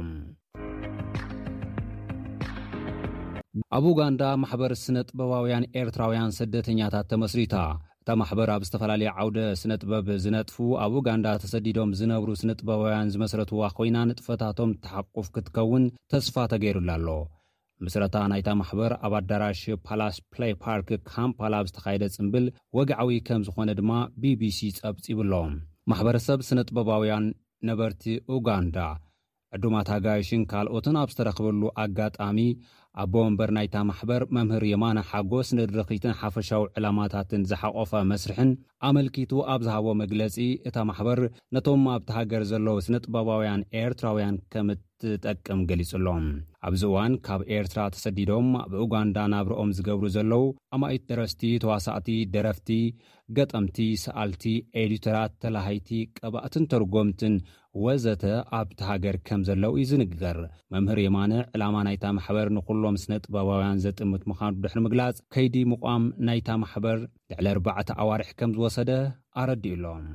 ኣብ 3.76 3.84
ኡጋንዳ 3.92 4.22
ማሕበር 4.44 4.72
ስነ 4.84 4.96
ጥበባውያን 5.08 5.68
ኤርትራውያን 5.80 6.34
ስደተኛታት 6.38 7.06
ተመስሪታ 7.12 7.54
እታ 8.08 8.14
ማሕበር 8.20 8.50
ኣብ 8.52 8.62
ዝተፈላለየ 8.66 9.10
ዓውደ 9.22 9.38
ስነ 9.60 9.72
ጥበብ 9.82 10.06
ዝነጥፉ 10.24 10.54
ኣብ 10.82 10.92
ኡጋንዳ 10.98 11.26
ተሰዲዶም 11.42 11.90
ዝነብሩ 11.98 12.28
ስነ 12.40 12.50
ጥበባውያን 12.60 13.10
ዝመስረትዋ 13.14 13.60
ኮይና 13.78 13.96
ንጥፈታቶም 14.10 14.70
ተሓቁፍ 14.84 15.26
ክትከውን 15.34 15.84
ተስፋ 16.12 16.36
ተገይሩላ 16.52 16.90
ኣሎ 16.98 17.08
ምስረታ 17.86 18.16
ናይታ 18.32 18.48
ማሕበር 18.60 18.92
ኣብ 19.08 19.14
ኣዳራሽ 19.20 19.60
ፓላስ 19.88 20.16
ፕላ 20.34 20.42
ፓርክ 20.62 20.88
ካምፓላኣብ 21.12 21.68
ዝተካየደ 21.70 22.06
ፅምብል 22.16 22.46
ወግዓዊ 22.78 23.18
ከም 23.26 23.44
ዝኾነ 23.48 23.70
ድማ 23.80 23.90
ቢቢሲ 24.22 24.60
ፀብፂ 24.78 25.04
ይብሎ 25.14 25.34
ማሕበረሰብ 25.92 26.40
ስነ 26.48 26.62
ጥበባውያን 26.70 27.26
ነበርቲ 27.70 28.04
ኡጋንዳ 28.36 28.78
ዕዱማትጋይሽን 29.56 30.42
ካልኦትን 30.52 30.96
ኣብ 31.02 31.10
ዝተረኽበሉ 31.12 31.62
ኣጋጣሚ 31.84 32.38
ኣቦ 33.02 33.14
መንበር 33.24 33.50
ናይታ 33.56 33.76
ማሕበር 33.88 34.22
መምህር 34.36 34.64
የማነ 34.70 34.98
ሓጎስ 35.10 35.48
ነድረኺትን 35.58 36.16
ሓፈሻዊ 36.20 36.64
ዕላማታትን 36.78 37.42
ዝሓቆፈ 37.50 37.92
መስርሕን 38.10 38.50
ኣመልኪቱ 38.88 39.32
ኣብ 39.54 39.60
ዝሃቦ 39.66 39.86
መግለፂ 40.00 40.36
እታ 40.68 40.76
ማሕበር 40.88 41.20
ነቶም 41.56 41.84
ኣብቲሃገር 41.96 42.42
ዘለው 42.52 42.76
ስነ 42.86 42.96
ጥበባውያን 43.04 43.62
ኤርትራውያን 43.82 44.36
ከም 44.54 44.68
ትጠቅም 45.02 45.60
ገሊጹ 45.70 45.90
ሎ 46.04 46.08
ኣብዚ 46.68 46.82
እዋን 46.90 47.12
ካብ 47.26 47.40
ኤርትራ 47.56 47.80
ተሰዲዶም 47.94 48.48
ኣብ 48.62 48.72
ኡጋንዳ 48.84 49.18
ናብሮኦም 49.34 49.74
ዝገብሩ 49.78 50.06
ዘለው 50.16 50.44
ኣማይት 50.76 51.02
ደረስቲ 51.10 51.42
ተዋሳእቲ 51.64 52.08
ደረፍቲ 52.34 52.70
ገጠምቲ 53.36 53.78
ሰኣልቲ 54.04 54.44
ኤዲተራት 54.82 55.32
ተላሃይቲ 55.42 55.88
ቅባእትን 56.18 56.64
ተርጎምትን 56.72 57.34
ወዘተ 57.84 58.24
ኣብቲሃገር 58.58 59.16
ከም 59.28 59.40
ዘለው 59.48 59.72
እዩ 59.80 59.86
ዝንግገር 59.90 60.38
መምህር 60.74 60.98
የማነ 61.06 61.32
ዕላማ 61.56 61.76
ናይታ 61.86 62.04
ማሕበር 62.16 62.48
ንኩሎ 62.56 62.82
ምስነ 62.94 63.12
ጥበባውያን 63.24 63.80
ዘጥምት 63.84 64.22
ምዃኑ 64.30 64.52
ድሕሪ 64.62 64.80
ምግላጽ 64.84 65.16
ከይዲ 65.34 65.54
ምቋም 65.72 66.04
ናይታ 66.26 66.48
ማሕበር 66.62 66.98
ድዕሊ 67.30 67.46
4ርባዕተ 67.54 67.88
ኣዋርሒ 68.02 68.30
ከም 68.38 68.52
ዝወሰደ 68.56 68.90
ኣረዲኡሎም 69.42 70.06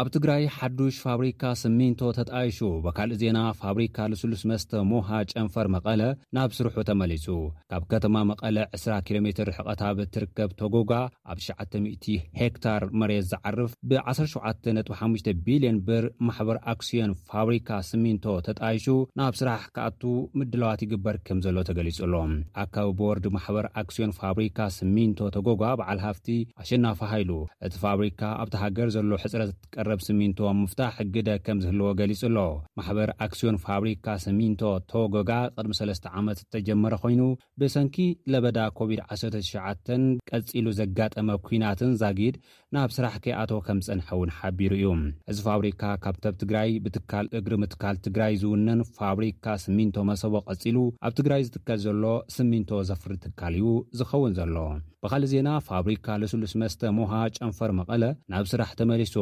ኣብ 0.00 0.08
ትግራይ 0.14 0.42
ሓዱሽ 0.56 0.94
ፋብሪካ 1.04 1.42
ስሚንቶ 1.62 2.00
ተጣይሹ 2.18 2.58
በካልእ 2.84 3.18
ዜና 3.22 3.38
ፋብሪካ 3.62 3.98
ልስሉስ 4.10 4.42
መስተ 4.50 4.70
ሞሃ 4.90 5.08
ጨንፈር 5.32 5.66
መቐለ 5.74 6.02
ናብ 6.36 6.50
ስርሑ 6.56 6.76
ተመሊጹ 6.88 7.26
ካብ 7.70 7.82
ከተማ 7.90 8.14
መቐለ 8.30 8.56
20 8.78 8.96
ኪሎ 9.06 9.18
ሜር 9.26 9.50
ሕቐታብ 9.56 9.98
እትርከብ 10.04 10.52
ቶጎጋ 10.60 10.92
ኣብ 11.32 11.38
900 11.48 12.14
ሄክታር 12.40 12.84
መሬት 13.02 13.26
ዝዓርፍ 13.32 13.74
ብ 13.90 14.00
175 14.12 15.28
ቢልዮን 15.48 15.80
ብር 15.88 16.06
ማሕበር 16.28 16.60
ኣክስዮን 16.74 17.12
ፋብሪካ 17.32 17.68
ስሚንቶ 17.90 18.24
ተጣይሹ 18.46 18.86
ናብ 19.22 19.36
ስራሕ 19.42 19.60
ከኣቱ 19.78 20.02
ምድለዋት 20.38 20.84
ይግበር 20.86 21.18
ከም 21.28 21.42
ዘሎ 21.48 21.58
ተገሊጹ 21.70 22.00
ሎም 22.14 22.34
ኣካቢ 22.64 22.96
ቦወርዲ 23.02 23.28
ማሕበር 23.36 23.68
ኣክስዮን 23.82 24.16
ፋብሪካ 24.22 24.58
ስሚንቶ 24.78 25.20
ተጎጓ 25.36 25.62
በዓል 25.82 26.02
ሃፍቲ 26.06 26.26
ኣሸናፈሃኢሉ 26.64 27.30
እቲ 27.68 27.74
ፋብሪካ 27.86 28.20
ኣብቲ 28.40 28.56
ሃገር 28.64 28.90
ዘሎ 28.96 29.12
ሕፅረት 29.26 29.54
ረብ 29.88 30.00
ስሚንቶ 30.06 30.38
ምፍታሕ 30.60 30.96
ግደ 31.14 31.28
ከም 31.44 31.58
ዝህልዎ 31.62 31.86
ገሊጹ 32.00 32.20
ኣሎ 32.28 32.38
ማሕበር 32.78 33.10
ኣክስዮን 33.24 33.56
ፋብሪካ 33.66 34.06
ስሚንቶ 34.24 34.62
ቶጎጋ 34.90 35.30
ቅድሚሰለስተ 35.56 36.04
ዓመት 36.20 36.38
እተጀመረ 36.44 36.92
ኮይኑ 37.04 37.22
ብሰንኪ 37.60 37.96
ለበዳ 38.34 38.58
ኮቪድ-199 38.78 40.02
ቀፂሉ 40.30 40.66
ዘጋጠመ 40.80 41.28
ኲናትን 41.48 41.92
ዛጊድ 42.02 42.36
ናብ 42.76 42.90
ስራሕ 42.96 43.14
ከይኣቶ 43.24 43.50
ከም 43.64 43.78
ዝፀንሐ 43.86 44.06
እውን 44.16 44.30
ሓቢሩ 44.36 44.72
እዩ 44.78 44.86
እዚ 45.30 45.38
ፋብሪካ 45.48 45.82
ካብቶብ 46.04 46.34
ትግራይ 46.42 46.70
ብትካል 46.84 47.26
እግሪ 47.38 47.54
ምትካል 47.62 47.96
ትግራይ 48.06 48.34
ዝውንን 48.42 48.80
ፋብሪካ 48.98 49.46
ስሚንቶ 49.64 49.96
መሰቦ 50.10 50.34
ቀፂሉ 50.50 50.76
ኣብ 51.08 51.12
ትግራይ 51.18 51.44
ዝትከል 51.48 51.80
ዘሎ 51.86 52.04
ስሚንቶ 52.36 52.70
ዘፍሪ 52.90 53.12
ትካል 53.24 53.56
እዩ 53.60 53.66
ዝኸውን 54.00 54.36
ዘሎ 54.38 54.56
ብካልእ 55.04 55.30
ዜና 55.30 55.48
ፋብሪካ 55.68 56.08
ልስሉስ 56.22 56.52
መስተ 56.60 56.82
ሞሃ 56.96 57.12
ጨንፈር 57.36 57.70
መቐለ 57.78 58.02
ናብ 58.32 58.44
ስራሕ 58.50 58.68
ተመሊሱ 58.80 59.14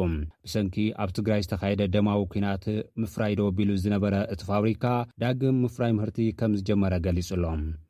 ብሰንኪ 0.45 0.75
ኣብ 1.03 1.09
ትግራይ 1.17 1.41
ዝተካየደ 1.45 1.81
ደማዊ 1.93 2.19
ኩናት 2.33 2.65
ምፍራይ 3.01 3.33
ደወቢሉ 3.39 3.69
ዝነበረ 3.83 4.13
እቲ 4.33 4.41
ፋብሪካ 4.49 4.83
ዳግም 5.23 5.57
ምፍራይ 5.65 5.93
ምህርቲ 5.99 6.19
ከም 6.41 6.51
ዝጀመረ 6.59 6.93
ገሊጹ 7.05 7.29
ሎ 7.45 7.49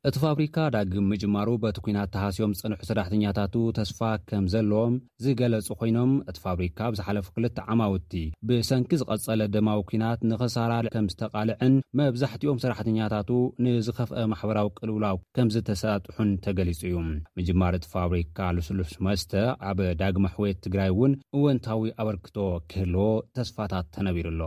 እቲ 0.09 0.15
ፋብሪካ 0.25 0.55
ዳግም 0.75 1.09
ምጅማሩ 1.13 1.49
በቲ 1.65 1.77
ኩናት 1.87 2.11
ተሃስዮም 2.15 2.53
ፀንሑ 2.61 2.77
ስራሕተኛታቱ 2.91 3.55
ተስፋ 3.79 3.99
ከም 4.31 4.47
ዘለዎም 4.55 4.95
ዝገ 5.25 5.41
ለፅ 5.51 5.69
ኮይኖም 5.79 6.11
እቲ 6.29 6.37
ፋብሪካ 6.45 6.79
ብዝሓለፈ 6.93 7.25
2ልተ 7.35 7.57
ዓማውቲ 7.71 8.11
ብሰንኪ 8.47 8.91
ዝቐጸለ 9.01 9.41
ደማዊ 9.55 9.79
ኩናት 9.89 10.19
ንኽሰራልዕ 10.29 10.91
ከም 10.95 11.07
ዝተቓልዕን 11.13 11.73
መብዛሕቲኦም 11.99 12.61
ሰራሕተኛታቱ 12.63 13.29
ንዝኸፍአ 13.65 14.23
ማሕበራዊ 14.33 14.69
ቅልውላዊ 14.81 15.17
ከምዝተሰጥሑን 15.37 16.29
ተገሊጹ 16.45 16.81
እዩ 16.91 16.97
ምጅማር 17.39 17.73
እቲ 17.79 17.85
ፋብሪካ 17.95 18.39
ልስሉሕመስተ 18.57 19.31
ኣበ 19.71 19.79
ዳግሚ 20.03 20.25
ኣሕወት 20.31 20.59
ትግራይ 20.67 20.91
እውን 20.95 21.13
እወንታዊ 21.39 21.83
ኣበርክቶ 22.03 22.37
ክህልዎ 22.71 23.07
ተስፋታት 23.39 23.87
ተነቢሩ 23.97 24.27
ኣሎ 24.35 24.41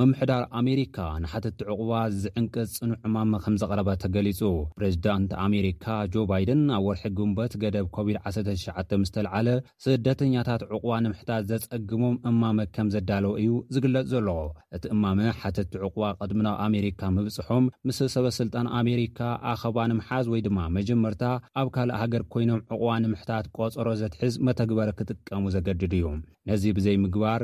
መምሕዳር 0.00 0.42
ኣሜሪካ 0.58 0.98
ንሓትቲ 1.22 1.58
ዕቑባ 1.72 1.92
ዝዕንቅ 2.20 2.54
ፅኑ 2.74 2.90
ዕማመ 3.06 3.32
ከም 3.44 3.56
ዘቐረበ 3.60 3.88
ተገሊጹ 4.04 4.40
ፕሬዚዳንት 4.76 5.32
ኣሜሪካ 5.46 5.84
ጆ 6.12 6.24
ባይደን 6.30 6.62
ኣብ 6.76 6.84
ወርሒ 6.86 7.02
ጉንበት 7.18 7.54
ገደብ 7.62 7.86
ኮቪድ-199 7.96 8.96
ምስተለዓለ 9.02 9.48
ስደተኛታት 9.86 10.62
ዕቑባ 10.70 10.92
ንምሕታት 11.08 11.44
ዘጸግሞም 11.50 12.16
እማመ 12.32 12.58
ከም 12.76 12.88
ዘዳለወ 12.96 13.34
እዩ 13.42 13.50
ዝግለጽ 13.74 14.06
ዘለዎ 14.14 14.40
እቲ 14.78 14.84
እማመ 14.96 15.20
ሓትቲ 15.42 15.72
ዕቁባ 15.88 16.02
ቅድሚና 16.22 16.48
ኣሜሪካ 16.70 17.00
ምብፅሖም 17.20 17.66
ምስ 17.88 18.00
ሰበስልጣን 18.16 18.66
ኣሜሪካ 18.82 19.18
ኣኸባ 19.54 19.76
ንምሓዝ 19.92 20.26
ወይ 20.34 20.42
ድማ 20.48 20.58
መጀመርታ 20.78 21.22
ኣብ 21.62 21.68
ካልእ 21.76 21.98
ሃገር 22.02 22.24
ኮይኖም 22.34 22.62
ዕቑባ 22.72 22.90
ንምሕታት 23.06 23.44
ቈጾሮ 23.56 23.86
ዘትሕዝ 24.02 24.34
መተግበር 24.48 24.90
ክጥቀሙ 25.00 25.44
ዘገድድ 25.56 25.94
እዩ 25.98 26.06
ነዚ 26.50 26.62
ብዘይ 26.78 26.98
ምግባር 27.06 27.42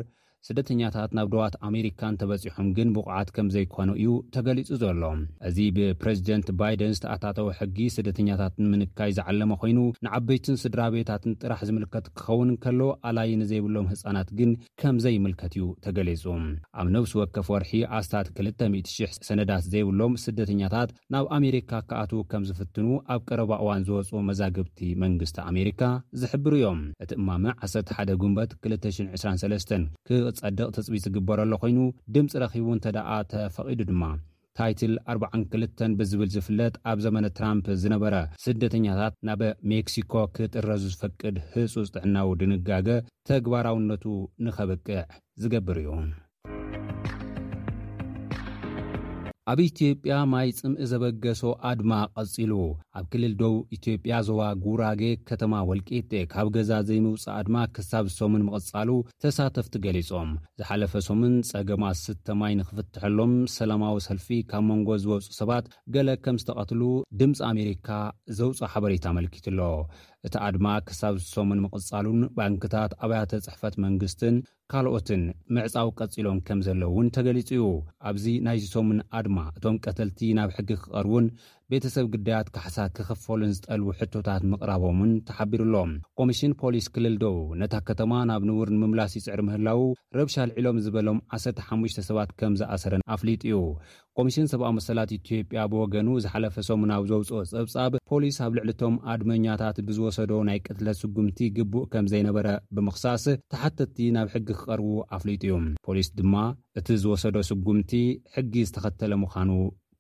ስደተኛታት 0.49 1.11
ናብ 1.17 1.27
ድዋት 1.33 1.55
ኣሜሪካን 1.69 2.15
ተበፂሖም 2.21 2.69
ግን 2.77 2.93
ብቑዓት 2.97 3.29
ከም 3.37 3.49
ዘይኮኑ 3.55 3.89
እዩ 4.01 4.11
ተገሊጹ 4.35 4.69
ዘሎ 4.83 5.03
እዚ 5.49 5.59
ብፕረዚደንት 5.77 6.49
ባይደን 6.61 6.95
ዝተኣታተወ 6.99 7.49
ሕጊ 7.59 7.79
ስደተኛታትን 7.97 8.69
ምንካይ 8.73 9.11
ዝዓለመ 9.19 9.51
ኮይኑ 9.63 9.79
ንዓበይትን 10.07 10.57
ስድራ 10.63 10.83
ቤታትን 10.95 11.35
ጥራሕ 11.43 11.61
ዝምልከት 11.71 12.07
ክኸውን 12.21 12.51
ከሎ 12.65 12.81
ኣላይንዘይብሎም 13.11 13.89
ህፃናት 13.93 14.31
ግን 14.39 14.53
ከምዘይምልከት 14.83 15.53
እዩ 15.59 15.67
ተገሊጹ 15.87 16.25
ኣብ 16.81 16.87
ነብስ 16.97 17.13
ወከፍ 17.21 17.51
ወርሒ 17.55 17.73
ኣስታት 17.99 18.31
200 18.49 19.21
ሰነዳት 19.29 19.67
ዘይብሎም 19.75 20.15
ስደተኛታት 20.25 20.91
ናብ 21.15 21.27
ኣሜሪካ 21.41 21.71
ከኣትዉ 21.91 22.21
ከም 22.33 22.43
ዝፍትኑ 22.53 22.89
ኣብ 23.17 23.23
ቀረባእዋን 23.31 23.87
ዝወፁ 23.91 24.11
መዛግብቲ 24.31 24.79
መንግስቲ 25.05 25.39
ኣሜሪካ 25.53 25.83
ዝሕብሩ 26.23 26.53
እዮም 26.61 26.83
እቲ 27.05 27.13
እማም 27.23 27.45
1ሰር 27.69 27.85
1 28.07 28.17
ጉንበት 28.25 28.51
223 28.71 29.79
ክ 30.11 30.25
ጸድቅ 30.41 30.69
ተፅቢት 30.77 31.03
ዝግበረሎ 31.07 31.53
ኮይኑ 31.63 31.79
ድምፂ 32.15 32.33
ረኺቡ 32.43 32.67
እንተደኣ 32.75 33.07
ተፈቒዱ 33.33 33.81
ድማ 33.91 34.03
ታይትል 34.59 34.93
42ን 35.15 35.93
ብዝብል 35.99 36.31
ዝፍለጥ 36.35 36.75
ኣብ 36.91 36.99
ዘመነ 37.07 37.27
ትራምፕ 37.39 37.67
ዝነበረ 37.83 38.15
ስደተኛታት 38.45 39.17
ናብ 39.29 39.43
ሜክሲኮ 39.73 40.15
ክጥረዙ 40.37 40.83
ዝፈቅድ 40.95 41.37
ህጹስ 41.55 41.91
ጥዕናዊ 41.97 42.31
ድንጋገ 42.43 42.89
ተግባራውነቱ 43.31 44.05
ንኸበቅዕ 44.47 44.97
ዝገብር 45.43 45.79
እዩ 45.83 45.91
ኣብ 49.51 49.59
ኢትዮጵያ 49.67 50.15
ማይ 50.31 50.49
ጽምእ 50.57 50.81
ዘበገሶ 50.91 51.43
ኣድማ 51.69 51.91
ቐጺሉ 52.15 52.53
ኣብ 52.99 53.05
ክልል 53.13 53.35
ደው 53.41 53.55
ኢትዮጵያ 53.77 54.15
ዞባ 54.27 54.41
ጉራጌ 54.65 55.03
ከተማ 55.29 55.53
ወልቄቲ 55.69 56.11
ካብ 56.33 56.49
ገዛ 56.57 56.71
ዘይምውፃእ 56.89 57.33
ኣድማ 57.37 57.57
ክሳብ 57.77 58.05
ሶምን 58.17 58.43
ምቕጻሉ 58.49 58.91
ተሳተፍቲ 59.25 59.75
ገሊፆም 59.87 60.31
ዝሓለፈ 60.61 60.93
ሶምን 61.09 61.35
ጸገማ 61.51 61.85
ስተማይ 62.03 62.53
ንኽፍትሐሎም 62.61 63.33
ሰላማዊ 63.57 63.97
ሰልፊ 64.09 64.27
ካብ 64.53 64.63
መንጎ 64.71 64.89
ዝበፁእ 65.05 65.37
ሰባት 65.41 65.67
ገለ 65.97 66.11
ከም 66.27 66.39
ዝተቐትሉ 66.45 66.83
ድምፂ 67.23 67.41
ኣሜሪካ 67.53 67.89
ዘውፅ 68.41 68.61
ሓበሬታ 68.75 69.05
መልኪቱ 69.19 69.47
ኣሎ 69.55 69.61
እቲ 70.27 70.35
ኣድማ 70.45 70.67
ክሳብ 70.87 71.15
ዝሰሙን 71.23 71.61
ምቕጻሉን 71.65 72.21
ባንክታት 72.39 72.93
ኣብያተ 73.05 73.33
ፅሕፈት 73.45 73.75
መንግስትን 73.85 74.37
ካልኦትን 74.73 75.23
ምዕፃው 75.55 75.89
ቀፂሎም 75.99 76.39
ከም 76.47 76.59
ዘለእውን 76.67 77.11
ተገሊፅ 77.17 77.51
ዩ 77.59 77.65
ኣብዚ 78.11 78.25
ናይ 78.47 78.59
ዝሰሙን 78.65 78.99
ኣድማ 79.19 79.39
እቶም 79.59 79.79
ቀተልቲ 79.85 80.19
ናብ 80.41 80.51
ሕጊ 80.57 80.71
ክቐርቡን 80.83 81.27
ቤተሰብ 81.73 82.05
ግዳያት 82.13 82.49
ካሕሳ 82.57 82.77
ክኽፈሉን 82.97 83.51
ዝጠልቡ 83.57 83.89
ሕቶታት 83.99 84.43
ምቕራቦምን 84.51 85.11
ተሓቢሩሎም 85.29 85.91
ኮሚሽን 86.19 86.53
ፖሊስ 86.61 86.87
ክልልዶው 86.95 87.37
ነታ 87.61 87.75
ከተማ 87.89 88.13
ናብ 88.31 88.43
ንውርንምምላስ 88.49 89.15
ይፅዕሪ 89.17 89.41
ምህላው 89.49 89.81
ረብሻ 90.19 90.37
ልዒሎም 90.51 90.77
ዝበሎም 90.85 91.19
1ሰ5ሙሽ 91.39 91.95
ሰባት 92.09 92.31
ከም 92.39 92.55
ዝኣሰረን 92.61 93.05
ኣፍሊጥ 93.17 93.43
እዩ 93.49 93.59
ኮሚሽን 94.21 94.49
ሰብኣመሰላት 94.53 95.13
ኢትዮጵያ 95.19 95.67
ብወገኑ 95.75 96.09
ዝሓለፈ 96.27 96.57
ሰሙ 96.69 96.81
ናብ 96.93 97.05
ዘውፅኦ 97.11 97.41
ጸብጻብ 97.53 97.93
ፖሊስ 98.13 98.39
ኣብ 98.47 98.55
ልዕልቶም 98.61 98.97
ኣድመኛታት 99.17 99.79
ብዝወሰዶ 99.91 100.33
ናይ 100.51 100.59
ቅትለት 100.69 100.99
ስጉምቲ 101.03 101.39
ግቡእ 101.59 101.87
ከም 101.95 102.09
ዘይነበረ 102.15 102.49
ብምክሳስ 102.79 103.27
ተሓተቲ 103.55 103.99
ናብ 104.17 104.31
ሕጊ 104.37 104.49
ክቐርቡ 104.63 104.89
ኣፍሊጡ 105.19 105.43
እዩ 105.51 105.59
ፖሊስ 105.89 106.11
ድማ 106.21 106.35
እቲ 106.81 106.89
ዝወሰዶ 107.05 107.37
ስጉምቲ 107.51 107.93
ሕጊ 108.39 108.55
ዝተኸተለ 108.71 109.13
ምዃኑ 109.27 109.53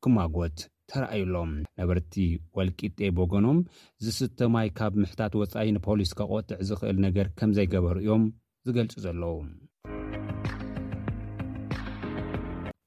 ክማጎት 0.04 0.56
ተረኣዩሎም 0.92 1.50
ነበርቲ 1.80 2.14
ወልቂት 2.56 2.96
ብ 3.14 3.16
ወገኖም 3.24 3.58
ዝስተማይ 4.04 4.68
ካብ 4.78 4.92
ምሕታት 5.02 5.32
ወፃይ 5.40 5.70
ንፖሊስ 5.76 6.10
ከቆጥዕ 6.18 6.58
ዝኽእል 6.68 6.98
ነገር 7.06 7.26
ከምዘይገበሩ 7.38 7.96
እዮም 8.02 8.22
ዝገልፁ 8.66 8.94
ዘለዉ 9.06 9.38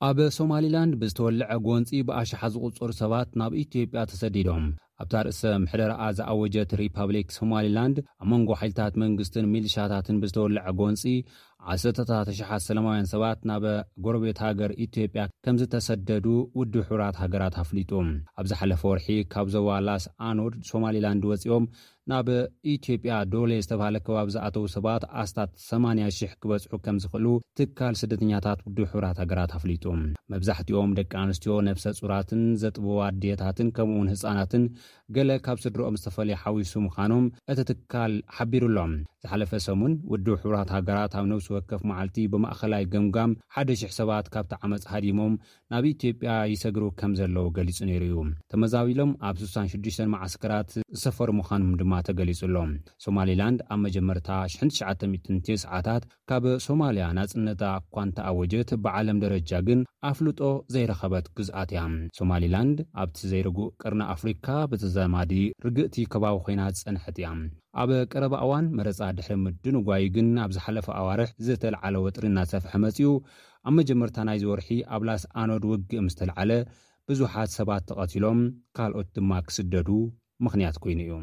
ኣብ 0.07 0.19
ሶማሊላንድ 0.37 0.93
ብዝተወልዐ 1.01 1.49
ጎንፂ 1.65 1.89
ብኣሽሓ 2.07 2.39
ዝቑፅሩ 2.53 2.89
ሰባት 3.01 3.29
ናብ 3.39 3.51
ኢትዮጵያ 3.63 4.03
ተሰዲዶም 4.11 4.63
ኣብታ 5.03 5.13
ርእሰ 5.25 5.41
ምሕደረኣ 5.63 5.99
ዝኣወጀት 6.17 6.71
ሪፓብሊክ 6.81 7.27
ሶማሊላንድ 7.37 7.97
ኣብ 8.21 8.27
መንጎ 8.31 8.49
ሓይልታት 8.61 8.93
መንግስትን 9.03 9.45
ሚልሽያታትን 9.53 10.19
ብዝተወልዐ 10.23 10.65
ጎንፂ 10.79 11.03
1ሰታተሸሓ 11.73 12.49
ሰለማውያን 12.65 13.07
ሰባት 13.11 13.39
ናብ 13.49 13.63
ጎረቤት 14.05 14.37
ሃገር 14.45 14.71
ኢትዮጵያ 14.85 15.23
ከም 15.45 15.55
ዝተሰደዱ 15.61 16.25
ውድብ 16.59 16.77
ሕብራት 16.89 17.15
ሃገራት 17.23 17.55
ኣፍሊጡ 17.63 17.91
ኣብዝ 18.41 18.51
ሓለፈ 18.59 18.81
ወርሒ 18.91 19.07
ካብ 19.33 19.47
ዞባ 19.55 19.69
ላስ 19.87 20.05
ኣኖድ 20.27 20.55
ሶማሌላንድ 20.69 21.25
ወፂኦም 21.31 21.65
ናብ 22.11 22.29
ኢትዮጵያ 22.75 23.13
ዶሌ 23.33 23.51
ዝተብሃለ 23.65 23.95
ከባቢ 24.07 24.29
ዝኣተዉ 24.35 24.65
ሰባት 24.75 25.03
ኣስታት 25.23 25.51
80000 25.67 26.33
ክበፅሑ 26.41 26.73
ከም 26.87 26.97
ዝኽእሉ 27.03 27.27
ትካል 27.59 27.93
ስደተኛታት 28.01 28.61
ውዲ 28.67 28.79
ሕብራት 28.93 29.19
ሃገራት 29.23 29.53
ኣፍሊጡ 29.59 29.85
መብዛሕቲኦም 30.33 30.95
ደቂ 30.99 31.11
ኣንስትዮ 31.23 31.55
ነብሰ 31.69 31.85
ፁራትን 32.01 32.43
ዘጥበዋ 32.63 33.01
ዴየታትን 33.21 33.69
ከምኡውን 33.77 34.11
ህፃናትን 34.13 34.65
ገለ 35.17 35.31
ካብ 35.47 35.59
ስድሮኦም 35.67 35.99
ዝተፈለየ 36.01 36.41
ሓዊሱ 36.45 36.73
ምዃኖም 36.87 37.25
እቲ 37.53 37.59
ትካል 37.71 38.15
ሓቢሩኣሎም 38.37 38.93
ዝሓለፈ 39.23 39.51
ሰሙን 39.65 39.91
ውድ 40.11 40.27
ሕብራት 40.41 40.69
ሃገራት 40.75 41.13
ኣብ 41.17 41.25
ነብሲ 41.31 41.47
ወከፍ 41.55 41.81
መዓልቲ 41.89 42.15
ብማእኸላይ 42.33 42.83
ግምጋም 42.93 43.31
1ደ,000 43.59 43.91
ሰባት 43.97 44.25
ካብቲዓመፅ 44.33 44.83
ሃዲሞም 44.91 45.33
ናብ 45.73 45.83
ኢትዮጵያ 45.91 46.31
ይሰግሩ 46.53 46.83
ከም 47.01 47.11
ዘለዉ 47.19 47.45
ገሊጹ 47.57 47.77
ነይሩ 47.89 48.03
እዩ 48.07 48.17
ተመዛቢሎም 48.53 49.11
ኣብ 49.29 49.35
66 49.43 50.03
ማዓስከራት 50.13 50.71
ዝሰፈሩ 50.93 51.29
ምዃኖም 51.41 51.75
ድማ 51.81 51.93
ተገሊጹ 52.09 52.41
ሎ 52.55 52.63
ሶማሌላንድ 53.05 53.59
ኣብ 53.75 53.79
መጀመርታ 53.85 54.29
699ን9 54.55 55.59
ሰዓታት 55.65 56.03
ካብ 56.31 56.43
ሶማልያ 56.67 57.05
ናጽነታ 57.19 57.63
ኣኳንታኣወጀት 57.77 58.69
ብዓለም 58.85 59.21
ደረጃ 59.27 59.51
ግን 59.69 59.81
ኣፍልጦ 60.11 60.41
ዘይረኸበት 60.75 61.25
ግዝኣት 61.37 61.69
እያ 61.75 61.83
ሶማሌላንድ 62.21 62.79
ኣብቲ 63.03 63.17
ዘይርጉእ 63.33 63.71
ቅርና 63.83 64.01
ኣፍሪካ 64.15 64.47
ብተዘማዲ 64.73 65.33
ርግእቲ 65.67 65.95
ከባቢ 66.13 66.39
ኮይናት 66.47 66.77
ዝጸንሐት 66.81 67.17
እያ 67.23 67.29
ኣብ 67.81 67.91
ቀረባኣዋን 68.11 68.65
መረፃ 68.77 68.99
ድሕሪ 69.17 69.35
ምድንጓይ 69.45 70.03
ግን 70.15 70.27
ኣብ 70.45 70.49
ዝሓለፈ 70.55 70.87
ኣዋርሕ 71.01 71.29
ዘተልዓለ 71.47 71.95
ወጥሪእና 72.05 72.39
ሰፍሐ 72.51 72.71
መጺኡ 72.85 73.09
ኣብ 73.67 73.73
መጀመርታ 73.77 74.17
ናይ 74.27 74.37
ዝወርሒ 74.43 74.69
ኣብላስ 74.95 75.23
ኣኖድ 75.41 75.63
ውግእ 75.71 75.93
ምስ 76.07 76.15
ተልዓለ 76.21 76.51
ብዙሓት 77.09 77.49
ሰባት 77.57 77.83
ተቐቲሎም 77.89 78.41
ካልኦት 78.77 79.07
ድማ 79.17 79.31
ክስደዱ 79.47 79.89
ምኽንያት 80.45 80.77
ኰይኑ 80.83 80.99
እዩ 81.05 81.13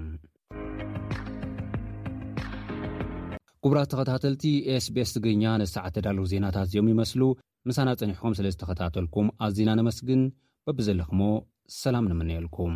ጉቡራት 3.64 3.88
ተኸታተልቲ 3.92 4.44
ኤስቤስ 4.76 5.12
ትግኛ 5.16 5.44
ነሳዓ 5.62 5.86
ተዳለዉ 5.96 6.24
ዜናታት 6.32 6.66
እዚኦም 6.68 6.90
ይመስሉ 6.94 7.22
ምሳና 7.68 7.88
ጸኒሕኩም 8.00 8.36
ስለ 8.38 8.46
ዝተኸታተልኩም 8.54 9.28
ኣዜና 9.46 9.70
ነመስግን 9.80 10.22
በብዘለኽሞ 10.66 11.20
ሰላም 11.82 12.06
ንምንአልኩም 12.10 12.74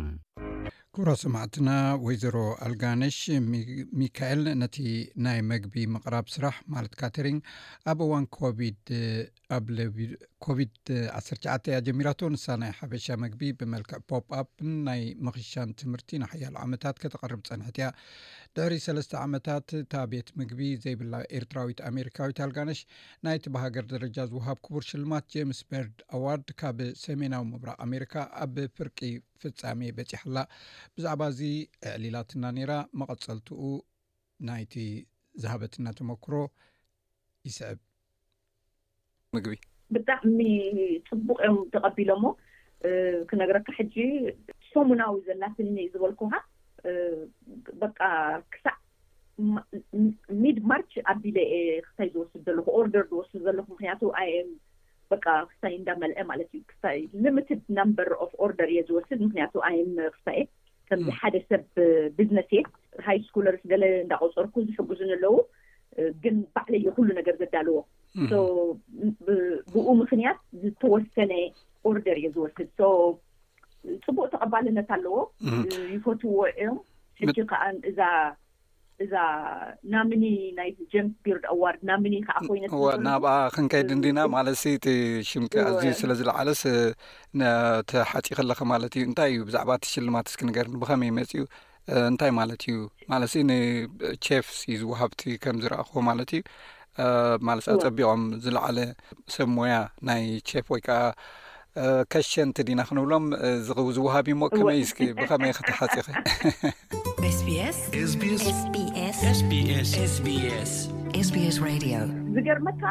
ኩራ 0.97 1.11
ሰማዕትና 1.21 1.69
ወይዘሮ 2.05 2.35
ኣልጋነሽ 2.65 3.15
ሚካኤል 3.99 4.41
ነቲ 4.61 4.75
ናይ 5.25 5.39
መግቢ 5.51 5.75
ምቕራብ 5.93 6.25
ስራሕ 6.33 6.57
ማለት 6.73 6.93
ካተሪን 6.99 7.37
ኣብ 7.91 7.99
እዋን 8.05 8.25
ኮቪ 8.37 8.59
ኣ 9.55 9.59
ኮቪድ 10.45 10.75
19ተ 11.19 11.65
እያ 11.71 11.79
ጀሚራት 11.87 12.21
ንሳ 12.33 12.45
ናይ 12.63 12.71
ሓበሻ 12.79 13.07
መግቢ 13.23 13.41
ብመልክዕ 13.61 13.99
ፖፕኣፕን 14.11 14.71
ናይ 14.89 15.01
ምኽሽሻን 15.27 15.71
ትምህርቲ 15.81 16.13
ንሓያሉ 16.23 16.55
ዓመታት 16.65 16.95
ከተቐርብ 17.03 17.41
ፀንሕት 17.49 17.77
እያ 17.81 17.89
ድሕሪ 18.57 18.73
ሰለስተ 18.85 19.13
ዓመታት 19.25 19.67
ታ 19.91 20.01
ቤት 20.09 20.27
ምግቢ 20.39 20.59
ዘይብላ 20.81 21.13
ኤርትራዊት 21.37 21.79
ኣሜሪካዊት 21.89 22.39
ኣልጋነሽ 22.45 22.79
ናይቲ 23.25 23.45
ብሃገር 23.55 23.85
ደረጃ 23.93 24.17
ዝውሃብ 24.31 24.57
ክቡር 24.65 24.83
ሽልማት 24.89 25.25
ጀምስ 25.35 25.59
በርድ 25.69 26.01
ኣዋርድ 26.17 26.49
ካብ 26.59 26.79
ሰሜናዊ 27.05 27.43
ምብራቅ 27.51 27.75
ኣሜሪካ 27.87 28.13
ኣብ 28.45 28.57
ፍርቂ 28.77 28.99
ፍፃሜ 29.43 29.81
በፂሕኣላ 29.99 30.37
ብዛዕባ 30.97 31.21
እዚ 31.33 31.41
ዕዕሊላትና 31.95 32.43
ነራ 32.59 32.73
መቐፀልቲኡ 33.01 33.61
ናይቲ 34.51 34.75
ዝሃበትና 35.43 35.85
ተመክሮ 36.01 36.33
ይስዕብ 37.49 37.79
ምግቢ 39.37 39.57
ብጣዕሚ 39.97 40.39
ፅቡቅ 41.11 41.39
እዮም 41.45 41.59
ተቀቢሎ 41.75 42.11
ሞ 42.25 42.35
ክነገረካ 43.31 43.67
ሕጂ 43.81 43.95
ሰሙናዊ 44.73 45.15
ዘናትኒ 45.31 45.79
ዝበልኩ 45.93 46.23
በቃ 47.83 47.99
ክሳዕ 48.53 48.73
ሚድማርች 50.43 50.91
ኣቢለ 51.13 51.37
የ 51.53 51.59
ክታይ 51.87 52.09
ዝወስድ 52.15 52.41
ዘለኹ 52.47 52.65
ኦርደር 52.79 53.05
ዝወስድ 53.11 53.39
ዘለኹ 53.47 53.65
ምክንያቱ 53.73 54.01
ኣየም 54.21 54.49
ክታይ 55.51 55.73
እንዳመልአ 55.77 56.19
ማለት 56.31 56.49
እዩ 56.57 56.61
ክ 56.69 56.73
ልምትድ 57.23 57.61
ነምበር 57.79 58.07
ፍ 58.29 58.31
ኦርደር 58.45 58.69
እየ 58.73 58.81
ዝወስድ 58.89 59.19
ምክንያቱ 59.25 59.53
ኣየም 59.67 59.91
ክሳእየ 60.15 60.43
ከም 60.89 61.03
ሓደ 61.19 61.35
ሰብ 61.49 61.63
ብዝነስ 62.19 62.49
እየ 62.57 62.63
ሃይ 63.07 63.19
ስኮለርስ 63.27 63.63
ገለ 63.71 63.83
እንዳቆፀርኩ 64.03 64.55
ዝሕግዙን 64.69 65.11
ኣለዉ 65.17 65.35
ግን 66.23 66.35
ባዕለ 66.55 66.73
የ 66.85 66.91
ኩሉ 66.95 67.09
ነገር 67.19 67.35
ዘዳልዎ 67.41 67.77
ብኡ 69.73 69.85
ምክንያት 70.03 70.39
ዝተወሰነ 70.63 71.33
ኦርደር 71.91 72.17
እየ 72.21 72.27
ዝወስድ 72.37 72.69
ልነት 74.65 74.89
ኣለዎ 74.95 75.17
ይፈትዎ 75.95 76.35
እዮም 76.51 76.77
ከዓ 77.51 77.61
እዛ 77.91 77.99
እዛ 79.03 79.15
ናምኒ 79.93 80.23
ናይ 80.57 80.69
ኣዋርድናምኒኮነ 81.53 82.95
ናብኣ 83.07 83.29
ክንከይድንዲና 83.55 84.19
ማለሲ 84.35 84.63
እቲ 84.79 84.87
ሽምቂ 85.29 85.53
ኣዝ 85.69 85.81
ስለ 86.01 86.11
ዝለዓለስ 86.19 86.61
ተሓፂኸ 87.91 88.37
ለኸ 88.49 88.59
ማለት 88.73 88.93
እዩ 88.99 89.03
እንታይ 89.09 89.31
እዩ 89.35 89.41
ብዛዕባ 89.49 89.71
እቲሽልማት 89.79 90.27
እስኪ 90.31 90.41
ንገርኒ 90.49 90.73
ብኸመይ 90.83 91.11
መፅ 91.17 91.31
ኡ 91.41 91.45
እንታይ 92.11 92.31
ማለት 92.39 92.61
እዩ 92.69 92.77
ማለሲ 93.13 93.33
ን 93.49 93.53
ቸፍ 94.27 94.47
እዩ 94.69 94.77
ዝዋሃብቲ 94.83 95.21
ከም 95.45 95.57
ዝረእኽዎ 95.63 96.03
ማለት 96.09 96.29
እዩ 96.39 96.43
ማለሲ 97.49 97.65
አፀቢቆም 97.75 98.23
ዝለዕለ 98.45 98.79
ሰብ 99.35 99.49
ሞያ 99.57 99.75
ናይ 100.09 100.23
ፍ 100.67 100.67
ወይከዓ 100.75 100.99
ከሸን 102.13 102.49
ቲ 102.57 102.63
ዲና 102.67 102.79
ክንብሎም 102.87 103.23
ዝ 103.67 103.85
ዝዋሃብ 103.97 104.25
እሞከመይ 104.33 104.81
ብከመይ 105.19 105.51
ክትሓፂስስስስስስ 105.57 106.11
ዝገርመካ 112.35 112.83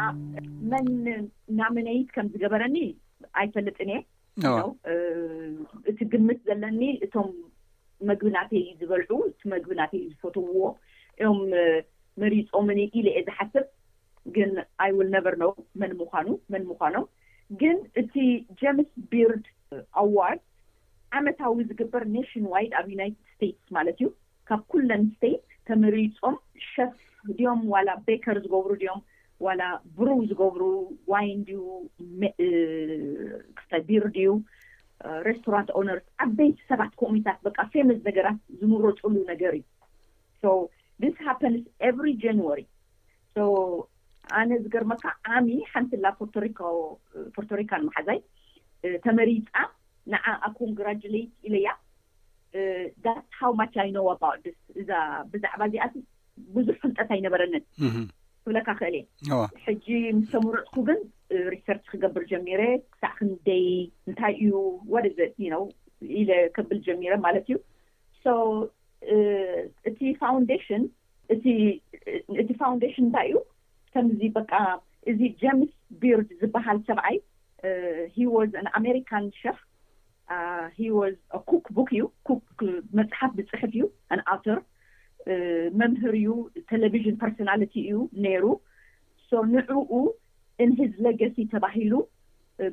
መን 0.72 0.88
ናመነይት 1.60 2.08
ከም 2.16 2.26
ዝገበረኒ 2.34 2.76
ኣይፈለጥን 3.42 3.92
እየ 3.94 4.48
እቲ 5.90 5.98
ግምት 6.14 6.38
ዘለኒ 6.48 6.82
እቶም 7.06 7.30
መግብናተ 8.10 8.50
ዩ 8.60 8.66
ዝበልዑ 8.82 9.10
እቲ 9.30 9.40
መግብናተይ 9.54 10.00
እዩ 10.04 10.10
ዝፈትውዎ 10.16 10.60
እዮም 11.20 11.40
መሪፆምኒ 12.24 12.80
ኢለ 13.00 13.06
የ 13.18 13.22
ዝሓስብ 13.28 13.66
ግን 14.36 14.50
ኣይውል 14.84 15.08
ነበርነ 15.16 15.44
መን 15.80 15.92
ምኳኑ 16.00 16.28
መን 16.52 16.64
ምዃኖም 16.70 17.06
ግን 17.60 17.76
እቲ 18.00 18.12
ጀምስ 18.60 18.90
ቢርድ 19.12 19.44
ኣዋርድ 20.02 20.42
ዓመታዊ 21.18 21.56
ዝግበር 21.70 22.02
ኔሽን 22.16 22.44
ዋይድ 22.52 22.72
ኣብ 22.80 22.86
ዩናይትድ 22.92 23.24
ስታትስ 23.32 23.68
ማለት 23.76 23.96
እዩ 24.00 24.08
ካብ 24.50 24.62
ኩለን 24.72 25.02
ስተት 25.14 25.42
ተመሪፆም 25.68 26.36
ሸፍ 26.72 26.92
ድኦም 27.38 27.60
ዋላ 27.72 27.88
ቤከር 28.06 28.36
ዝገብሩ 28.44 28.70
ድኦም 28.82 29.02
ዋላ 29.46 29.62
ብሩ 29.98 30.08
ዝገብሩ 30.30 30.62
ዋይን 31.12 31.38
ድዩ 31.48 31.60
ቢርድዩ 33.88 34.26
ረስቶራንት 35.28 35.68
ኦነር 35.80 35.98
ዓበይቲ 36.24 36.56
ሰባት 36.70 36.92
ኮሚታት 37.02 37.38
በቃ 37.46 37.58
ፌመዝ 37.72 38.00
ነገራት 38.08 38.38
ዝምረፅሉ 38.58 39.14
ነገር 39.32 39.54
እዩ 39.60 39.64
ስ 41.14 41.18
ሃንስ 41.28 41.64
ኤብሪ 41.88 42.08
ጃንዋሪ 42.24 42.60
ኣነ 44.38 44.50
ዝገርመካ 44.64 45.04
ዓሚ 45.36 45.48
ሓንቲላ 45.72 46.06
ፖርቶሪኮ 46.20 46.60
ፖርቶሪካ 47.36 47.70
ን 47.80 47.82
መሓዛይ 47.88 48.18
ተመሪፃ 49.04 49.50
ንዓ 50.12 50.24
ኣኮንግራሌት 50.48 51.30
ኢለያ 51.48 51.68
ሃ 53.38 53.40
ማ 53.60 53.62
ይ 53.88 53.90
ነ 53.96 53.98
ኣድስ 54.32 54.58
እዛ 54.80 54.90
ብዛዕባ 55.32 55.60
እዚኣ 55.70 55.84
ብዙሕ 56.56 56.76
ፍንጠት 56.82 57.08
ኣይነበረንን 57.16 57.64
ክብለካ 58.44 58.68
ክእል 58.78 58.94
እየ 58.96 59.02
ሕጂ 59.64 59.86
ምስ 60.18 60.26
ሰምረፅኩ 60.34 60.74
ግን 60.88 61.00
ሪሰርች 61.54 61.84
ክገብር 61.92 62.22
ጀሚረ 62.30 62.60
ክሳዕ 62.92 63.12
ክንደይ 63.18 63.66
እንታይ 64.08 64.32
እዩ 64.44 64.52
ወደዘ 64.94 65.18
ዩ 65.44 65.46
ኢለ 66.20 66.30
ከብል 66.56 66.78
ጀሚረ 66.88 67.12
ማለት 67.26 67.44
እዩ 67.48 67.56
እቲ 69.90 69.98
እቲ 70.26 70.46
ዴሽን 70.48 70.82
እታይ 71.34 71.56
እዩ 73.34 73.38
ከምዚ 73.94 74.22
በቃ 74.38 74.52
እዚ 75.10 75.20
ጀምስ 75.42 75.72
ቢርድ 76.02 76.28
ዝበሃል 76.40 76.78
ሰብዓይ 76.88 77.16
ሂ 78.16 78.26
ወ 78.34 78.38
ኣን 78.60 78.66
ኣሜሪካን 78.78 79.24
ሸፍ 79.40 79.58
ወ 80.98 81.00
ኮክ 81.50 81.66
ቦክ 81.76 81.90
እዩ 81.96 82.04
ኮክ 82.28 82.60
መፅሓፍ 82.98 83.32
ብፅሕፍ 83.38 83.72
እዩ 83.76 83.84
ኣንኣውተር 84.14 84.60
መምህር 85.80 86.14
እዩ 86.20 86.30
ቴለቭዥን 86.70 87.16
ፐርስናሊቲ 87.24 87.74
እዩ 87.88 87.98
ነይሩ 88.26 88.44
ንዑኡ 89.52 89.90
እንሂዝ 90.62 90.94
ለገሲ 91.04 91.36
ተባሂሉ 91.52 91.92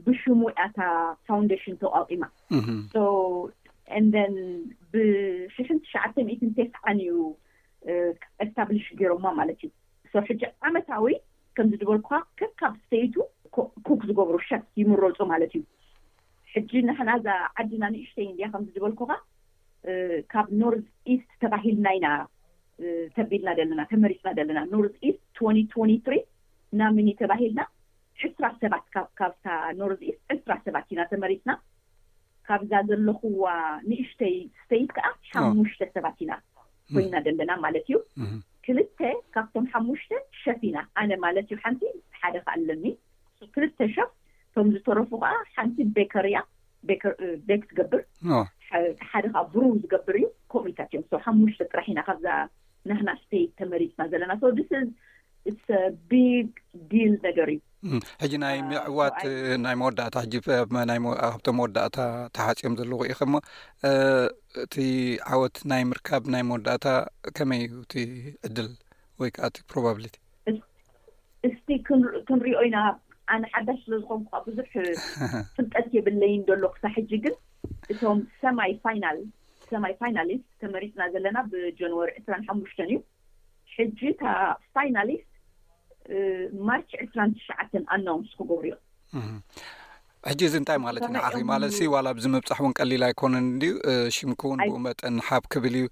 ብሽሙ 0.06 0.40
ያታ 0.60 0.80
ፋንዴሽን 1.28 1.76
ተቋቂማ 1.84 2.24
ን 4.08 4.24
ብሸሽ 4.94 5.70
ትሸዓተ 5.84 6.16
ተስዓን 6.58 6.98
እዩ 7.06 7.14
ኤስታብሊሽ 8.46 8.88
ገይሮማ 9.00 9.26
ማለት 9.40 9.60
እዩ 9.66 9.70
ሕጂ 10.30 10.42
ዓመታዊ 10.68 11.06
ከምዝድበልኩ 11.58 12.10
ከብካብ 12.40 12.74
ስተይት 12.86 13.16
ኩክ 13.88 14.02
ዝገብሩ 14.10 14.36
ሸፍ 14.50 14.64
ይምረፁ 14.80 15.18
ማለት 15.32 15.52
እዩ 15.58 15.64
ሕጂ 16.54 16.72
ናሕናዛ 16.90 17.28
ዓድና 17.62 17.84
ንእሽተይ 17.94 18.28
እድያ 18.32 18.46
ከምዝዝበልኩካ 18.54 19.12
ካብ 20.32 20.48
ኖርትኢስት 20.62 21.30
ተባሂልና 21.44 21.88
ኢና 21.98 22.08
ተቢድና 23.18 23.50
ደለና 23.60 23.82
ተመሪፅና 23.92 24.30
ደለና 24.40 24.60
ኖር 24.74 24.86
ስት 24.96 25.20
ት 25.38 25.40
ት 25.78 26.04
ትሪ 26.06 26.16
ናምኒ 26.80 27.08
ተባሂልና 27.22 27.62
ዕስራ 28.28 28.46
ሰባት 28.62 28.86
ካብታ 29.20 29.46
ኖር 29.80 29.92
ስት 30.00 30.22
ዕስራ 30.36 30.52
ሰባት 30.66 30.88
ኢና 30.94 31.02
ተመሪፅና 31.14 31.52
ካብዛ 32.50 32.74
ዘለኹዋ 32.90 33.48
ንእሽተይ 33.90 34.36
ስተይት 34.62 34.92
ከዓ 34.98 35.08
ሻሙሽተ 35.32 35.82
ሰባት 35.98 36.18
ኢና 36.26 36.32
ኮይና 36.96 37.16
ደለና 37.28 37.52
ማለት 37.66 37.88
እዩ 37.90 37.98
ክልተ 38.70 39.02
ካብቶም 39.36 39.66
ሓሙሽተ 39.74 40.16
ሸፍ 40.42 40.60
ኢና 40.68 40.78
ኣነ 41.02 41.12
ማለት 41.24 41.46
እዩ 41.52 41.56
ሓንቲ 41.64 41.82
ሓደካ 42.22 42.46
ኣለኒ 42.56 42.84
ክልተ 43.56 43.78
ሸፍ 43.96 44.10
ከም 44.56 44.68
ዝተረፉ 44.74 45.10
ከዓ 45.22 45.32
ሓንቲ 45.56 45.78
ቤከርእያ 45.96 46.38
ቤክ 46.90 47.04
ዝገብርሓደ 47.48 49.26
ከዓ 49.36 49.42
ብሩ 49.54 49.64
ዝገብር 49.84 50.16
እዩ 50.20 50.28
ኮሚኒታት 50.54 50.92
እዮም 50.94 51.06
ሓሙሽተ 51.28 51.62
ጥራሕ 51.72 51.88
ኢና 51.94 52.02
ካብዛ 52.10 52.28
ናህናስተይ 52.92 53.46
ተመሪፅና 53.62 54.04
ዘለና 54.14 54.34
ዲስ 54.60 55.62
ቢግ 56.12 56.52
ዲል 56.92 57.14
ነገር 57.28 57.50
እዩሕጂ 57.56 58.34
ናይ 58.44 58.58
ምዕዋት 58.70 59.20
ናይ 59.66 59.76
መወዳእታ 59.82 60.16
ኣብቶም 61.30 61.58
መወዳእታ 61.60 61.98
ተሓፂኦም 62.38 62.74
ዘለኢኸ 62.82 63.20
እቲ 64.64 64.76
ዓወት 65.36 65.58
ናይ 65.72 65.82
ምርካብ 65.90 66.24
ናይ 66.34 66.44
መወዳእታ 66.50 66.86
ከመይ 67.38 67.62
እዩ 67.66 67.76
እቲ 67.82 67.94
ዕድል 68.48 68.70
ወይ 69.22 69.30
ከዓ 69.36 69.46
እቲ 69.50 69.58
ፕሮባብሊቲ 69.72 70.16
እስቲ 71.50 71.68
ክንሪኦ 72.28 72.62
ኢና 72.70 72.78
ኣነ 73.34 73.44
ሓዳሽ 73.56 73.80
ስለዝኮንኩ 73.86 74.26
ከ 74.32 74.42
ብዙሕ 74.48 74.72
ፍንጠት 75.56 75.88
የብለይን 75.98 76.42
ደሎ 76.50 76.64
ክሳ 76.76 76.84
ሕጂ 76.96 77.12
ግን 77.26 77.36
እቶም 77.94 78.22
ሰማይ 78.42 78.72
ል 79.18 79.20
ሰማይ 79.72 79.94
ፋይናሊስት 80.02 80.48
ተመሪፅና 80.64 81.02
ዘለና 81.16 81.38
ብጀንዋሪ 81.52 82.10
2ስራ 82.22 82.40
ሓሙሽተን 82.48 82.88
እዩ 82.94 82.98
ሕጂ 83.76 84.00
ፋይናሊስት 84.78 85.28
ማርች 86.70 86.92
2ስራ 87.02 87.30
ትሽዓተን 87.42 87.86
ኣናዎ 87.96 88.18
ምስክገብሩ 88.24 88.64
ዮ 88.72 88.76
ሕጂ 90.28 90.42
እዚ 90.48 90.56
እንታይ 90.60 90.78
ማለት 90.86 91.02
እዩ 91.06 91.12
ንኣኺ 91.16 91.36
ማለትሲ 91.52 91.80
ዋላ 91.94 92.08
ብዚ 92.16 92.26
ምብፃሕ 92.34 92.58
እውን 92.62 92.74
ቀሊል 92.80 93.04
ኣይኮነን 93.08 93.46
ድዩ 93.62 93.72
ሽምኩ 94.16 94.42
እውን 94.50 94.60
ብኡ 94.64 94.76
መጠን 94.88 95.16
ሓብ 95.28 95.44
ክብል 95.54 95.76
እዩ 95.80 95.86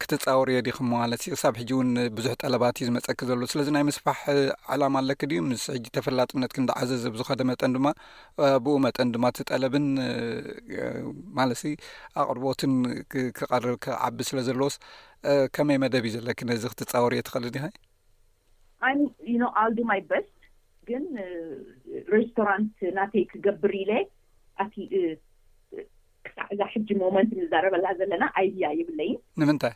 ክትፃውርዮ 0.00 0.56
ዲኹሞ 0.68 0.90
ማለት 1.02 1.22
ሳብ 1.42 1.54
ሕጂ 1.60 1.70
እውን 1.76 1.90
ብዙሕ 2.16 2.32
ጠለባት 2.42 2.74
እዩ 2.80 2.86
ዝመፀኪ 2.88 3.18
ዘሎዎ 3.30 3.48
ስለዚ 3.52 3.68
ናይ 3.76 3.84
ምስፋሕ 3.90 4.18
ዕላም 4.76 4.96
ኣለክ 5.02 5.20
ድዩ 5.32 5.40
ምስ 5.50 5.64
ሕጂ 5.74 5.86
ተፈላጥምነት 5.98 6.52
ክንዳዓዘዝ 6.56 7.04
ብዝኸደ 7.14 7.40
መጠን 7.50 7.74
ድማ 7.78 7.86
ብኡ 8.64 8.74
መጠን 8.86 9.12
ድማ 9.16 9.24
እቲ 9.34 9.38
ጠለብን 9.50 9.86
ማለሲ 11.38 11.64
ኣቅርቦትን 12.22 12.74
ክርብ 13.40 13.72
ክዓቢ 13.86 14.18
ስለ 14.30 14.40
ዘለዎስ 14.48 14.76
ከመይ 15.56 15.78
መደብ 15.84 16.04
እዩ 16.10 16.14
ዘለኪ 16.18 16.40
ነዚ 16.52 16.64
ክትፃውርዮ 16.74 17.22
ትኽእል 17.28 17.48
ድ 17.56 17.66
ኸዩ 17.66 19.42
ኣል 19.62 19.70
ድማ 19.80 19.90
ይበል 20.02 20.24
ግን 20.88 21.04
ሬስቶራንት 22.14 22.78
ናተይ 22.98 23.24
ክገብር 23.32 23.72
ኢለ 23.82 23.90
ኣ 24.62 24.66
ክሳዕእዛ 26.26 26.60
ሕጂ 26.74 26.88
ሞመንት 27.02 27.30
ንዛረበላ 27.40 27.86
ዘለና 28.00 28.24
ኣይድያ 28.38 28.68
ይብለ 28.80 29.00
ንምንታይ 29.42 29.74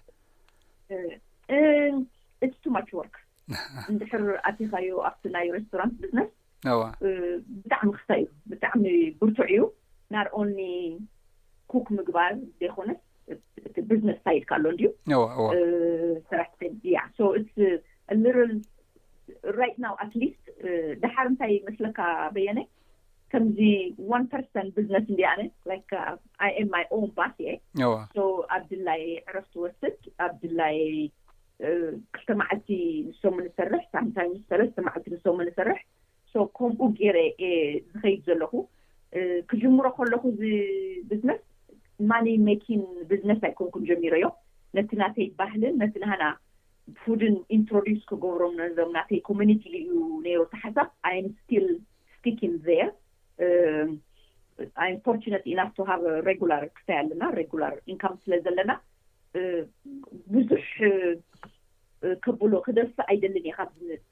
እቲ 2.44 2.52
ቱማችዎርክ 2.66 3.16
እንድሕር 3.90 4.24
ኣትኻዮ 4.48 4.88
ኣብቲ 5.08 5.22
ናይ 5.34 5.46
ሬስቶራንት 5.56 5.94
ብዝነስዋ 6.00 6.26
ብጣዕሚ 7.60 7.92
ክታእዩ 8.00 8.24
ብጣዕሚ 8.50 8.84
ብርቱዕ 9.20 9.50
ኡ 9.60 9.68
ናርኦኒ 10.14 10.58
ኮክ 11.72 11.86
ምግባር 11.98 12.32
ዘይኮነት 12.60 13.00
እቲ 13.68 13.74
ብዝነስ 13.92 14.18
ታይድ 14.26 14.44
ካኣሎንድዩዋ 14.50 14.90
ራሕ 16.40 16.52
ያልርል 18.10 18.52
ራት 19.58 19.76
ናው 19.84 19.94
ኣትሊስት 20.04 20.44
ደሓር 21.02 21.26
እንታይ 21.30 21.54
መስለካ 21.68 21.98
በየነ 22.34 22.60
ከምዚ 23.32 23.58
ኣ 24.18 24.20
ፐርሰ 24.32 24.54
ብዝነስ 24.76 25.06
እንድ 25.12 25.20
ኣነ 25.32 25.40
ኣም 26.46 26.68
ማይ 26.74 26.84
ን 27.06 27.10
ባስ 27.18 27.34
እየ 27.42 27.50
ኣብድላይ 28.56 29.02
ዕረፍቲወስትድ 29.30 29.96
ኣብድላይ 30.26 30.78
ክስተመዓልቲ 32.14 32.68
ንስሙ 33.08 33.34
ንሰርሕ 33.46 33.84
ሳምታ 33.94 34.18
ሰለ 34.50 34.60
ዝተመዓልቲ 34.70 35.06
ንስሙ 35.16 35.36
ንሰርሕ 35.48 35.80
ከምኡ 36.56 36.80
ገይረ 36.98 37.18
የ 37.44 37.46
ዝከይድ 37.92 38.20
ዘለኹ 38.28 38.52
ክጅምሮ 39.50 39.84
ከለኩ 39.98 40.24
ዚ 40.40 40.50
ብዝነስ 41.10 41.40
ማ 42.10 42.18
ኪን 42.64 42.82
ብዝነስ 43.10 43.40
ኣይኮንኩም 43.48 43.84
ጀሚሮ 43.88 44.12
እዮም 44.20 44.34
ነቲ 44.76 44.90
ናተይባህልን 45.02 45.74
ነቲ 45.82 45.94
ናና 46.04 46.22
ፉድን 47.02 47.34
ኢንትሮዱስ 47.56 48.02
ክገብሮም 48.10 48.54
ነዞም 48.60 48.90
ናተይ 48.96 49.20
ኮሚኒቲ 49.28 49.62
እዩ 49.80 49.90
ነይሩ 50.26 50.40
ተሓሳብ 50.52 50.88
ይም 51.14 51.26
ስ 51.46 51.76
ስቲን 52.16 52.54
ር 52.68 52.76
ኢ 55.52 55.56
ሃ 55.90 55.96
ር 56.62 56.66
ክታይ 56.76 56.96
ኣለና 57.02 57.22
ር 57.38 57.46
ኢንካም 57.92 58.14
ስለ 58.22 58.32
ዘለና 58.46 58.72
uh, 59.38 59.62
ብዙሕ 60.34 60.66
ከብሎ 62.24 62.52
uh, 62.58 62.64
ክደርሲ 62.66 62.96
ኣይደልን 63.10 63.46
እየ 63.48 63.54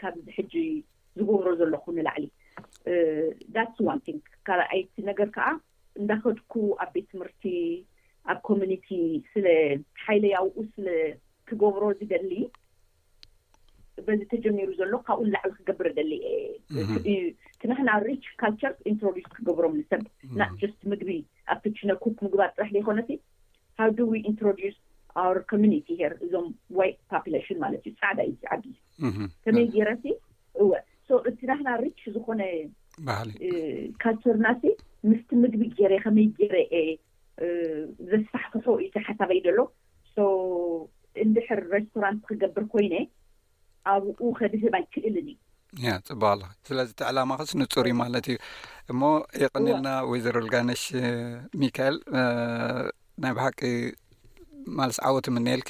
ካብዚሕጂ 0.03 0.53
ዝገብሮ 1.18 1.47
ዘለኹ 1.61 1.85
ንላዕሊ 1.99 2.24
ስ 2.85 3.85
uh, 3.85 3.85
ዋን 3.89 4.01
ካልኣይቲ 4.49 4.95
ነገር 5.11 5.31
ከዓ 5.37 5.49
እንዳከድኩ 6.01 6.55
ኣብ 6.85 6.91
ቤት 6.97 7.07
ትምህርቲ 7.12 7.43
ኣብ 8.33 8.39
ኮሚኒቲ 8.49 8.89
ስለ 9.33 9.47
ሓይለ 10.05 10.24
ያውኡ 10.37 10.57
ስለክገብሮ 10.77 11.83
ዝደሊ 11.99 12.31
በዚ 14.07 14.20
ተጀሚሩ 14.32 14.68
ዘሎ 14.78 14.92
ካብኡ 15.07 15.22
ላዕቢ 15.34 15.53
ክገብረ 15.59 15.88
ደሊየ 15.99 16.24
ቲናሕና 17.61 17.90
ሪ 18.07 18.16
ካልቸር 18.42 18.72
ኢ 18.90 19.22
ክገብሮም 19.36 19.74
ንሰብ 19.80 20.03
ና 20.40 20.49
ምግቢ 20.92 21.11
ኣብ 21.55 21.59
ተችነ 21.64 21.92
ኮክ 22.05 22.18
ምግባር 22.26 22.51
ጥራሕ 22.57 22.70
ዘይኮነ 22.76 23.01
ሃ 23.78 24.59
ኣ 25.20 25.30
እዞም 26.26 26.47
ዋ 26.78 26.88
ን 27.55 27.59
ማለት 27.64 27.82
እዩ 27.90 27.94
ፃዕዳ 28.03 28.18
እዩዓ 28.30 28.51
ከመይ 29.44 29.66
ገይረሲ 29.74 30.05
እወ 30.62 30.70
እቲናሕና 31.30 31.70
ሪ 31.84 31.88
ዝኮነ 32.16 32.42
ካልቸርናሲ 34.03 34.62
ምስቲ 35.09 35.30
ምግቢ 35.42 35.62
ገይረ 35.78 35.94
ከመይ 36.05 36.28
ገይረ 36.38 36.59
ዘሳሕፍሑ 38.11 38.66
እዩ 38.82 38.88
ተሓሳበይ 38.99 39.40
ደሎ 39.49 39.59
እንድሕር 41.24 41.61
ሬስቶራንት 41.74 42.20
ክገብር 42.28 42.64
ኮይነ 42.72 42.94
ኣብኡ 43.95 44.20
ከዲህባይ 44.39 44.84
ክእልን 44.95 45.28
ፅቡቅ 46.09 46.32
ላ 46.41 46.43
ስለዚ 46.68 46.89
እቲ 46.95 47.01
ዕላማ 47.11 47.30
ኸስንፁሩ 47.41 47.87
ማለት 48.03 48.26
እዩ 48.32 48.39
እሞ 48.93 49.01
የቐኒልና 49.43 49.89
ወይዘረልጋነሽ 50.11 50.82
ሚካኤል 51.62 51.97
ናይ 53.22 53.32
ባሓቂ 53.37 53.61
ማለስ 54.78 54.97
ዓወት 55.09 55.26
ምንኤልኪ 55.37 55.68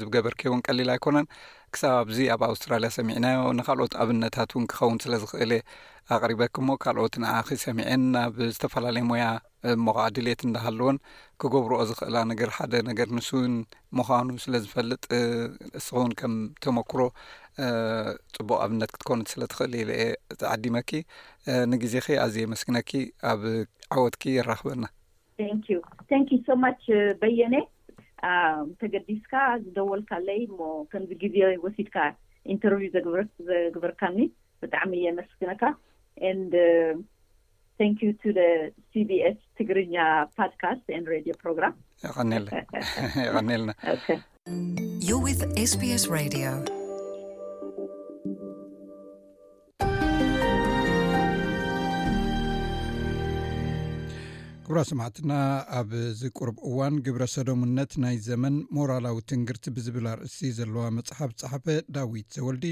ዝገበርክውን 0.00 0.60
ቀሊል 0.68 0.90
ኣይኮነን 0.94 1.26
ክሳብ 1.74 1.92
ኣብዚ 2.04 2.18
ኣብ 2.34 2.40
ኣውስትራልያ 2.50 2.88
ሰሚዕናዮ 2.96 3.38
ንካልኦት 3.58 3.94
ኣብነታት 4.02 4.50
እውን 4.54 4.64
ክኸውን 4.72 4.98
ስለ 5.04 5.12
ዝኽእለ 5.22 5.52
ኣቕሪበኪ 6.16 6.54
ሞ 6.68 6.70
ካልኦት 6.82 7.14
ንኣኺ 7.22 7.36
ሰሚዐን 7.64 8.02
ናብ 8.14 8.34
ዝተፈላለየ 8.54 9.04
ሞያ 9.10 9.24
ሞዓድሌት 9.86 10.40
እንናሃለዎን 10.46 10.96
ክገብርኦ 11.40 11.78
ዝኽእላ 11.90 12.16
ነገር 12.32 12.50
ሓደ 12.56 12.72
ነገር 12.90 13.08
ንስውን 13.18 13.54
ምዃኑ 13.98 14.28
ስለ 14.44 14.54
ዝፈልጥ 14.64 15.02
እስኪ 15.78 15.94
እውን 15.98 16.12
ከም 16.20 16.34
ተመክሮ 16.64 17.00
ፅቡቅ 18.36 18.58
ኣብነት 18.66 18.92
ክትኮኑት 18.96 19.30
ስለ 19.34 19.42
ትኽእል 19.52 19.74
ኢ 19.80 19.84
ለ 19.90 19.92
የ 20.02 20.06
ዝዓዲመኪ 20.40 20.90
ንግዜ 21.74 21.94
ኸ 22.06 22.18
ኣዝየ 22.24 22.44
የመስግነኪ 22.48 22.90
ኣብ 23.32 23.42
ዓወትኪ 23.96 24.24
ይራክበና 24.38 24.84
ዩ 25.70 25.78
ሶ 26.48 26.50
በየነ 27.22 27.54
Um, 28.30 28.60
ተገዲስካ 28.80 29.34
ዝደወልካለይ 29.62 30.42
ሞ 30.58 30.58
ከምዚ 30.90 31.12
ግዜ 31.22 31.36
ወሲድካ 31.62 31.96
ኢንተርቭ 32.52 32.82
ዘግብርካኒ 33.48 34.16
ብጣዕሚ 34.62 34.92
የመስክንካ 35.06 35.62
ን 36.40 36.44
ንክ 37.92 38.00
ዩ 38.06 38.10
ሲቢ 38.92 39.10
ስ 39.38 39.42
ትግርኛ 39.60 39.96
ፓካስት 40.40 40.84
ሬድዮ 41.12 41.34
ፕሮግራም 41.42 41.74
ይይኒልዮ 45.08 45.34
ስስ 45.72 46.06
እራ 54.72 54.82
ሰማዕትና 54.88 55.32
ኣብዚ 55.78 56.20
ቁርብ 56.38 56.56
እዋን 56.68 56.94
ግብረ 57.06 57.22
ሰዶምነት 57.32 57.92
ናይ 58.02 58.16
ዘመን 58.26 58.54
ሞራላዊ 58.76 59.16
ትንግርቲ 59.30 59.64
ብዝብል 59.76 60.06
ኣርእስቲ 60.12 60.50
ዘለዋ 60.58 60.84
መፅሓፍ 60.98 61.32
ፀሓፈ 61.40 61.66
ዳዊት 61.94 62.28
ዘወልዲ 62.36 62.64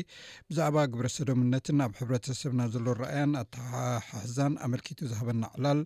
ብዛዕባ 0.51 0.77
ግብረ 0.93 1.09
ሰዶምነትን 1.17 1.81
ኣብ 1.87 1.93
ሕብረተሰብና 2.01 2.63
ዘሎ 2.77 2.87
ረኣያን 3.01 3.35
ኣታሓሕዛን 3.43 4.55
ኣመልኪቱ 4.69 5.01
ዝሃበና 5.11 5.43
ዕላል 5.59 5.83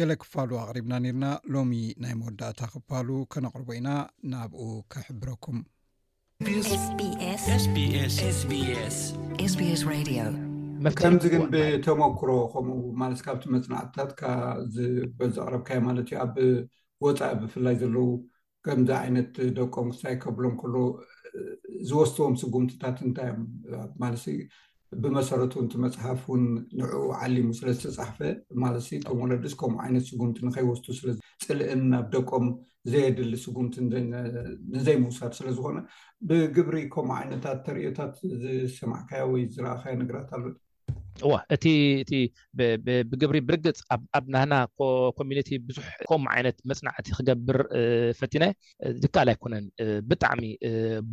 ገለ 0.00 0.12
ክፋሉ 0.24 0.50
ኣቅሪብና 0.62 0.94
ነርና 1.08 1.26
ሎሚ 1.56 1.72
ናይ 2.06 2.14
መወዳእታ 2.20 2.60
ክፋሉ 2.76 3.08
ከነቕርቦ 3.34 3.68
ኢና 3.80 3.88
ናብኡ 4.36 4.66
ከሕብረኩምስ 4.94 5.66
ስ 9.58 10.50
ከምዚ 10.98 11.24
ግን 11.32 11.42
ብተመክሮ 11.52 12.30
ከምኡ 12.52 12.76
ማለ 13.00 13.10
ካብቲ 13.26 13.42
መፅናዕትታት 13.54 14.10
ካ 14.20 14.22
ዝበልዝቅረብካዮ 14.74 15.80
ማለት 15.88 16.06
ዩ 16.12 16.16
ኣብ 16.24 16.34
ወፃኢ 17.04 17.32
ብፍላይ 17.40 17.76
ዘለው 17.82 18.08
ከምዚ 18.66 18.90
ዓይነት 19.02 19.30
ደቆም 19.58 19.88
ክሳይከብሎም 19.94 20.54
ከሎ 20.60 20.74
ዝወስትዎም 21.90 22.34
ስጉምትታት 22.42 22.98
እንታይ 23.06 23.28
እዮም 23.32 23.44
ማለስ 24.02 24.24
ብመሰረቱ 25.02 25.52
ቲ 25.72 25.78
መፅሓፍ 25.84 26.20
እውን 26.28 26.42
ንኡ 26.78 26.90
ዓሊሙ 27.24 27.48
ስለዝተፃሕፈ 27.60 28.18
ማለ 28.64 28.76
ም 29.14 29.18
ወለድስ 29.22 29.54
ከምኡ 29.60 29.78
ዓይነት 29.86 30.04
ስጉምቲ 30.10 30.38
ንከይወስ 30.46 30.82
ፅልእን 31.44 31.82
ናብ 31.92 32.06
ደቆም 32.16 32.46
ዘየድሊ 32.92 33.32
ስጉምቲ 33.44 33.74
ንዘይምውሳድ 34.74 35.32
ስለዝኮነ 35.38 35.78
ብግብሪ 36.28 36.76
ከምኡ 36.96 37.14
ዓይነታት 37.20 37.58
ተሪዮታት 37.68 38.14
ዝሰማዕካዮ 38.42 39.24
ወይ 39.34 39.44
ዝረእኸዮ 39.54 39.94
ንግራት 40.02 40.30
ኣሎ 40.38 40.44
ዋ 41.30 41.32
እቲ 41.54 41.64
እቲ 42.02 42.12
ብግብሪ 43.10 43.38
ብርግፅ 43.48 43.78
ኣብ 44.16 44.24
ናህና 44.34 44.54
ኮሚኒቲ 45.18 45.48
ብዙሕ 45.68 45.86
ከም 46.08 46.22
ዓይነት 46.34 46.56
መፅናዕቲ 46.70 47.06
ክገብር 47.16 47.58
ፈቲነ 48.20 48.44
ዝከል 49.02 49.28
ኣይኮነን 49.34 49.66
ብጣዕሚ 50.10 50.42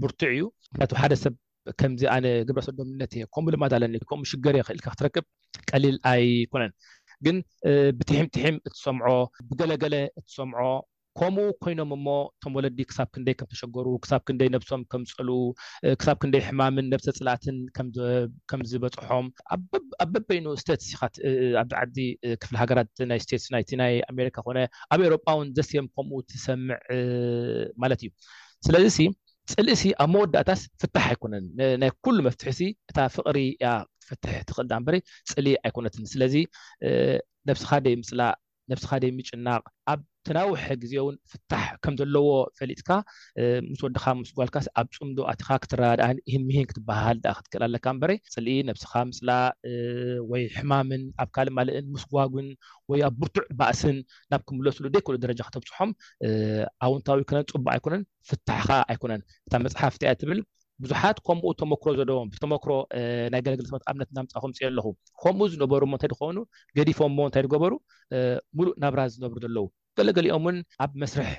ብርቱዕ 0.02 0.32
እዩ 0.36 0.44
ምክንያቱ 0.72 0.92
ሓደ 1.02 1.14
ሰብ 1.24 1.36
ከምዚ 1.80 2.02
ኣነ 2.16 2.26
ግብረ 2.48 2.62
ሰዶምነት 2.68 3.12
እ 3.22 3.26
ከምኡ 3.36 3.52
ልማዳለኒ 3.56 3.94
ከምኡ 4.12 4.24
ሽገር 4.32 4.56
ክኢልካ 4.68 4.86
ክትረክብ 4.94 5.26
ቀሊል 5.72 5.98
ኣይኮነን 6.12 6.72
ግን 7.28 7.38
ብትሕም 7.98 8.28
ትሕም 8.36 8.58
እትሰምዖ 8.68 9.08
ብገለገለ 9.50 9.96
እትሰምዖ 10.20 10.62
ከምኡ 11.20 11.48
ኮይኖም 11.64 11.90
እሞ 11.96 12.06
እቶም 12.36 12.54
ወለዲ 12.58 12.80
ክሳብ 12.90 13.08
ክንደይ 13.16 13.36
ከም 13.40 13.48
ተሸገሩ 13.52 13.88
ክሳብ 14.04 14.22
ክንደይ 14.28 14.50
ነብሶም 14.56 14.82
ከምዝፀሉ 14.92 15.30
ክሳብ 16.00 16.18
ክንደይ 16.22 16.42
ሕማምን 16.48 16.86
ነብሰ 16.94 17.08
ፅላእትን 17.18 17.58
ከም 18.50 18.62
ዝበፅሖም 18.72 19.26
ኣብ 19.56 19.72
በበይኑ 20.14 20.46
ስተትስ 20.62 20.88
ኣብዚ 21.62 21.76
ዓዲ 21.82 21.98
ክፍሊ 22.44 22.56
ሃገራት 22.62 22.92
ናይ 23.12 23.20
ስቴትስ 23.26 23.48
ናይቲ 23.56 23.72
ናይ 23.82 23.94
ኣሜሪካ 24.12 24.38
ኮነ 24.48 24.58
ኣብ 24.96 25.02
ኤሮጳ 25.08 25.26
ውን 25.40 25.50
ዘስዮም 25.58 25.88
ከምኡ 25.98 26.20
ትሰምዕ 26.30 26.78
ማለት 27.84 28.00
እዩ 28.06 28.12
ስለዚ 28.68 28.98
ፅሊ 29.54 29.68
ሲ 29.82 29.92
ኣብ 30.04 30.10
መወዳእታስ 30.14 30.62
ፍታሕ 30.82 31.06
ኣይኮነ 31.12 31.36
ናይ 31.84 31.90
ኩሉ 32.06 32.18
መፍትሒ 32.28 32.50
ሲ 32.60 32.64
እታ 32.92 32.98
ፍቅሪ 33.18 33.38
ያ 33.66 33.70
ክትፍትሕ 34.08 34.38
ትኽእልዳንበሪ 34.50 34.96
ፅሊ 35.32 35.48
ኣይኮነትን 35.68 36.06
ስለዚ 36.14 36.36
ነብሲ 37.52 37.66
ካደይ 37.72 37.96
ምፅላእ 38.02 38.34
ነስ 38.72 38.84
ካደይ 38.92 39.12
ምጭናቅ 39.20 39.64
ትናዊሕ 40.28 40.64
ግዜውን 40.82 41.16
ፍታሕ 41.32 41.68
ከም 41.84 41.94
ዘለዎ 42.00 42.26
ፈሊጥካ 42.58 42.90
ምስ 43.68 43.82
ወድካ 43.86 44.06
ምስጓልካ 44.22 44.58
ኣብ 44.82 44.88
ፅምዶ 44.98 45.18
ኣትካ 45.32 45.50
ክትረድኣ 45.64 46.08
ምሂን 46.48 46.66
ክትበሃል 46.70 47.20
ክትክእል 47.38 47.64
ኣለካ 47.68 47.86
በረ 48.02 48.12
ፅሊኢ 48.36 48.58
ነብስካ 48.70 48.94
ምስላ 49.12 49.30
ወይ 50.32 50.44
ሕማምን 50.58 51.04
ኣብ 51.24 51.30
ካልእ 51.38 51.56
ማለእን 51.60 51.88
ምስጓግን 51.96 52.50
ወይ 52.94 53.00
ኣብ 53.10 53.16
ብርቱዕ 53.22 53.46
ባእስን 53.62 53.98
ናብ 54.34 54.44
ክምለሱሉ 54.50 54.86
ደክል 54.98 55.18
ደረጃ 55.26 55.42
ክተብፅሖም 55.50 55.92
ኣውንታዊ 56.88 57.20
ከ 57.32 57.44
ፅቡቅ 57.56 57.68
ኣይኮነን 57.76 58.04
ፍታሕካ 58.32 58.72
ኣይኮነን 58.92 59.22
እታ 59.48 59.54
መፅሓፍቲ 59.66 60.02
እያ 60.08 60.16
ትብል 60.22 60.42
ብዙሓት 60.84 61.18
ከምኡ 61.28 61.46
ተመክሮ 61.62 61.90
ለዎ 62.10 62.20
ብተመክሮ 62.34 62.70
ናይ 63.34 63.42
ገለግል 63.46 63.66
ሰባት 63.72 63.84
ኣብነት 63.92 64.10
ናምፃኩምፅዮ 64.18 64.68
ኣለኹ 64.70 64.86
ከምኡ 65.24 65.42
ዝነበሩ 65.56 65.82
እታይ 65.98 66.12
ዝኾኑ 66.14 66.38
ገዲፎምዎ 66.80 67.26
እንታይ 67.30 67.44
ዝገበሩ 67.48 67.74
ሙሉእ 68.60 68.76
ናብራ 68.84 69.02
ዝነብሩ 69.16 69.38
ዘለዉ 69.46 69.66
ገለገሊኦም 70.00 70.44
ውን 70.48 70.58
ኣብ 70.84 70.92
መስርሕ 71.02 71.30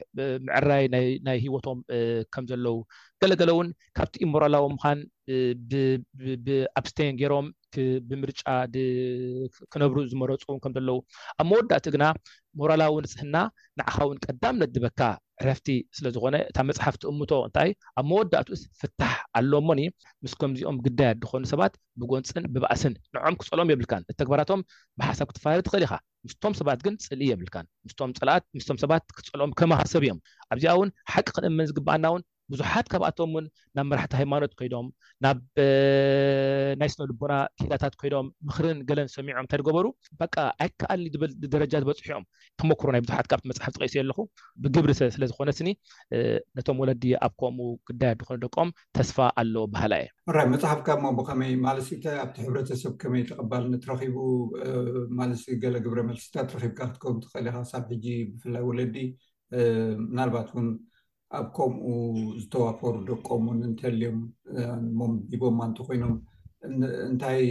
ምዕራይ 0.46 0.84
ናይ 1.26 1.38
ሂወቶም 1.44 1.78
ከም 2.34 2.44
ዘለዉ 2.50 2.74
ገለገለ 3.22 3.50
እውን 3.54 3.68
ካብቲ 3.98 4.16
ሞራላዊ 4.32 4.66
ምኳን 4.74 4.98
ብኣብስተን 6.48 7.18
ጌይሮም 7.20 7.48
ብምርጫ 8.08 8.42
ክነብሩ 9.72 9.96
ዝመረፁ 10.12 10.44
ከምዘለዉ 10.64 10.98
ኣብ 11.40 11.46
መወዳእቲኡ 11.50 11.92
ግና 11.96 12.04
ሞራላዊ 12.61 12.94
ንፅሕና 13.06 13.36
ንዕኻ 13.80 13.96
እውን 14.06 14.20
ቀዳም 14.26 14.61
ነድበካ 14.64 15.00
ሕረፍቲ 15.43 15.68
ስለ 15.97 16.07
ዝኮነ 16.14 16.36
እታ 16.51 16.59
መፅሓፍቲ 16.68 17.03
እምቶ 17.11 17.30
እንታይ 17.49 17.70
ኣብ 17.99 18.07
መወዳእትኡስ 18.11 18.62
ፍታሕ 18.80 19.14
ኣሎሞኒ 19.38 19.80
ምስ 20.24 20.32
ከምዚኦም 20.41 20.78
ግዳይ 20.86 21.12
ዝኮኑ 21.22 21.43
ሰባት 21.53 21.72
ብጎንፅን 22.01 22.45
ብባእስን 22.55 22.95
ንዖም 23.14 23.36
ክፀልኦም 23.41 23.70
የብልካን 23.72 24.03
እቲ 24.11 24.16
ተግባራቶም 24.22 24.62
ብሓሳብ 25.01 25.28
ክትፈላለ 25.30 25.61
ትኽእል 25.68 25.86
ኢካ 25.86 25.95
ምስቶም 26.26 26.55
ሰባት 26.61 26.80
ግን 26.86 26.95
ፅልኢ 27.07 27.28
የብልካን 27.32 27.66
ምስም 27.86 28.11
ፀላት 28.20 28.45
ምስቶም 28.59 28.78
ሰባት 28.84 29.05
ክፀልኦም 29.18 29.55
ከምሃሰብ 29.61 30.03
እዮም 30.07 30.18
ኣብዚኣ 30.55 30.72
እውን 30.78 30.91
ሓቂ 31.14 31.26
ክንእመን 31.36 31.68
ዝግባኣና 31.72 32.07
እውን 32.12 32.24
ብዙሓት 32.53 32.86
ካብኣቶም 32.92 33.30
ውን 33.36 33.46
ናብ 33.76 33.86
መራሕቲ 33.90 34.12
ሃይማኖት 34.20 34.53
ኮይዶም 34.59 34.86
ናብ 35.24 35.38
ናይ 36.80 36.88
ስለልቦና 36.94 37.34
ዳታት 37.70 37.94
ኮይዶም 38.01 38.26
ምክርን 38.48 38.78
ገለን 38.88 39.09
ሰሚዖም 39.14 39.40
እንታይ 39.44 39.61
ገበሩ 39.68 39.86
በቃ 40.22 40.36
ኣይከኣልኒ 40.64 41.07
ዝብል 41.14 41.32
ደረጃ 41.55 41.72
ዝበፅሑ 41.82 42.07
እዮም 42.11 42.24
ተመክሮ 42.62 42.88
ናይ 42.96 43.03
ቡዙሓት 43.05 43.28
ካብቲ 43.32 43.44
መፅሓፍ 43.53 43.72
ትቀሱ 43.76 43.94
ኣለኩ 44.03 44.18
ብግብሪስለዝኮነስኒ 44.64 45.68
ነቶም 46.59 46.80
ወለዲ 46.84 47.05
ኣብ 47.26 47.34
ከምኡ 47.42 47.68
ጉዳያት 47.90 48.18
ዝኮነ 48.22 48.38
ደቆም 48.46 48.70
ተስፋ 48.98 49.18
ኣሎ 49.42 49.55
ባህላ 49.74 49.92
እየራ 50.05 50.44
መፅሓፍካ 50.55 50.88
ሞ 51.05 51.12
ብከመይ 51.20 51.53
ማልሲታ 51.66 52.05
ኣብቲ 52.24 52.36
ሕረተሰብ 52.48 52.92
ከመይ 53.03 53.24
ተቅባል 53.32 53.64
ትረቡ 53.84 54.18
ማስ 55.18 55.42
ገለ 55.62 55.76
ግብረ 55.86 56.01
መልስታት 56.11 56.51
ረካ 56.64 56.78
ክከም 56.92 57.16
እሊካሳብሕጂ 57.40 58.07
ብፍላይ 58.32 58.62
ወለዲ 58.70 58.96
ናልባት 60.18 60.48
ኣብ 61.39 61.47
ከምኡ 61.57 61.87
ዝተዋፈሩ 62.43 62.95
ደቆምን 63.09 63.59
እንትልዮም 63.70 64.18
ሞም 65.01 65.12
ዲቦምማ 65.33 65.61
እንቲ 65.70 65.78
ኮይኖም 65.89 66.14
እንታይ 67.11 67.43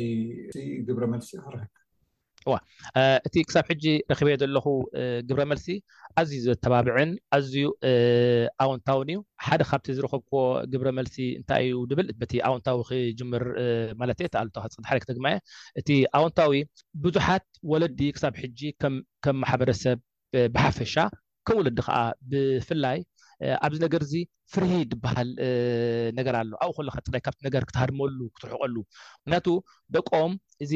ግብረ 0.88 1.04
መልሲ 1.14 1.30
ክረ 1.44 1.56
እዋ 2.48 2.56
እቲ 3.28 3.36
ክሳብ 3.48 3.66
ሕጂ 3.72 3.86
ረክበየ 4.12 4.36
ዘለኹ 4.42 4.66
ግብረ 5.30 5.42
eh, 5.46 5.50
መልሲ 5.52 5.66
ኣዝዩ 6.20 6.38
ዝተባብዕን 6.48 7.12
ኣዝዩ 7.36 7.56
eh, 7.90 8.46
ኣውንታውን 8.66 9.10
እዩ 9.14 9.20
ሓደ 9.46 9.62
ካብቲ 9.70 9.88
ዝረከብክዎ 9.98 10.42
ግብረ 10.74 10.88
መልሲ 11.00 11.18
እንታይ 11.40 11.66
እዩ 11.70 11.76
ድብል 11.92 12.08
በቲ 12.22 12.34
ኣውንታዊ 12.50 12.78
ክጅምር 12.90 13.44
eh, 13.46 13.58
ማለትየ 14.02 14.28
ኣሉክፅሓደ 14.42 14.98
ክተግማየ 15.04 15.36
እቲ 15.82 15.90
ኣውንታዊ 16.20 16.54
ብዙሓት 17.06 17.48
ወለዲ 17.74 18.00
ክሳብ 18.18 18.34
ሕጂ 18.44 18.60
ከም 18.84 18.96
ማሕበረሰብ 19.44 19.98
ብሓፈሻ 20.56 20.96
ከም 21.48 21.58
ወለዲ 21.62 21.80
ከዓ 21.88 21.98
ብፍላይ 22.32 23.00
ኣብዚ 23.66 23.80
ነገር 23.84 24.02
እዚ 24.06 24.14
ፍርሂ 24.54 24.70
ዝበሃል 24.92 25.30
ነገር 26.18 26.34
ኣሎ 26.40 26.52
ኣብኡ 26.64 26.72
ኮሉካ 26.78 26.98
ጥይ 27.08 27.22
ካብቲ 27.26 27.40
ነገር 27.48 27.64
ክትሃድመሉ 27.70 28.20
ክትርሕቀሉ 28.36 28.76
ምክንያቱ 29.22 29.48
ደቆም 29.96 30.32
እዚ 30.64 30.74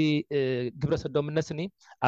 ግብረሰዶምነትስኒ 0.81 1.59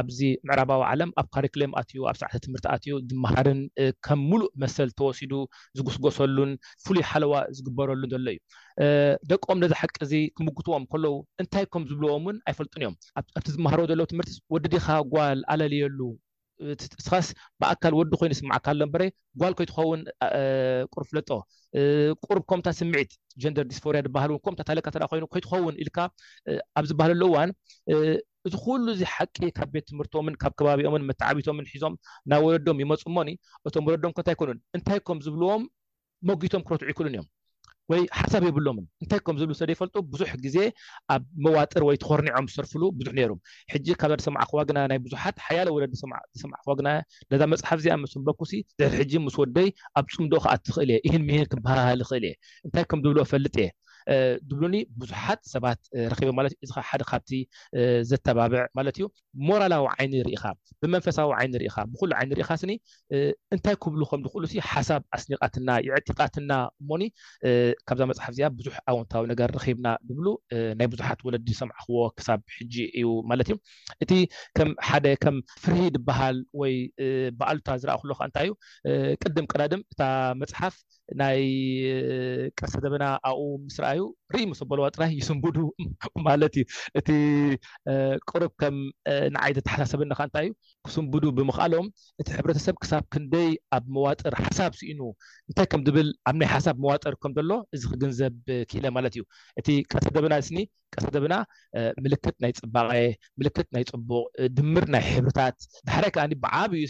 ኣብዚ 0.02 0.20
ምዕራባዊ 0.50 0.82
ዓለም 0.92 1.12
ኣብ 1.22 1.28
ካሪክሌም 1.38 1.72
ኣትዩ 1.82 2.02
ኣብ 2.12 2.18
ሰዕተ 2.22 2.36
ትምህርቲ 2.46 2.66
ኣትዩ 2.76 2.96
ድመሃርን 3.10 3.62
ከም 4.08 4.22
ምሉእ 4.32 4.52
መሰል 4.64 4.92
ተወሲዱ 5.02 5.34
ዝጉስጎሰሉን 5.80 6.54
ፍሉይ 6.88 7.06
ሓለዋ 7.12 7.34
ዝግበረሉን 7.60 8.12
ዘሎ 8.16 8.28
እዩ 8.36 8.40
ደቆም 9.34 9.60
ነዚ 9.64 9.74
ሓቂ 9.82 9.96
እዚ 10.08 10.14
ክምግትዎም 10.38 10.86
ከለዉ 10.94 11.16
እንታይ 11.44 11.66
ከም 11.74 11.84
ዝብልዎም 11.92 12.26
ውን 12.30 12.38
ኣይፈልጡን 12.52 12.82
እዮም 12.84 12.96
ኣብቲ 13.40 13.48
ዝመሃሮ 13.58 13.82
ዘለዉ 13.92 14.06
ትምህርቲ 14.14 14.34
ወዲዲካ 14.56 14.88
ጓል 15.16 15.42
ኣለልየሉ 15.56 16.00
እቲስኻስ 16.74 17.28
ብኣካል 17.62 17.94
ወዲ 18.00 18.12
ኮይኑ 18.22 18.32
ስምዓካሎበረ 18.40 19.02
ጓል 19.42 19.54
ኮይትኸውን 19.58 20.02
ቁርፍለጦ 20.94 21.30
ቁር 22.26 22.40
ከምታ 22.52 22.68
ስምዒት 22.80 23.12
ጀንደር 23.44 23.66
ዲስፈርያ 23.72 24.02
ዝበሃል 24.08 24.32
እውን 24.34 24.42
ከምታ 24.48 24.62
ታለካ 24.70 24.88
ተ 24.96 25.06
ኮይኑ 25.14 25.26
ከይትኸውን 25.34 25.78
ኢልካ 25.86 25.98
ኣብ 26.80 26.86
ዝበሃል 26.92 27.14
ኣሉ 27.16 27.24
ዋን 27.36 27.52
እዚ 28.48 28.54
ኩሉ 28.64 28.86
ዚ 29.00 29.04
ሓቂ 29.14 29.36
ካብ 29.58 29.70
ቤት 29.76 29.86
ትምህርትምን 29.92 30.36
ካብ 30.44 30.54
ከባቢኦምን 30.60 31.06
መተዓቢቶምን 31.10 31.70
ሒዞም 31.72 31.94
ናብ 32.34 32.42
ወለዶም 32.48 32.82
ይመፁ 32.84 33.04
ሞኒ 33.18 33.30
እቶም 33.68 33.86
ወለዶም 33.90 34.14
ከእንታይ 34.18 34.36
ይኮኑን 34.38 34.60
እንታይ 34.78 35.00
ከም 35.10 35.22
ዝብልዎም 35.28 35.64
መጊቶም 36.30 36.64
ክረትዑ 36.68 36.88
ይክእሉን 36.92 37.16
እዮም 37.16 37.28
ወይ 37.92 38.02
ሓሳብ 38.20 38.44
የብሎምን 38.48 38.86
እንታይ 39.04 39.20
ከም 39.26 39.36
ዝብሉ 39.40 39.54
ስደ 39.60 39.70
ይፈልጡ 39.76 39.96
ብዙሕ 40.14 40.32
ግዜ 40.46 40.58
ኣብ 41.14 41.24
መዋጥር 41.46 41.84
ወይ 41.88 41.98
ተኮርኒዖም 42.04 42.48
ዝሰርፍሉ 42.52 42.84
ብዙሕ 43.00 43.12
ነሩ 43.20 43.32
ሕጂ 43.74 43.88
ካብዛድ 44.02 44.22
ስማዕ 44.28 44.46
ክዋግና 44.52 44.80
ናይ 44.92 45.00
ብዙሓት 45.06 45.36
ሓያለ 45.46 45.68
ወለዲ 45.76 45.94
ሰማዕ 46.04 46.24
ክዋግና 46.66 46.90
ነዛ 47.34 47.42
መፅሓፍ 47.54 47.78
እዚኣብ 47.84 48.00
ምስምበኩ 48.06 48.42
ዝሕሪ 48.80 48.92
ሕጂ 49.02 49.14
ምስ 49.26 49.38
ወደይ 49.44 49.70
ኣብ 50.02 50.08
ፅምዶ 50.16 50.34
ከዓ 50.46 50.54
ትኽእል 50.68 50.92
እየ 50.96 51.02
እህን 51.10 51.24
ምሀን 51.28 51.48
ክበሃል 51.52 52.02
ይክእል 52.06 52.26
እየ 52.30 52.34
እንታይ 52.68 52.86
ከም 52.92 53.00
ዝብሎዎ 53.06 53.26
ፈልጥ 53.34 53.56
እየ 53.64 53.70
ድብሉኒ 54.50 54.76
ብዙሓት 55.02 55.40
ሰባት 55.54 55.80
ረኪቢ 56.14 56.30
ማለት 56.40 56.54
እ 56.56 56.58
እዚ 56.66 56.72
ካ 56.76 56.80
ሓደ 56.90 57.02
ካብቲ 57.10 57.32
ዘተባብዕ 58.10 58.62
ማለት 58.78 58.96
እዩ 59.00 59.06
ሞራላዊ 59.48 59.86
ዓይኒ 59.96 60.14
ሪኢካ 60.28 60.44
ብመንፈሳዊ 60.82 61.30
ዓይኒ 61.40 61.54
ርኢካ 61.64 61.78
ብኩሉ 61.92 62.12
ዓይኒ 62.20 62.32
ርኢካ 62.40 62.50
ስኒ 62.62 62.72
እንታይ 63.56 63.76
ክብሉ 63.84 64.02
ከምዝኽእሉ 64.12 64.46
ሓሳብ 64.72 65.02
ኣስኒቃትና 65.18 65.70
ይዕጢጣትና 65.88 66.52
እሞኒ 66.84 67.04
ካብዛ 67.88 68.02
መፅሓፍ 68.12 68.32
እዚኣ 68.36 68.48
ብዙሕ 68.60 68.76
ኣውንታዊ 68.94 69.24
ነገር 69.34 69.50
ረኪብና 69.58 69.88
ድብሉ 70.10 70.26
ናይ 70.80 70.90
ቡዙሓት 70.94 71.20
ወለዲ 71.28 71.50
ሰምዕኽዎ 71.62 72.06
ክሳብ 72.20 72.40
ሕጂ 72.58 72.76
እዩ 73.00 73.08
ማለት 73.32 73.50
እዩ 73.52 73.58
እቲ 74.06 74.12
ከም 74.60 74.70
ሓደ 74.90 75.06
ከም 75.26 75.38
ፍርሂ 75.64 75.80
ድበሃል 75.98 76.38
ወይ 76.64 76.76
ብኣሉታ 77.40 77.70
ዝረኣ 77.82 77.96
ኩሎካ 78.04 78.22
እንታይ 78.30 78.46
እዩ 78.50 78.54
ቅድም 79.24 79.48
ቀዳድም 79.54 79.84
እታ 79.94 80.02
መፅሓፍ 80.44 80.78
ናይ 81.22 81.42
ቀርሰ 82.60 82.74
ዘበና 82.84 83.06
ኣኡ 83.32 83.40
ምስራኣ 83.66 83.95
ዩ 83.98 84.04
ርኢ 84.34 84.44
ምስ 84.50 84.60
በለዋ 84.70 84.86
ጥራይ 84.96 85.12
ይስምቡዱ 85.20 85.58
ማለት 86.28 86.54
እዩ 86.60 86.64
እቲ 87.00 87.10
ቅሩብ 88.30 88.52
ከም 88.62 88.76
ንዓይ 89.36 89.52
ዘተሓሳሰብኒካ 89.58 90.20
እንታይ 90.28 90.46
እዩ 90.48 90.54
ክስምቡዱ 90.88 91.24
ብምክኣሎም 91.38 91.88
እቲ 92.22 92.28
ሕብረተሰብ 92.38 92.76
ክሳብ 92.84 93.04
ክንደይ 93.16 93.50
ኣብ 93.78 93.86
መዋጥር 93.98 94.34
ሓሳብ 94.46 94.72
ስኢኑ 94.80 95.00
እንታይ 95.50 95.68
ከምዝብል 95.74 96.10
ኣብናይ 96.32 96.50
ሓሳብ 96.56 96.78
መዋጥር 96.86 97.16
ከምዘሎ 97.24 97.52
እዚ 97.78 97.84
ክገንዘብ 97.94 98.36
ክኢለ 98.72 98.86
ማለት 98.98 99.14
እዩ 99.18 99.24
እቲ 99.62 99.68
ቀሰ 99.92 100.06
ደበና 100.18 100.34
እስኒ 100.44 100.58
ቀሰ 100.96 101.06
ደበና 101.18 101.36
ምልክት 102.06 102.36
ናይ 102.46 102.52
ፅባቀ 102.62 102.90
ምልክት 103.40 103.70
ናይ 103.78 103.86
ፅቡቅ 103.92 104.26
ድምር 104.58 104.88
ናይ 104.96 105.06
ሕብርታት 105.14 105.58
ዳሕዳይ 105.90 106.12
ከዓኒ 106.18 106.34
ብዓብ 106.46 106.72
እዩ 106.80 106.86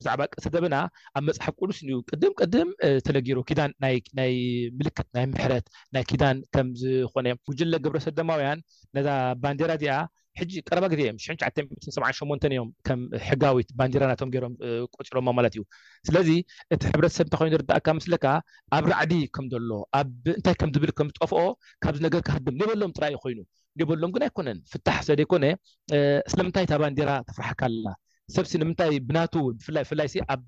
ብዛዕባ 0.00 0.20
ቅስ 0.32 0.44
ደበና 0.54 0.76
ኣብ 1.18 1.22
መፅሓፍ 1.28 1.54
ቁሉስዩ 1.62 1.94
ቅድም 2.10 2.32
ቅድም 2.40 2.68
ተለጊሮ 3.06 3.38
ኪዳን 3.48 3.70
ናይ 4.18 4.34
ምልክት 4.80 5.08
ናይ 5.16 5.24
ምሕረት 5.32 5.66
ናይ 5.94 6.04
ኪዳን 6.10 6.36
ከምዝኮነ 6.54 7.26
ውጀለ 7.50 7.72
ግብረሰደማውያን 7.84 8.60
ነዛ 8.96 9.08
ባንዴራ 9.44 9.70
እዚኣ 9.78 9.94
ሕጂ 10.40 10.52
ቀረባ 10.68 10.84
ግዜእዮም 10.92 11.16
978 11.22 12.46
እዮም 12.48 12.68
ከም 12.86 13.00
ሕጋዊት 13.28 13.70
ባንዴራ 13.78 14.02
ናቶም 14.10 14.30
ገሮም 14.34 14.52
ቆፂሮሞ 14.96 15.28
ማለት 15.38 15.52
እዩ 15.56 15.62
ስለዚ 16.08 16.28
እቲ 16.74 16.82
ሕብረተሰብ 16.92 17.24
እንታኮይኑ 17.28 17.54
ርዳእካ 17.62 17.86
ምስለካ 17.98 18.24
ኣብ 18.78 18.84
ራዕዲ 18.94 19.14
ከምዘሎ 19.36 19.70
ኣብ 20.00 20.12
እንታይ 20.38 20.56
ከምዝብል 20.60 20.92
ከምዝጠፍኦ 21.00 21.42
ካብዝነገርካ 21.86 22.30
ክም 22.36 22.54
ኒበሎም 22.60 22.92
ጥራይእዩ 22.98 23.18
ኮይኑ 23.24 23.40
ንበሎም 23.80 24.12
ግን 24.16 24.22
ኣይኮነን 24.28 24.60
ፍታሕ 24.74 24.98
ስለዘይኮነ 25.08 25.44
ስለምንታይ 26.34 26.66
እታ 26.68 26.74
ባንዴራ 26.84 27.10
ክፍራሕካ 27.30 27.62
ኣላ 27.70 27.86
ሰብሲ 28.36 28.52
ንምንታይ 28.62 28.92
ብናቱ 29.08 29.34
ብፍላይ 29.56 29.84
ብፍላይ 29.86 30.08
ኣብ 30.34 30.42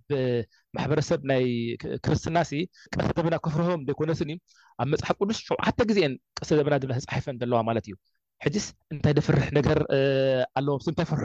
ማሕበረሰብ 0.77 1.21
ናይ 1.31 1.45
ክርስትናሲ 2.05 2.51
ቀሰ 2.97 3.07
ዘበና 3.19 3.35
ክፍርሆም 3.45 3.81
ዘይኮነስ 3.89 4.21
ኣብ 4.83 4.87
መፅሓፍ 4.93 5.17
ቅዱስ 5.23 5.39
ሸውዓተ 5.47 5.79
ግዜአን 5.91 6.15
ቀሰ 6.41 6.51
ዘበና 6.59 6.75
ብላ 6.85 6.97
ተፃሓፈን 7.05 7.37
ዘለዋ 7.43 7.61
ማለት 7.69 7.85
እዩ 7.89 7.95
ሕዚስ 8.45 8.67
እንታይ 8.95 9.15
ደፍርሕ 9.19 9.47
ነገር 9.59 9.79
ኣለዎም 10.59 10.83
ስምታይ 10.87 11.07
ይፈርሑ 11.09 11.25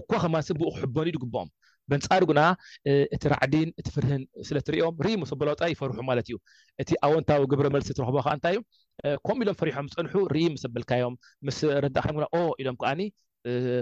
እኳ 0.00 0.10
ከማስ 0.24 0.48
ብኡ 0.60 0.68
ክሕበን 0.78 1.10
ዩግበኦም 1.18 1.50
በንፃዱ 1.90 2.22
ግና 2.30 2.40
እቲ 3.16 3.22
ራዕዲን 3.32 3.68
እትፍርህን 3.80 4.22
ስለትሪኦም 4.48 4.94
ርኢሙበላዊጣ 5.06 5.62
ይፈርሑ 5.72 5.98
ማለት 6.10 6.26
እዩ 6.30 6.36
እቲ 6.82 6.90
ኣወንታዊ 7.06 7.42
ግብረመልሲ 7.52 7.88
እትረክቦ 7.94 8.16
ከዓ 8.26 8.32
እንታይ 8.38 8.56
እዩ 8.58 8.62
ከምኡ 9.26 9.44
ኢሎም 9.46 9.56
ፈሪሖም 9.60 9.86
ዝፀንሑ 9.92 10.14
ርኢ 10.34 10.44
ዘበልካዮም 10.64 11.14
ምስ 11.46 11.58
ረዳእካ 11.84 12.08
ኢሎም 12.62 12.78
ከዓ 12.82 12.90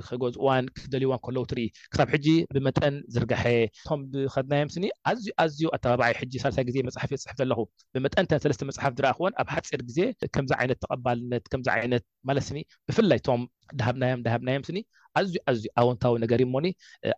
ክጎዝዋን 0.09 0.65
ክደልዩዋን 0.79 1.21
ከለዉ 1.27 1.43
ትርኢ 1.51 1.67
ክሳብ 1.93 2.09
ሕጂ 2.15 2.27
ብመጠን 2.55 2.95
ዝርጋሐ 3.15 3.45
ቶም 3.89 4.01
ብከድናዮም 4.13 4.69
ስኒ 4.75 4.85
ኣዝዩ 5.11 5.27
ኣዝዩ 5.45 5.61
ኣተባብይ 5.77 6.13
ሕ 6.21 6.29
ሳሳይ 6.45 6.65
ግዜ 6.69 6.77
መፅሓፍ 6.89 7.11
ዝፅሕፍ 7.21 7.39
ኣለኹ 7.45 7.59
ብመጠንተን 7.95 8.43
ሰለስተ 8.45 8.69
መፅሓፍ 8.71 8.93
ዝረኣክን 8.99 9.35
ኣብ 9.43 9.49
ሓፂር 9.55 9.83
ግዜ 9.89 9.99
ከምዚ 10.35 10.53
ዓይነት 10.61 10.79
ተቀባልነት 10.85 11.45
ከምዚ 11.55 11.69
ዓይነት 11.77 12.05
ማለት 12.31 12.47
ስኒ 12.49 12.59
ብፍላይ 12.89 13.21
ቶም 13.29 13.43
ዳሃብናዮም 13.81 14.23
ዳሃብናዮም 14.27 14.65
ስኒ 14.69 14.79
ኣዝዩ 15.19 15.37
ኣዝዩ 15.51 15.67
ኣውንታዊ 15.83 16.15
ነገር 16.25 16.41
እሞኒ 16.47 16.67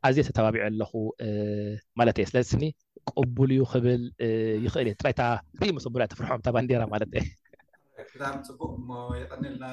ኣዝየ 0.06 0.22
ተተባቢዕ 0.28 0.62
ኣለኹ 0.68 0.92
ማለት 1.98 2.16
እየ 2.20 2.26
ስለዚስኒ 2.30 2.64
ቅቡል 3.18 3.50
ዩ 3.58 3.62
ክብል 3.72 4.02
ይኽእል 4.66 4.86
እየ 4.90 4.96
ጥራይታ 5.00 5.22
መሰብላ 5.78 6.02
ተፍርሖምታ 6.12 6.46
ባንዴራ 6.56 6.82
ማለት 6.94 7.10
እ 7.20 7.24
እን 8.24 8.40
ፅቡቅ 8.48 8.72
ሞ 8.88 8.90
የቀኒልና 9.20 9.64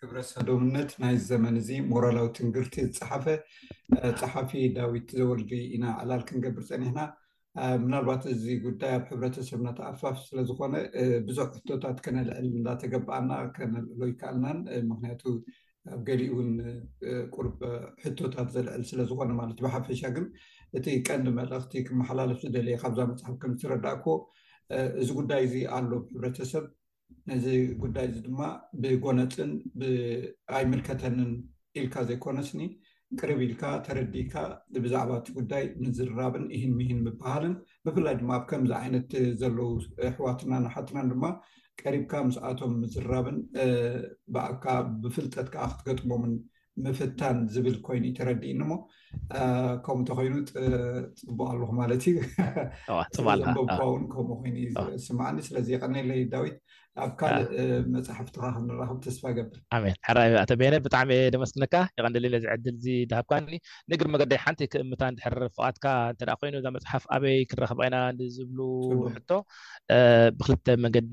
ክብረሳዶምነት 0.00 0.90
ናይ 1.02 1.14
ዘመን 1.30 1.54
እዚ 1.60 1.68
ሞራላዊ 1.92 2.26
ትንግርቲ 2.38 2.74
ዝፅሓፈ 2.96 3.24
ፀሓፊ 4.20 4.50
ዳዊት 4.76 5.08
ዘወልጊ 5.18 5.50
ኢና 5.76 5.84
ኣላል 6.02 6.22
ክንገብር 6.30 6.64
ፀኒሕና 6.70 7.00
ምናልባት 7.84 8.22
እዚ 8.34 8.42
ጉዳይ 8.66 8.90
ኣብ 8.96 9.04
ሕብረተሰብ 9.10 9.58
እናተኣፋፍ 9.62 10.16
ስለዝኮነ 10.28 10.74
ብዙሕ 11.28 11.46
ሕቶታት 11.58 11.98
ከነልዕል 12.06 12.46
እናተገብኣና 12.60 13.30
ከነልዕሎ 13.58 14.02
ይከኣልናን 14.12 14.58
ምክንያቱ 14.90 15.22
ኣብ 15.94 16.00
ገሊእውን 16.08 16.50
ቁርብ 17.34 17.58
ሕቶታት 18.04 18.48
ዘልዕል 18.56 18.82
ስለዝኮነ 18.90 19.30
ማለት 19.42 19.58
ብሓፈሻ 19.66 20.02
ግን 20.16 20.26
እቲ 20.78 20.86
ቀንዲ 21.08 21.26
መልእኽቲ 21.38 21.74
ክመሓላለፍ 21.88 22.40
ዝደለየ 22.46 22.76
ካብዛ 22.84 23.00
መፅሓፍ 23.12 23.36
ከምዝትረዳእክዎ 23.44 24.16
እዚ 25.02 25.08
ጉዳይ 25.20 25.42
እዚ 25.48 25.54
ኣሎም 25.76 26.04
ሕብረተሰብ 26.12 26.64
ነዚ 27.30 27.46
ጉዳይ 27.82 28.06
እዚ 28.10 28.16
ድማ 28.26 28.40
ብጎነፅን 28.82 29.50
ብኣይምልከተንን 29.80 31.30
ኢልካ 31.80 31.94
ዘይኮነስኒ 32.08 32.60
ቅርብ 33.20 33.38
ኢልካ 33.46 33.62
ተረዲካ 33.86 34.34
ንብዛዕባ 34.74 35.10
እቲ 35.20 35.28
ጉዳይ 35.38 35.64
ምዝራብን 35.82 36.44
እሂን 36.54 36.72
ሂን 36.86 37.00
ምበሃልን 37.06 37.54
ብፍላይ 37.86 38.14
ድማ 38.22 38.30
ኣብ 38.38 38.44
ከምዚ 38.50 38.72
ዓይነት 38.80 39.10
ዘለው 39.42 39.68
ኣሕዋትና 40.08 40.52
ናሓትና 40.64 40.98
ድማ 41.12 41.24
ቀሪብካ 41.82 42.12
ምስኣቶም 42.26 42.72
ምዝራብን 42.82 43.38
ብኣልካ 44.34 44.64
ብፍልጠት 45.02 45.48
ከዓ 45.54 45.66
ክትገጥሞምን 45.72 46.34
ምፍታን 46.84 47.36
ዝብል 47.52 47.76
ኮይኑ 47.86 48.04
ተረዲእኒ 48.16 48.60
ሞ 48.70 48.72
ከምኡ 49.84 49.98
እንተኮይኑ 50.00 50.34
ፅቡቅ 51.20 51.46
ኣለኩ 51.52 51.70
ማለት 51.82 52.02
እዩባውን 53.52 54.02
ከምኡ 54.14 54.32
ኮይኑስማዕኒ 54.42 55.38
ስለዚ 55.48 55.66
የቀኒለ 55.74 56.10
ዳዊት 56.34 56.56
ኣብ 57.04 57.10
ካልእ 57.20 57.48
መፅሓፍትካ 57.94 58.42
ክንራኽብ 58.54 58.98
ተስፋ 59.06 59.22
ገብርሜን 59.36 59.96
ሓ 60.06 60.12
ኣቶ 60.42 60.50
ቤነ 60.60 60.74
ብጣዕሚ 60.84 61.10
ደመስለካ 61.34 61.74
ይቀንደለ 61.98 62.36
ዝዕድል 62.44 62.74
እዚ 62.78 62.86
ድሃብካኒ 63.10 63.48
ንግሪ 63.92 64.06
መንገዲይ 64.12 64.38
ሓንቲ 64.44 64.60
ክእምታ 64.72 65.02
ድሕር 65.18 65.36
ፍቃትካ 65.56 65.84
እተ 66.12 66.22
ኮይኑ 66.40 66.54
እዛ 66.60 66.66
መፅሓፍ 66.76 67.04
ኣበይ 67.16 67.36
ክንረኽብ 67.50 67.80
ኢና 67.86 67.96
ዝብሉ 68.36 68.60
ሕቶ 69.16 69.30
ብክልተ 70.38 70.66
መንገዲ 70.84 71.12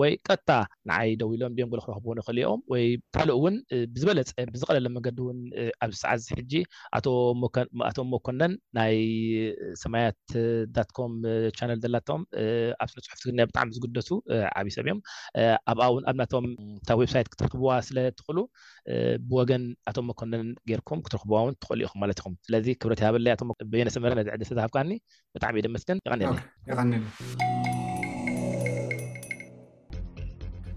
ወይ 0.00 0.14
ቀጥታ 0.28 0.50
ንዓይ 0.90 1.08
ደው 1.22 1.32
ኢሎም 1.38 1.56
ድም 1.58 1.74
ል 1.78 1.82
ክረኽቡ 1.86 2.06
ንኽእል 2.18 2.40
ም 2.60 2.62
ወይ 2.74 2.86
ካልእ 3.18 3.40
ውን 3.46 3.56
ብዝበለፀ 3.96 4.32
ብዝቀለለ 4.54 4.86
መንገዲ 4.98 5.18
ውን 5.30 5.40
ኣብዚሰዓዚ 5.88 6.22
ሕጂ 6.38 6.54
ኣቶም 7.90 8.08
ሞኮነን 8.14 8.54
ናይ 8.80 8.96
ሰማያት 9.82 10.18
ትኮም 10.78 11.12
ቻነል 11.58 11.78
ዘላቶም 11.86 12.22
ኣብስፅሑፍቲ 12.86 13.22
ግ 13.32 13.36
ብጣዕሚ 13.50 13.68
ዝግደሱ 13.78 14.08
ዓብይ 14.60 14.72
ሰብእ 14.78 14.90
ኣብኣ 15.70 15.84
ውኣብናቶም 15.96 16.46
እታብ 16.80 16.98
ዌብሳይት 17.04 17.30
ክትርክብዋ 17.32 17.70
ስለትኽእሉ 17.88 18.38
ብወገን 19.30 19.64
ኣቶም 19.90 20.06
መኮነን 20.10 20.48
ገይርኩም 20.70 21.02
ክትርክዋ 21.06 21.36
ውን 21.46 21.56
ትኽእሉ 21.62 21.80
ኢኹም 21.88 22.00
ማለት 22.04 22.20
ኹም 22.24 22.34
ስለዚ 22.46 22.66
ክብረትያ 22.82 23.10
በለይየነሰምረ 23.16 24.12
ነዚዕ 24.20 24.52
ተሃፍካኒ 24.60 24.90
ብጣዕሚ 25.36 25.56
እኢ 25.62 25.66
ደ 25.68 25.74
መስግን 25.76 26.00
ይቀኒ 26.06 26.22
ይኒ 26.24 27.02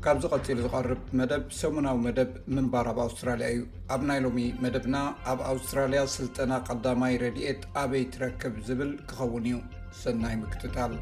ካብዚቀትል 0.06 0.60
ዝቀርብ 0.64 1.00
መደብ 1.20 1.44
ሰሙናዊ 1.60 1.96
መደብ 2.06 2.30
ምንባር 2.56 2.88
ኣብ 2.92 3.00
ኣውስትራልያ 3.06 3.48
እዩ 3.54 3.62
ኣብ 3.96 4.02
ናይ 4.10 4.20
ሎሚ 4.26 4.38
መደብና 4.66 4.96
ኣብ 5.34 5.40
ኣውስትራልያ 5.52 6.02
ስልጠና 6.18 6.52
ቀዳማይ 6.68 7.16
ረድኤት 7.26 7.62
ኣበይ 7.84 8.06
ትረክብ 8.16 8.56
ዝብል 8.70 8.94
ክኸውን 9.10 9.48
እዩ 9.52 9.58
ሰናይ 10.04 10.36
ምክትታል 10.44 10.94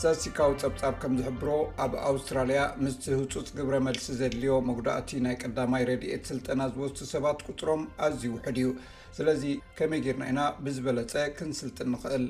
ኣሳሲካዊ 0.00 0.52
ፀብጻብ 0.60 0.94
ከም 1.00 1.14
ዝሕብሮ 1.18 1.48
ኣብ 1.84 1.92
ኣውስትራልያ 2.10 2.60
ምስቲ 2.84 3.02
ህፁፅ 3.14 3.48
ግብረ 3.56 3.74
መልሲ 3.86 4.04
ዘድልዮ 4.20 4.52
መጉዳእቲ 4.68 5.10
ናይ 5.26 5.34
ቀዳማይ 5.42 5.82
ረድኤት 5.90 6.22
ስልጠና 6.30 6.60
ዝወቱ 6.74 6.96
ሰባት 7.12 7.40
ቅፅሮም 7.48 7.82
ኣዝዩ 8.06 8.24
ውሑድ 8.36 8.58
እዩ 8.62 8.68
ስለዚ 9.16 9.42
ከመይ 9.78 10.00
ጌርና 10.06 10.24
ኢና 10.32 10.40
ብዝበለፀ 10.64 11.14
ክንስልጥ 11.40 11.78
ንኽእል 11.94 12.24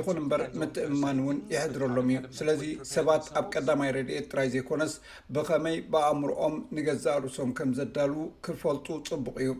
ይኹን 0.00 0.18
እምበር 0.24 0.42
ምትእምማን 0.62 1.20
እውን 1.24 1.38
የሕድረሎም 1.54 2.10
እዩ 2.16 2.20
ስለዚ 2.40 2.62
ሰባት 2.96 3.24
ኣብ 3.40 3.46
ቀዳማይ 3.54 3.90
ረድኤት 3.98 4.26
ጥራይ 4.34 4.50
ዘይኮነስ 4.56 4.94
ብከመይ 5.36 5.78
ብኣእምሮኦም 5.94 6.56
ንገዛ 6.78 7.06
ርእሶም 7.24 7.50
ከም 7.60 7.70
ዘዳል 7.80 8.14
ክፈልጡ 8.46 8.86
ፅቡቅ 9.12 9.36
እዩ 9.46 9.50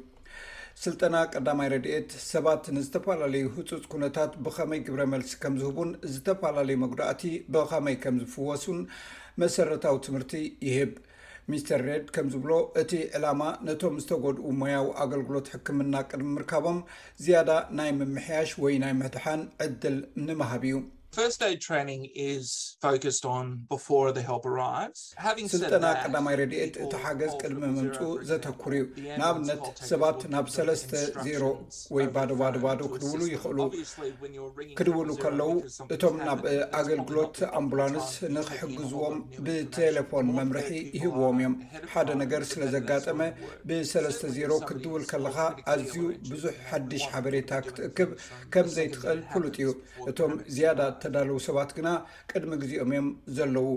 ስልጠና 0.83 1.17
ቀዳማይ 1.35 1.69
ረድኤት 1.73 2.11
ሰባት 2.31 2.65
ንዝተፈላለዩ 2.75 3.43
ህፁፅ 3.55 3.85
ኩነታት 3.93 4.33
ብኸመይ 4.47 4.81
ግብረ 4.87 5.03
መልሲ 5.13 5.33
ከም 5.43 5.55
ዝህቡን 5.63 5.91
ዝተፈላለዩ 6.13 6.77
መጉዳእቲ 6.83 7.23
ብኸመይ 7.55 7.97
ከም 8.03 8.19
ዝፍወሱን 8.23 8.79
መሰረታዊ 9.43 9.97
ትምህርቲ 10.07 10.35
ይህብ 10.69 10.93
ሚስተር 11.53 11.83
ሬድ 11.89 12.07
ከምዝብሎ 12.15 12.53
እቲ 12.83 12.93
ዕላማ 13.19 13.43
ነቶም 13.69 13.97
ዝተጎድኡ 14.05 14.47
ሙያዊ 14.61 14.87
ኣገልግሎት 15.05 15.49
ሕክምና 15.55 15.95
ቅድሚ 16.11 16.31
ምርካቦም 16.37 16.79
ዝያዳ 17.25 17.51
ናይ 17.81 17.91
ምምሕያሽ 17.99 18.53
ወይ 18.67 18.77
ናይ 18.85 18.95
መህትሓን 19.01 19.43
ዕድል 19.67 19.99
ንምሃብ 20.29 20.65
እዩ 20.71 20.77
ስልጠና 25.53 25.87
ቀዳማይ 26.05 26.35
ረድኤት 26.41 26.75
እቲ 26.85 26.93
ሓገዝ 27.05 27.31
ቅድሚ 27.43 27.63
ምንፁ 27.77 27.97
ዘተኩር 28.29 28.73
እዩ 28.79 28.85
ንኣብነት 29.21 29.65
ሰባት 29.91 30.19
ናብ 30.35 30.47
ሰለስተ 30.57 30.91
0ሮ 31.29 31.45
ወይ 31.97 32.07
ባዶ 32.17 32.31
ባዶባዶ 32.41 32.81
ክድሉ 32.95 33.21
ይኽእሉክድውሉ 33.35 35.09
ከለው 35.23 35.53
እቶም 35.97 36.17
ናብ 36.27 36.43
ኣገልግሎት 36.81 37.37
ኣምቡላንስ 37.61 38.11
ንክሕግዝዎም 38.37 39.17
ብቴሌፎን 39.49 40.29
መምርሒ 40.41 40.71
ይህብዎም 40.99 41.41
እዮም 41.43 41.57
ሓደ 41.95 42.09
ነገር 42.25 42.45
ስለ 42.53 42.63
ዘጋጠመ 42.77 43.21
ብሰስ0ሮ 43.71 44.53
ክትድውል 44.69 45.07
ከለካ 45.13 45.41
ኣዝዩ 45.75 45.99
ብዙሕ 46.33 46.55
ሓድሽ 46.69 47.03
ሓበሬታ 47.15 47.51
ክትእክብ 47.67 48.13
ከምዘይ 48.55 48.89
ትክእል 48.95 49.21
ፍሉጥ 49.33 49.57
እዩ 49.65 49.69
እቶም 50.11 50.33
ያዳ 50.67 50.81
ተዳለው 51.03 51.39
ሰባት 51.47 51.71
ግና 51.79 51.89
ቅድሚ 52.31 52.53
ግዜኦም 52.63 52.91
እዮም 52.95 53.09
ዘለው 53.37 53.69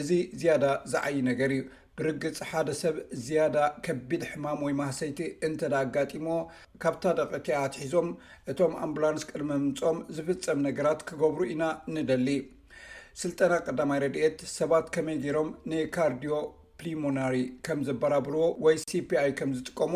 እዚ 0.00 0.10
ዝያዳ 0.40 0.64
ዝዓይ 0.92 1.16
ነገር 1.30 1.50
እዩ 1.56 1.62
ብርግፅ 1.98 2.36
ሓደ 2.50 2.68
ሰብ 2.82 2.96
ዝያዳ 3.24 3.56
ከቢድ 3.86 4.22
ሕማም 4.30 4.60
ወይ 4.66 4.74
ማሰይቲ 4.82 5.18
እንተዳኣጋጢሞ 5.46 6.28
ካብታ 6.84 7.02
ደቂ 7.18 7.32
ቲያ 7.46 7.56
ኣትሒዞም 7.66 8.08
እቶም 8.52 8.72
ኣምቡላንስ 8.84 9.24
ቅድሚ 9.30 9.48
ምምፆኦም 9.62 9.98
ዝፍፀም 10.16 10.60
ነገራት 10.68 11.02
ክገብሩ 11.10 11.42
ኢና 11.54 11.64
ንደሊ 11.96 12.28
ስልጠና 13.22 13.52
ቀዳማይ 13.68 13.98
ረድኤት 14.04 14.38
ሰባት 14.58 14.86
ከመይ 14.94 15.18
ገይሮም 15.24 15.48
ና 15.70 15.82
ካርዲዮ 15.96 16.34
ፕሊሞናሪ 16.80 17.34
ከም 17.66 17.78
ዘበራብርዎ 17.86 18.44
ወይ 18.64 18.76
ሲፒኣይ 18.90 19.30
ከም 19.38 19.50
ዝጥቀሙ 19.56 19.94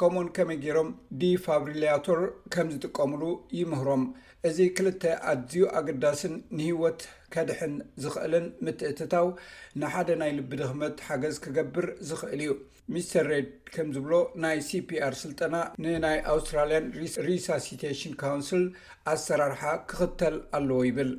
ከምኡውን 0.00 0.28
ከመይ 0.36 0.58
ገይሮም 0.64 0.88
ዲፋብሪልቶር 1.22 2.20
ከም 2.54 2.66
ዝጥቀምሉ 2.74 3.22
ይምህሮም 3.60 4.02
እዚ 4.46 4.58
ክልተ 4.76 5.02
ኣዝዩ 5.30 5.62
ኣገዳሲን 5.78 6.34
ንህወት 6.56 7.00
ከድሕን 7.34 7.72
ዝኽእልን 8.02 8.46
ምትእትታው 8.64 9.26
ንሓደ 9.80 10.08
ናይ 10.20 10.32
ልቢ 10.38 10.50
ድክመት 10.60 10.98
ሓገዝ 11.06 11.36
ክገብር 11.44 11.86
ዝክእል 12.08 12.40
እዩ 12.44 12.50
ሚስተር 12.94 13.26
ሬድ 13.30 13.48
ከምዝብሎ 13.76 14.12
ናይ 14.42 14.58
ሲፒኣር 14.68 15.14
ስልጠና 15.22 15.54
ንናይ 15.84 16.18
ኣውስትራልያን 16.32 16.86
ሪሳሲቴሽን 17.30 18.12
ካውንስል 18.22 18.64
ኣሰራርሓ 19.12 19.62
ክክተል 19.90 20.36
ኣለዎ 20.58 20.78
ይብል 20.90 21.10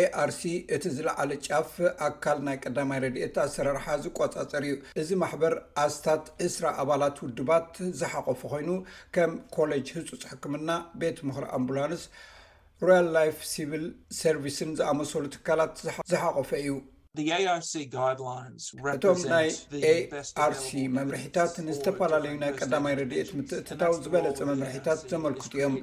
ኤአርሲ 0.00 0.42
እቲ 0.74 0.84
ዝለዓለ 0.98 1.30
ጫፍ 1.46 1.72
ኣካል 2.08 2.38
ናይ 2.48 2.56
ቀዳማይ 2.64 3.00
ረድኤት 3.06 3.34
ኣሰራርሓ 3.46 3.84
ዝቆፃፀር 4.04 4.62
እዩ 4.68 4.76
እዚ 5.00 5.08
ማሕበር 5.22 5.54
ኣስታት 5.86 6.24
እስራ 6.48 6.64
ኣባላት 6.82 7.16
ውድባት 7.26 7.72
ዝሓቆፉ 8.02 8.40
ኮይኑ 8.54 8.70
ከም 9.16 9.34
ኮሌጅ 9.56 9.88
ህፁፅ 9.98 10.22
ሕክምና 10.32 10.70
ቤት 11.02 11.18
ምክሪ 11.30 11.46
ኣምቡላንስ 11.58 12.04
ሮያል 12.88 13.06
ላይፍ 13.18 13.36
ሲቪል 13.54 13.84
ሰርቪስን 14.22 14.70
ዝኣመሰሉ 14.78 15.24
ትካላት 15.34 15.74
ዝሓቆፈ 16.10 16.50
እዩእቶም 16.60 17.12
ናይ 19.32 19.90
ኤአርሲ 19.90 20.80
መምርሒታት 20.96 21.54
ንዝተፈላለዩ 21.66 22.32
ናይ 22.42 22.52
ቀዳማይ 22.60 22.94
ረድኤት 23.00 23.28
ምትእትታው 23.38 23.92
ዝበለፀ 24.04 24.38
መምርሒታት 24.50 25.00
ዘመልክጡ 25.12 25.52
እዮም 25.58 25.76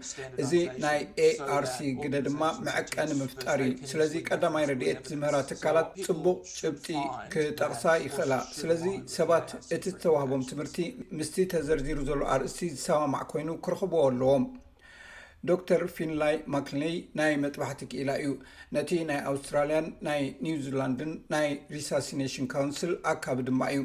እዚ 0.43 0.51
ናይ 0.85 0.99
ኤአርሲ 1.27 1.77
ግደ 2.03 2.15
ድማ 2.27 2.41
መዕቀኒምፍጣር 2.67 3.61
እዩ 3.67 3.73
ስለዚ 3.91 4.13
ቀዳማይ 4.29 4.65
ረድኤት 4.71 4.99
ዝምህራ 5.11 5.37
ትካላት 5.51 5.89
ፅቡቅ 6.07 6.37
ጭብጢ 6.61 6.87
ክጠቕሳ 7.35 7.85
ይኽእላ 8.07 8.33
ስለዚ 8.61 8.83
ሰባት 9.17 9.47
እቲ 9.77 9.85
ዝተዋህቦም 9.95 10.43
ትምህርቲ 10.51 10.79
ምስቲ 11.19 11.37
ተዘርዚሩ 11.53 11.99
ዘሎ 12.11 12.21
ኣርእስቲ 12.35 12.69
ዝሰማማዕ 12.75 13.23
ኮይኑ 13.33 13.49
ክርኽብዎ 13.67 14.03
ኣለዎም 14.11 14.45
ዶተር 15.49 15.83
ፊንላይ 15.97 16.33
ማክይ 16.53 16.95
ናይ 17.19 17.31
መጥባሕቲ 17.43 17.79
ክኢላ 17.91 18.11
እዩ 18.23 18.33
ነቲ 18.75 18.89
ናይ 19.09 19.19
ኣውስትራልያን 19.31 19.87
ናይ 20.07 20.21
ኒውዚላንድን 20.45 21.13
ናይ 21.35 21.47
ሪሳሲናሽን 21.75 22.47
ካውንስል 22.53 22.91
ኣካቢ 23.13 23.39
ድማ 23.47 23.61
እዩ 23.75 23.83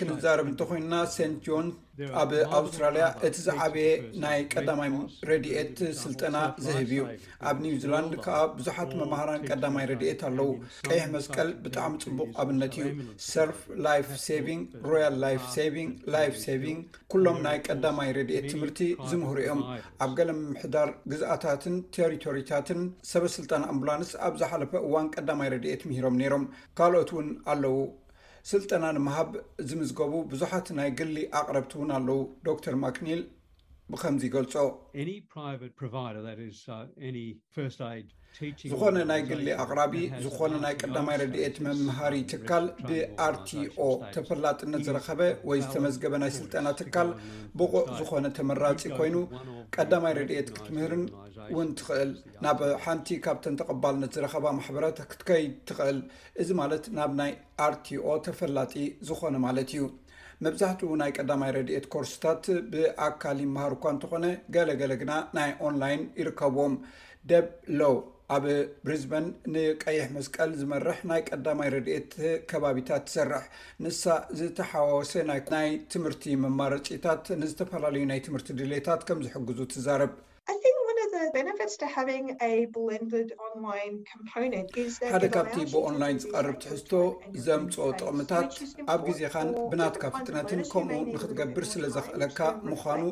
ክንዛረብ 0.00 0.46
እንተኮይንና 0.52 0.96
ሰንት 1.16 1.38
ጆን 1.48 1.68
ኣብ 2.20 2.30
ኣውስትራልያ 2.58 3.06
እቲ 3.26 3.34
ዝዓበየ 3.46 3.88
ናይ 4.22 4.38
ቀዳማይ 4.54 4.88
ረድኤት 5.30 5.74
ስልጠና 6.02 6.36
ዝህብ 6.64 6.78
እዩ 6.94 7.00
ኣብ 7.48 7.56
ኒውዚላንድ 7.64 8.14
ከዓ 8.24 8.36
ብዙሓት 8.58 8.92
መማሃራን 9.00 9.44
ቀዳማይ 9.50 9.84
ረድኤት 9.90 10.22
ኣለው 10.28 10.48
ቀይሕ 10.88 11.04
መስቀል 11.16 11.50
ብጣዕሚ 11.64 11.94
ፅቡቅ 12.06 12.28
ኣብነት 12.44 12.76
እዩ 12.80 12.86
ሰርፍ 13.32 13.60
ላፍ 13.86 14.08
ሰቪንግ 14.26 14.64
ሮያል 14.92 15.16
ላ 15.24 15.32
ግ 15.42 15.86
ላፍ 16.14 16.34
ሰቪንግ 16.46 16.80
ኩሎም 17.14 17.38
ናይ 17.46 17.58
ቀዳማይ 17.70 18.10
ረድኤት 18.18 18.46
ትምህርቲ 18.54 18.80
ዝምህሩ 19.12 19.38
እኦም 19.46 19.62
ኣብ 20.06 20.10
ገለ 20.20 20.30
ምምሕዳር 20.40 20.90
ግዝኣታትን 21.12 21.76
ቴሪቶሪታትን 21.98 22.82
ሰበስልጠና 23.12 23.62
ኣምቡላንስ 23.74 24.12
ኣብ 24.28 24.34
ዝሓለፈ 24.42 24.72
እዋን 24.88 25.10
ቀዳማይ 25.16 25.50
ረድኤት 25.56 25.84
ምሂሮም 25.90 26.18
ነይሮም 26.22 26.46
ካልኦት 26.80 27.12
ውን 27.18 27.30
ኣለው 27.54 27.76
ስልጠና 28.50 28.84
ንምሃብ 28.96 29.28
ዝምዝገቡ 29.70 30.12
ብዙሓት 30.30 30.68
ናይ 30.78 30.88
ግሊ 30.98 31.16
ኣቅረብቲ 31.38 31.72
እውን 31.78 31.90
ኣለው 31.98 32.18
ዶክተር 32.48 32.74
ማክኒል 32.84 33.20
ብከምዚ 33.92 34.24
ገልፆ 34.34 34.54
uh, 34.64 34.72
ዝኾነ 38.70 38.98
ናይ 39.08 39.22
ግሊ 39.30 39.46
ኣቅራቢ 39.62 39.94
ዝኾነ 40.24 40.52
ናይ 40.64 40.74
ቀዳማይ 40.82 41.16
ረድኤት 41.22 41.56
መምሃሪ 41.66 42.14
ትካል 42.30 42.64
ብአርቲኦ 42.88 43.88
ተፈላጥነት 44.14 44.84
ዝረኸበ 44.86 45.20
ወይ 45.48 45.58
ዝተመዝገበ 45.64 46.14
ናይ 46.22 46.32
ስልጠና 46.38 46.68
ትካል 46.80 47.10
ብቑዕ 47.60 47.84
ዝኾነ 47.98 48.26
ተመራፂ 48.38 48.80
ኮይኑ 49.00 49.16
ቀዳማይ 49.76 50.14
ረድኤት 50.20 50.48
ክትምህርን 50.58 51.04
እውን 51.50 51.68
ትኽእል 51.78 52.10
ናብ 52.44 52.58
ሓንቲ 52.84 53.08
ካብተን 53.24 53.56
ተቐባልነት 53.60 54.12
ዝረከባ 54.16 54.44
ማሕበራት 54.58 54.98
ክትከይድ 55.10 55.54
ትኽእል 55.68 55.98
እዚ 56.42 56.48
ማለት 56.60 56.84
ናብ 56.98 57.12
ናይ 57.20 57.32
ኣርቲኦ 57.66 58.06
ተፈላጢ 58.28 58.74
ዝኾነ 59.08 59.34
ማለት 59.46 59.70
እዩ 59.74 59.84
መብዛሕትኡ 60.44 60.92
ናይ 61.02 61.10
ቀዳማይ 61.18 61.50
ረድኤት 61.56 61.84
ኮርስታት 61.94 62.44
ብኣካሊ 62.70 63.40
ምሃር 63.56 63.72
እኳ 63.76 63.84
እንተኾነ 63.94 64.24
ገለገለ 64.54 64.92
ግና 65.02 65.12
ናይ 65.36 65.50
ኦንላይን 65.66 66.02
ይርከብዎም 66.20 66.74
ደብ 67.30 67.48
ሎ 67.80 67.90
ኣብ 68.34 68.44
ብሪዝበን 68.84 69.24
ንቀይሕ 69.52 70.04
መስቀል 70.16 70.50
ዝመርሕ 70.60 70.98
ናይ 71.10 71.20
ቀዳማይ 71.28 71.68
ረድኤት 71.74 72.12
ከባቢታት 72.50 73.02
ትሰርሕ 73.08 73.44
ንሳ 73.84 74.02
ዝተሓዋወሰ 74.38 75.12
ናይ 75.54 75.70
ትምህርቲ 75.94 76.22
መማረፂታት 76.44 77.24
ንዝተፈላለዩ 77.42 78.04
ናይ 78.12 78.22
ትምህርቲ 78.28 78.50
ድሌታት 78.60 79.02
ከም 79.10 79.20
ዝሕግዙ 79.26 79.58
ትዛርብ 79.74 80.14
ሓደ 85.14 85.24
ካብቲ 85.34 85.56
ብኦንላይን 85.72 86.18
ዝቀርብ 86.22 86.54
ትሕዝቶ 86.62 86.92
ዘምፅኦ 87.46 87.86
ጥቕምታት 87.98 88.48
ኣብ 88.92 89.00
ግዜኻን 89.08 89.48
ብናትካ 89.70 90.04
ፍጥነትን 90.14 90.60
ከምኡ 90.70 90.94
ንክትገብር 91.14 91.64
ስለ 91.72 91.82
ዘኽእለካ 91.96 92.38
ምኳኑ 92.70 93.02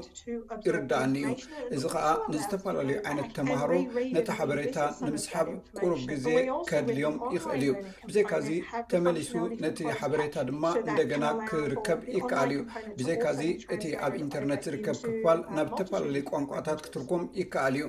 ይርዳእኒ 0.67 1.15
እዩ 1.31 1.33
እዚ 1.77 1.83
ከዓ 1.95 2.07
ንዝተፈላለዩ 2.33 2.97
ዓይነት 3.11 3.29
ተምሃሮ 3.39 3.73
ነቲ 4.17 4.29
ሓበሬታ 4.39 4.79
ንምስሓብ 5.07 5.51
ቅሩብ 5.77 6.01
ግዜ 6.13 6.27
ከድልዮም 6.71 7.19
ይኽእል 7.37 7.63
እዩ 7.69 7.75
ብዘይካዚ 8.09 8.49
ተመሊሱ 8.95 9.31
ነቲ 9.67 9.79
ሓበሬታ 10.01 10.35
ድማ 10.51 10.65
እንደገና 10.89 11.25
ክርከብ 11.51 12.01
uh, 12.07 12.15
ይከኣል 12.17 12.51
እዩ 12.57 12.61
ብዘይካዚ 13.01 13.41
እቲ 13.77 13.85
ኣብ 14.07 14.15
ኢንተርነት 14.25 14.65
ዝርከብ 14.69 14.97
ክፋል 15.07 15.39
ናብ 15.59 15.69
ዝተፈላለዩ 15.75 16.25
ቋንቋታት 16.33 16.79
ክትርኩም 16.87 17.25
ይከኣል 17.43 17.75
እዩ 17.81 17.87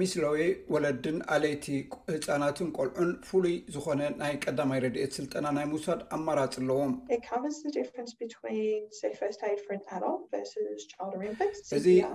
ሚስሎወይ 0.00 0.48
ወለድን 0.72 1.16
ኣሌይቲ 1.34 1.66
ህፃናትን 2.10 2.68
ቆልዑን 2.78 3.08
ፍሉይ 3.28 3.54
ዝኮነ 3.74 4.00
ናይ 4.20 4.34
ቀዳማይ 4.44 4.78
ረድኤት 4.84 5.12
ስልጠና 5.18 5.46
ናይ 5.56 5.66
ምውሳድ 5.72 6.00
ኣማራፅ 6.16 6.52
ኣለዎምእዚ 6.60 7.32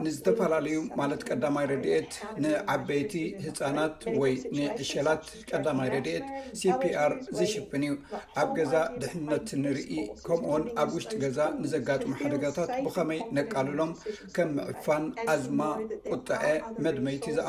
ንዝተፈላለዩ 0.06 0.76
uh, 0.84 0.90
ማለት 1.02 1.22
ቀዳማይ 1.30 1.66
ረድኤት 1.72 2.12
ንዓበይቲ 2.46 3.14
ህፃናት 3.46 3.98
ወይ 4.22 4.34
ንዕሸላት 4.58 5.26
ቀዳማይ 5.52 5.90
ረድኤት 5.96 6.28
ሲፒኣር 6.62 7.12
ዘሽፍን 7.40 7.86
እዩ 7.90 7.94
ኣብ 8.44 8.50
ገዛ 8.62 8.76
ድሕነት 9.04 9.48
ንርኢ 9.64 9.92
ከምኡውን 10.30 10.66
ኣብ 10.84 10.90
ውሽጢ 11.00 11.14
ገዛ 11.26 11.40
ንዘጋጥሙ 11.64 12.12
ሓደጋታት 12.22 12.72
ብኸመይ 12.88 13.22
ነቃልሎም 13.40 13.94
ከም 14.38 14.50
ምዕፋን 14.62 15.06
ኣዝማ 15.34 15.62
ቁጣዐ 16.14 16.44
መድመይቲ 16.88 17.28
ዘኣ 17.38 17.48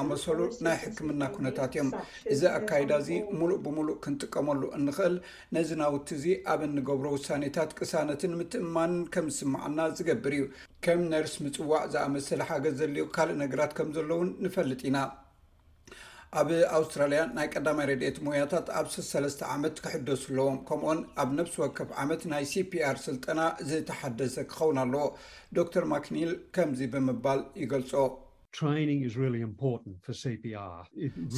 ናይ 0.64 0.76
ሕክምና 0.82 1.22
ኩነታት 1.34 1.72
እዮም 1.76 1.88
እዚ 2.32 2.42
ኣካይዳ 2.58 2.90
እዚ 3.02 3.10
ሙሉእ 3.38 3.58
ብሙሉእ 3.64 3.98
ክንጥቀመሉ 4.04 4.60
እንክእል 4.78 5.14
ነዚ 5.56 5.70
ናውቲ 5.80 6.08
እዚ 6.18 6.24
ኣብ 6.52 6.60
እኒገብሮ 6.68 7.06
ውሳኔታት 7.16 7.70
ቅሳነትን 7.80 8.34
ምትእማንን 8.40 9.02
ከም 9.16 9.28
ዝስማዓና 9.36 9.78
ዝገብር 9.98 10.34
እዩ 10.38 10.44
ከም 10.86 11.02
ነርስ 11.12 11.34
ምፅዋዕ 11.46 11.82
ዝኣመሰለ 11.96 12.40
ሓገዝ 12.52 12.76
ዘልዩ 12.80 13.04
ካልእ 13.16 13.38
ነገራት 13.44 13.74
ከምዘለውን 13.80 14.30
ንፈልጥ 14.46 14.80
ኢና 14.90 14.98
ኣብ 16.40 16.48
ኣውስትራልያ 16.76 17.20
ናይ 17.34 17.46
ቀዳማይ 17.54 17.86
ረድኤት 17.90 18.16
ሙያታት 18.26 18.66
ኣብ 18.78 18.86
ስ3ለስተ 18.94 19.40
ዓመት 19.54 19.74
ክሕደሱኣለዎም 19.84 20.56
ከምኡውን 20.68 21.00
ኣብ 21.22 21.28
ነፍሲ 21.38 21.54
ወከፍ 21.62 21.90
ዓመት 22.04 22.22
ናይ 22.32 22.44
ሲፒኣር 22.52 22.96
ስልጠና 23.04 23.40
ዝተሓደሰ 23.70 24.36
ክኸውን 24.52 24.80
ኣለዎ 24.84 25.04
ዶተር 25.58 25.86
ማክኒል 25.92 26.32
ከምዚ 26.56 26.80
ብምባል 26.94 27.42
ይገልፆ 27.62 27.92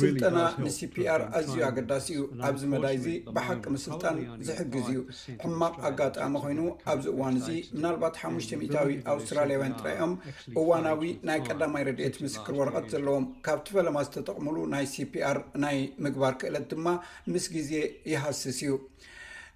ስልጠና 0.00 0.38
ንሲፒኣር 0.64 1.20
ኣዝዩ 1.38 1.56
ኣገዳሲ 1.68 2.06
እዩ 2.14 2.20
ኣብዚ 2.48 2.62
መላይ 2.74 2.94
እዚ 2.98 3.06
ብሓቂ 3.36 3.64
ሚ 3.74 3.78
ስልጣን 3.86 4.16
ዝሕግዝ 4.48 4.88
እዩ 4.92 4.98
ሕማቅ 5.44 5.74
ኣጋጣሚ 5.90 6.34
ኮይኑ 6.44 6.60
ኣብዚ 6.94 7.06
እዋን 7.14 7.36
እዚ 7.40 7.48
ምናልባት 7.76 8.16
ሓሙሽ 8.22 8.46
00ታዊ 8.58 8.92
ኣውስትራልያውያን 9.14 9.74
ጥራኦም 9.80 10.14
እዋናዊ 10.60 11.04
ናይ 11.30 11.40
ቀዳማይ 11.48 11.84
ረድኤት 11.90 12.18
ምስክር 12.26 12.54
ወረቐት 12.62 12.88
ዘለዎም 12.94 13.26
ካብቲ 13.48 13.68
ፈለማ 13.78 13.96
ዝተጠቕምሉ 14.08 14.56
ናይ 14.74 14.86
ሲፒኣር 14.94 15.40
ናይ 15.66 15.78
ምግባር 16.06 16.36
ክእለት 16.42 16.68
ድማ 16.72 16.86
ምስ 17.34 17.46
ግዜ 17.56 17.72
ይሃስስ 18.14 18.42
እዩ 18.64 18.72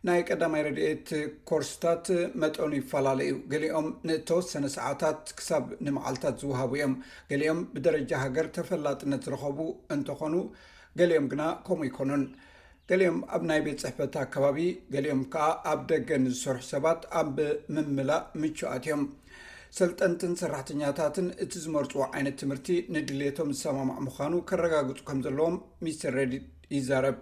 ናይ 0.08 0.20
ቀዳማይ 0.28 0.60
ረድኤት 0.66 1.08
ኮርስታት 1.48 2.06
መጠኑ 2.42 2.70
ይፈላለዩ 2.78 3.30
ገሊኦም 3.52 3.88
ንተወሰነ 4.08 4.66
ሰዓታት 4.76 5.18
ክሳብ 5.38 5.64
ንመዓልታት 5.86 6.36
ዝውሃቡ 6.42 6.70
እዮም 6.82 6.94
ገሊኦም 7.30 7.60
ብደረጃ 7.74 8.10
ሃገር 8.22 8.46
ተፈላጥነት 8.56 9.24
ዝረኸቡ 9.26 9.58
እንተኾኑ 9.94 10.34
ገሊኦም 11.00 11.26
ግና 11.32 11.42
ከምኡ 11.66 11.84
ኣይኮኑን 11.88 12.22
ገሊኦም 12.92 13.18
ኣብ 13.36 13.42
ናይ 13.50 13.60
ቤት 13.68 13.82
ፅሕፈታ 13.84 14.16
ከባቢ 14.36 14.58
ገሊኦም 14.94 15.22
ከዓ 15.34 15.48
ኣብ 15.72 15.82
ደገ 15.92 16.08
ንዝሰርሑ 16.26 16.62
ሰባት 16.72 17.02
ኣብምምላእ 17.20 18.22
ምቹኣት 18.42 18.84
እዮም 18.88 19.02
ሰልጠንትን 19.80 20.32
ሰራሕተኛታትን 20.42 21.28
እቲ 21.46 21.52
ዝመርፅዎ 21.64 22.02
ዓይነት 22.14 22.38
ትምህርቲ 22.42 22.70
ንድሌቶም 22.96 23.52
ዝሰማምዑ 23.58 23.98
ምዃኑ 24.08 24.32
ከረጋግፁ 24.50 24.98
ከም 25.10 25.20
ዘለዎም 25.26 25.58
ሚስተር 25.84 26.14
ረዲት 26.20 26.48
ይዛረብ 26.76 27.18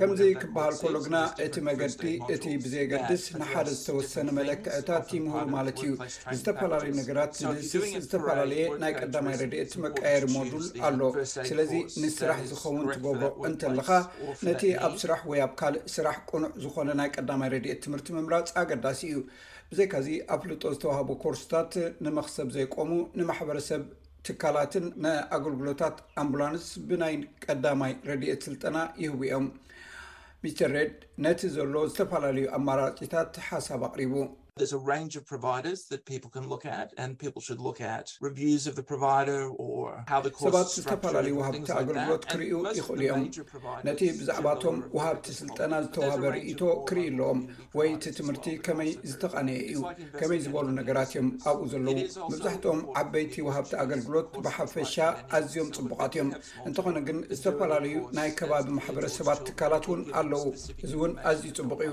ከምዚ 0.00 0.22
ክበሃል 0.40 0.74
ከሎ 0.82 0.96
ግና 1.04 1.16
እቲ 1.44 1.54
መገዲ 1.68 2.00
እቲ 2.34 2.44
ብዘይገድስ 2.64 3.24
ንሓደ 3.40 3.66
ዝተወሰነ 3.78 4.28
መለክዕታት 4.38 5.06
ይምህቡ 5.16 5.44
ማለት 5.56 5.78
እዩ 5.82 5.92
ዝተፈላለዩ 6.38 6.90
ነገራት 7.00 7.32
ንስ 7.56 7.70
ዝተፈላለየ 8.04 8.64
ናይ 8.82 8.92
ቀዳማይ 9.00 9.36
ረድት 9.42 9.72
መቀየር 9.84 10.24
ሞድል 10.34 10.66
ኣሎ 10.88 11.00
ስለዚ 11.50 11.72
ንስራሕ 12.04 12.40
ዝኸውን 12.50 12.82
ትገቦቅ 12.94 13.32
እንተለካ 13.50 13.90
ነቲ 14.48 14.62
ኣብ 14.88 14.94
ስራሕ 15.04 15.22
ወይ 15.32 15.42
ኣብ 15.46 15.54
ካልእ 15.62 15.84
ስራሕ 15.94 16.16
ቁኑዕ 16.32 16.52
ዝኮነ 16.64 16.90
ናይ 17.00 17.10
ቀዳማይ 17.16 17.50
ረድኤት 17.54 17.82
ትምህርቲ 17.86 18.08
ምምራፅ 18.18 18.50
ኣገዳሲ 18.64 19.00
እዩ 19.10 19.16
ብዘይካዚ 19.72 20.08
ኣብ 20.34 20.40
ፍልጦ 20.44 20.62
ዝተዋሃቦ 20.76 21.08
ኮርስታት 21.24 21.72
ንመክሰብ 22.04 22.48
ዘይቆሙ 22.58 22.92
ንማሕበረሰብ 23.18 23.82
ትካላትን 24.26 24.86
ንኣገልግሎታት 25.04 25.96
ኣምቡላንስ 26.22 26.66
ብናይ 26.88 27.14
ቀዳማይ 27.44 27.92
ረድኤት 28.08 28.42
ስልጠና 28.46 28.78
ይህቡ 29.02 29.20
ኦም 29.38 29.46
ሚስተር 30.42 30.70
ሬድ 30.76 30.94
ነቲ 31.26 31.40
ዘሎ 31.56 31.74
ዝተፈላለዩ 31.92 32.46
ኣማራጺታት 32.58 33.32
ሓሳብ 33.48 33.82
ኣቕሪቡ 33.88 34.14
ሰባት 34.68 35.28
ዝተፈላለዩ 40.76 41.34
ውሃብቲ 41.38 41.68
ኣገልግሎት 41.80 42.22
ክርዩ 42.30 42.52
ይኽእሉ 42.76 42.98
እዮም 43.02 43.22
ነቲ 43.88 44.00
ብዛዕባቶም 44.18 44.76
ወሃብቲ 44.96 45.26
ስልጠና 45.40 45.72
ዝተዋህበ 45.84 46.24
ርእቶ 46.34 46.60
ክርኢ 46.88 47.02
ኣለዎም 47.12 47.40
ወይ 47.78 47.88
እቲ 47.94 48.04
ትምህርቲ 48.18 48.46
ከመይ 48.66 48.90
ዝተቐነየ 49.10 49.60
እዩ 49.72 49.78
ከመይ 50.20 50.40
ዝበሉ 50.44 50.66
ነገራት 50.80 51.10
እዮም 51.14 51.28
ኣብኡ 51.50 51.64
ዘለዉ 51.72 51.94
መብዛሕትኦም 52.30 52.80
ዓበይቲ 53.02 53.34
ወሃብቲ 53.48 53.72
ኣገልግሎት 53.84 54.28
ብሓፈሻ 54.46 54.94
ኣዝዮም 55.38 55.70
ፅቡቃት 55.76 56.06
እዮም 56.16 56.28
እንተኾነ 56.70 56.96
ግን 57.08 57.18
ዝተፈላለዩ 57.38 57.94
ናይ 58.18 58.30
ከባቢ 58.40 58.68
ማሕበረሰባት 58.78 59.42
ትካላት 59.50 59.86
እውን 59.90 60.02
ኣለው 60.22 60.44
እዚ 60.84 60.92
እውን 61.00 61.14
ኣዝዩ 61.32 61.52
ፅቡቅ 61.60 61.80
እዩ 61.88 61.92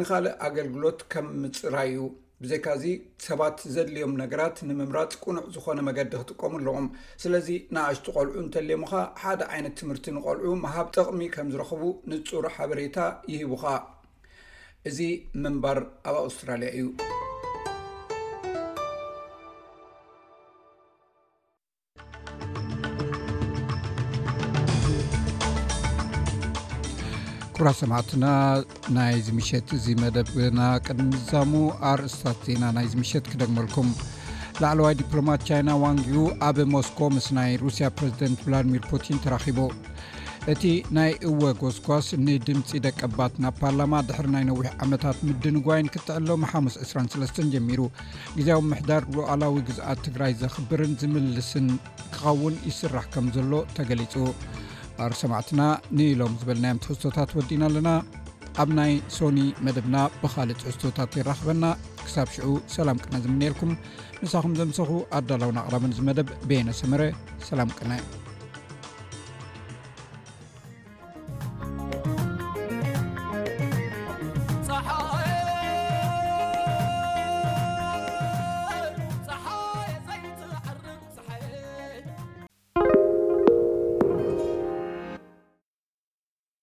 ንካልእ 0.00 0.34
ኣገልግሎት 0.48 1.00
ከም 1.14 1.28
ምፅራይ 1.44 1.90
እዩ 1.96 2.05
ብዘካ 2.44 2.66
እዚ 2.78 2.84
ሰባት 3.26 3.58
ዘድልዮም 3.74 4.12
ነገራት 4.22 4.56
ንምምራፅ 4.68 5.12
ቅኑዕ 5.22 5.44
ዝኾነ 5.54 5.78
መገዲ 5.88 6.10
ክጥቀሙ 6.20 6.52
ኣለኹም 6.60 6.88
ስለዚ 7.22 7.48
ንኣሽቲ 7.74 8.06
ቆልዑ 8.16 8.34
እንተልሙካ 8.44 8.92
ሓደ 9.22 9.40
ዓይነት 9.54 9.76
ትምህርቲ 9.80 10.08
ንቆልዑ 10.18 10.52
መሃብ 10.66 10.88
ጠቕሚ 10.96 11.22
ከም 11.36 11.50
ዝረክቡ 11.56 11.82
ንፁር 12.12 12.46
ሓበሬታ 12.56 12.98
ይሂቡኻ 13.34 13.64
እዚ 14.90 14.98
ምንባር 15.44 15.80
ኣብ 16.10 16.16
ኣውስትራልያ 16.24 16.68
እዩ 16.78 16.84
ጉራ 27.58 27.70
ሰማዕትና 27.80 28.26
ናይ 28.94 29.14
ዝ 29.26 29.28
ምሸት 29.36 29.68
እዚ 29.76 29.86
መደብና 30.00 30.58
ቅድምዛሙ 30.86 31.52
ኣርእስታት 31.90 32.40
ዜና 32.48 32.64
ናይዚ 32.76 32.92
ምሸት 33.02 33.26
ክደግመልኩም 33.32 33.88
ላዕለዋይ 34.62 34.94
ዲፕሎማት 35.00 35.40
ቻይና 35.50 35.68
ዋንጊኡ 35.82 36.22
ኣብ 36.48 36.58
ሞስኮ 36.74 36.98
ምስ 37.14 37.28
ናይ 37.38 37.50
ሩስያ 37.62 37.88
ፕረዚደንት 38.00 38.40
ቭላድሚር 38.48 38.84
ፑቲን 38.90 39.20
ተራኺቡ 39.26 39.60
እቲ 40.54 40.64
ናይ 40.98 41.10
እወ 41.28 41.40
ጎስኳስ 41.62 42.08
ንድምፂ 42.26 42.68
ደቀባት 42.88 43.32
ናብ 43.44 43.54
ፓርላማ 43.62 43.94
ድሕሪ 44.10 44.28
ናይ 44.36 44.44
ነዊሕ 44.50 44.68
ዓመታት 44.86 45.16
ምድንጓይን 45.30 45.90
ክትዕሎም 45.96 46.44
ሓሙስ 46.52 46.76
23 46.84 47.42
ጀሚሩ 47.56 47.80
ግዜዊ 48.36 48.60
ምሕዳር 48.70 49.04
ለዓላዊ 49.16 49.58
ግዛኣት 49.70 50.02
ትግራይ 50.08 50.34
ዘኽብርን 50.42 50.94
ዝምልስን 51.02 51.66
ክኸውን 52.16 52.56
ይስራሕ 52.70 53.06
ከም 53.16 53.28
ዘሎ 53.38 53.52
ተገሊፁ 53.78 54.14
ባርሰማዕትና 54.98 55.62
ንኢሎም 55.96 56.34
ዝበልናዮም 56.40 56.80
ትዕዝቶታት 56.84 57.30
ወዲና 57.38 57.64
ኣለና 57.70 57.88
ኣብ 58.62 58.70
ናይ 58.78 58.92
ሶኒ 59.16 59.38
መደብና 59.66 59.96
ብኻልእ 60.22 60.58
ትዕዝቶታት 60.62 61.16
ይራክበና 61.20 61.64
ክሳብ 62.04 62.28
ሽዑ 62.34 62.48
ሰላም 62.76 63.00
ቅነ 63.04 63.14
ዝምንኤልኩም 63.24 63.72
ንሳኹም 64.24 64.54
ዘምሰኹ 64.60 64.92
ኣዳላውን 65.18 65.60
ኣቕራብን 65.64 65.96
መደብ 66.10 66.30
ቤነ 66.52 66.68
ሰመረ 66.82 67.04
ሰላም 67.50 67.72
ቅነ 67.80 67.92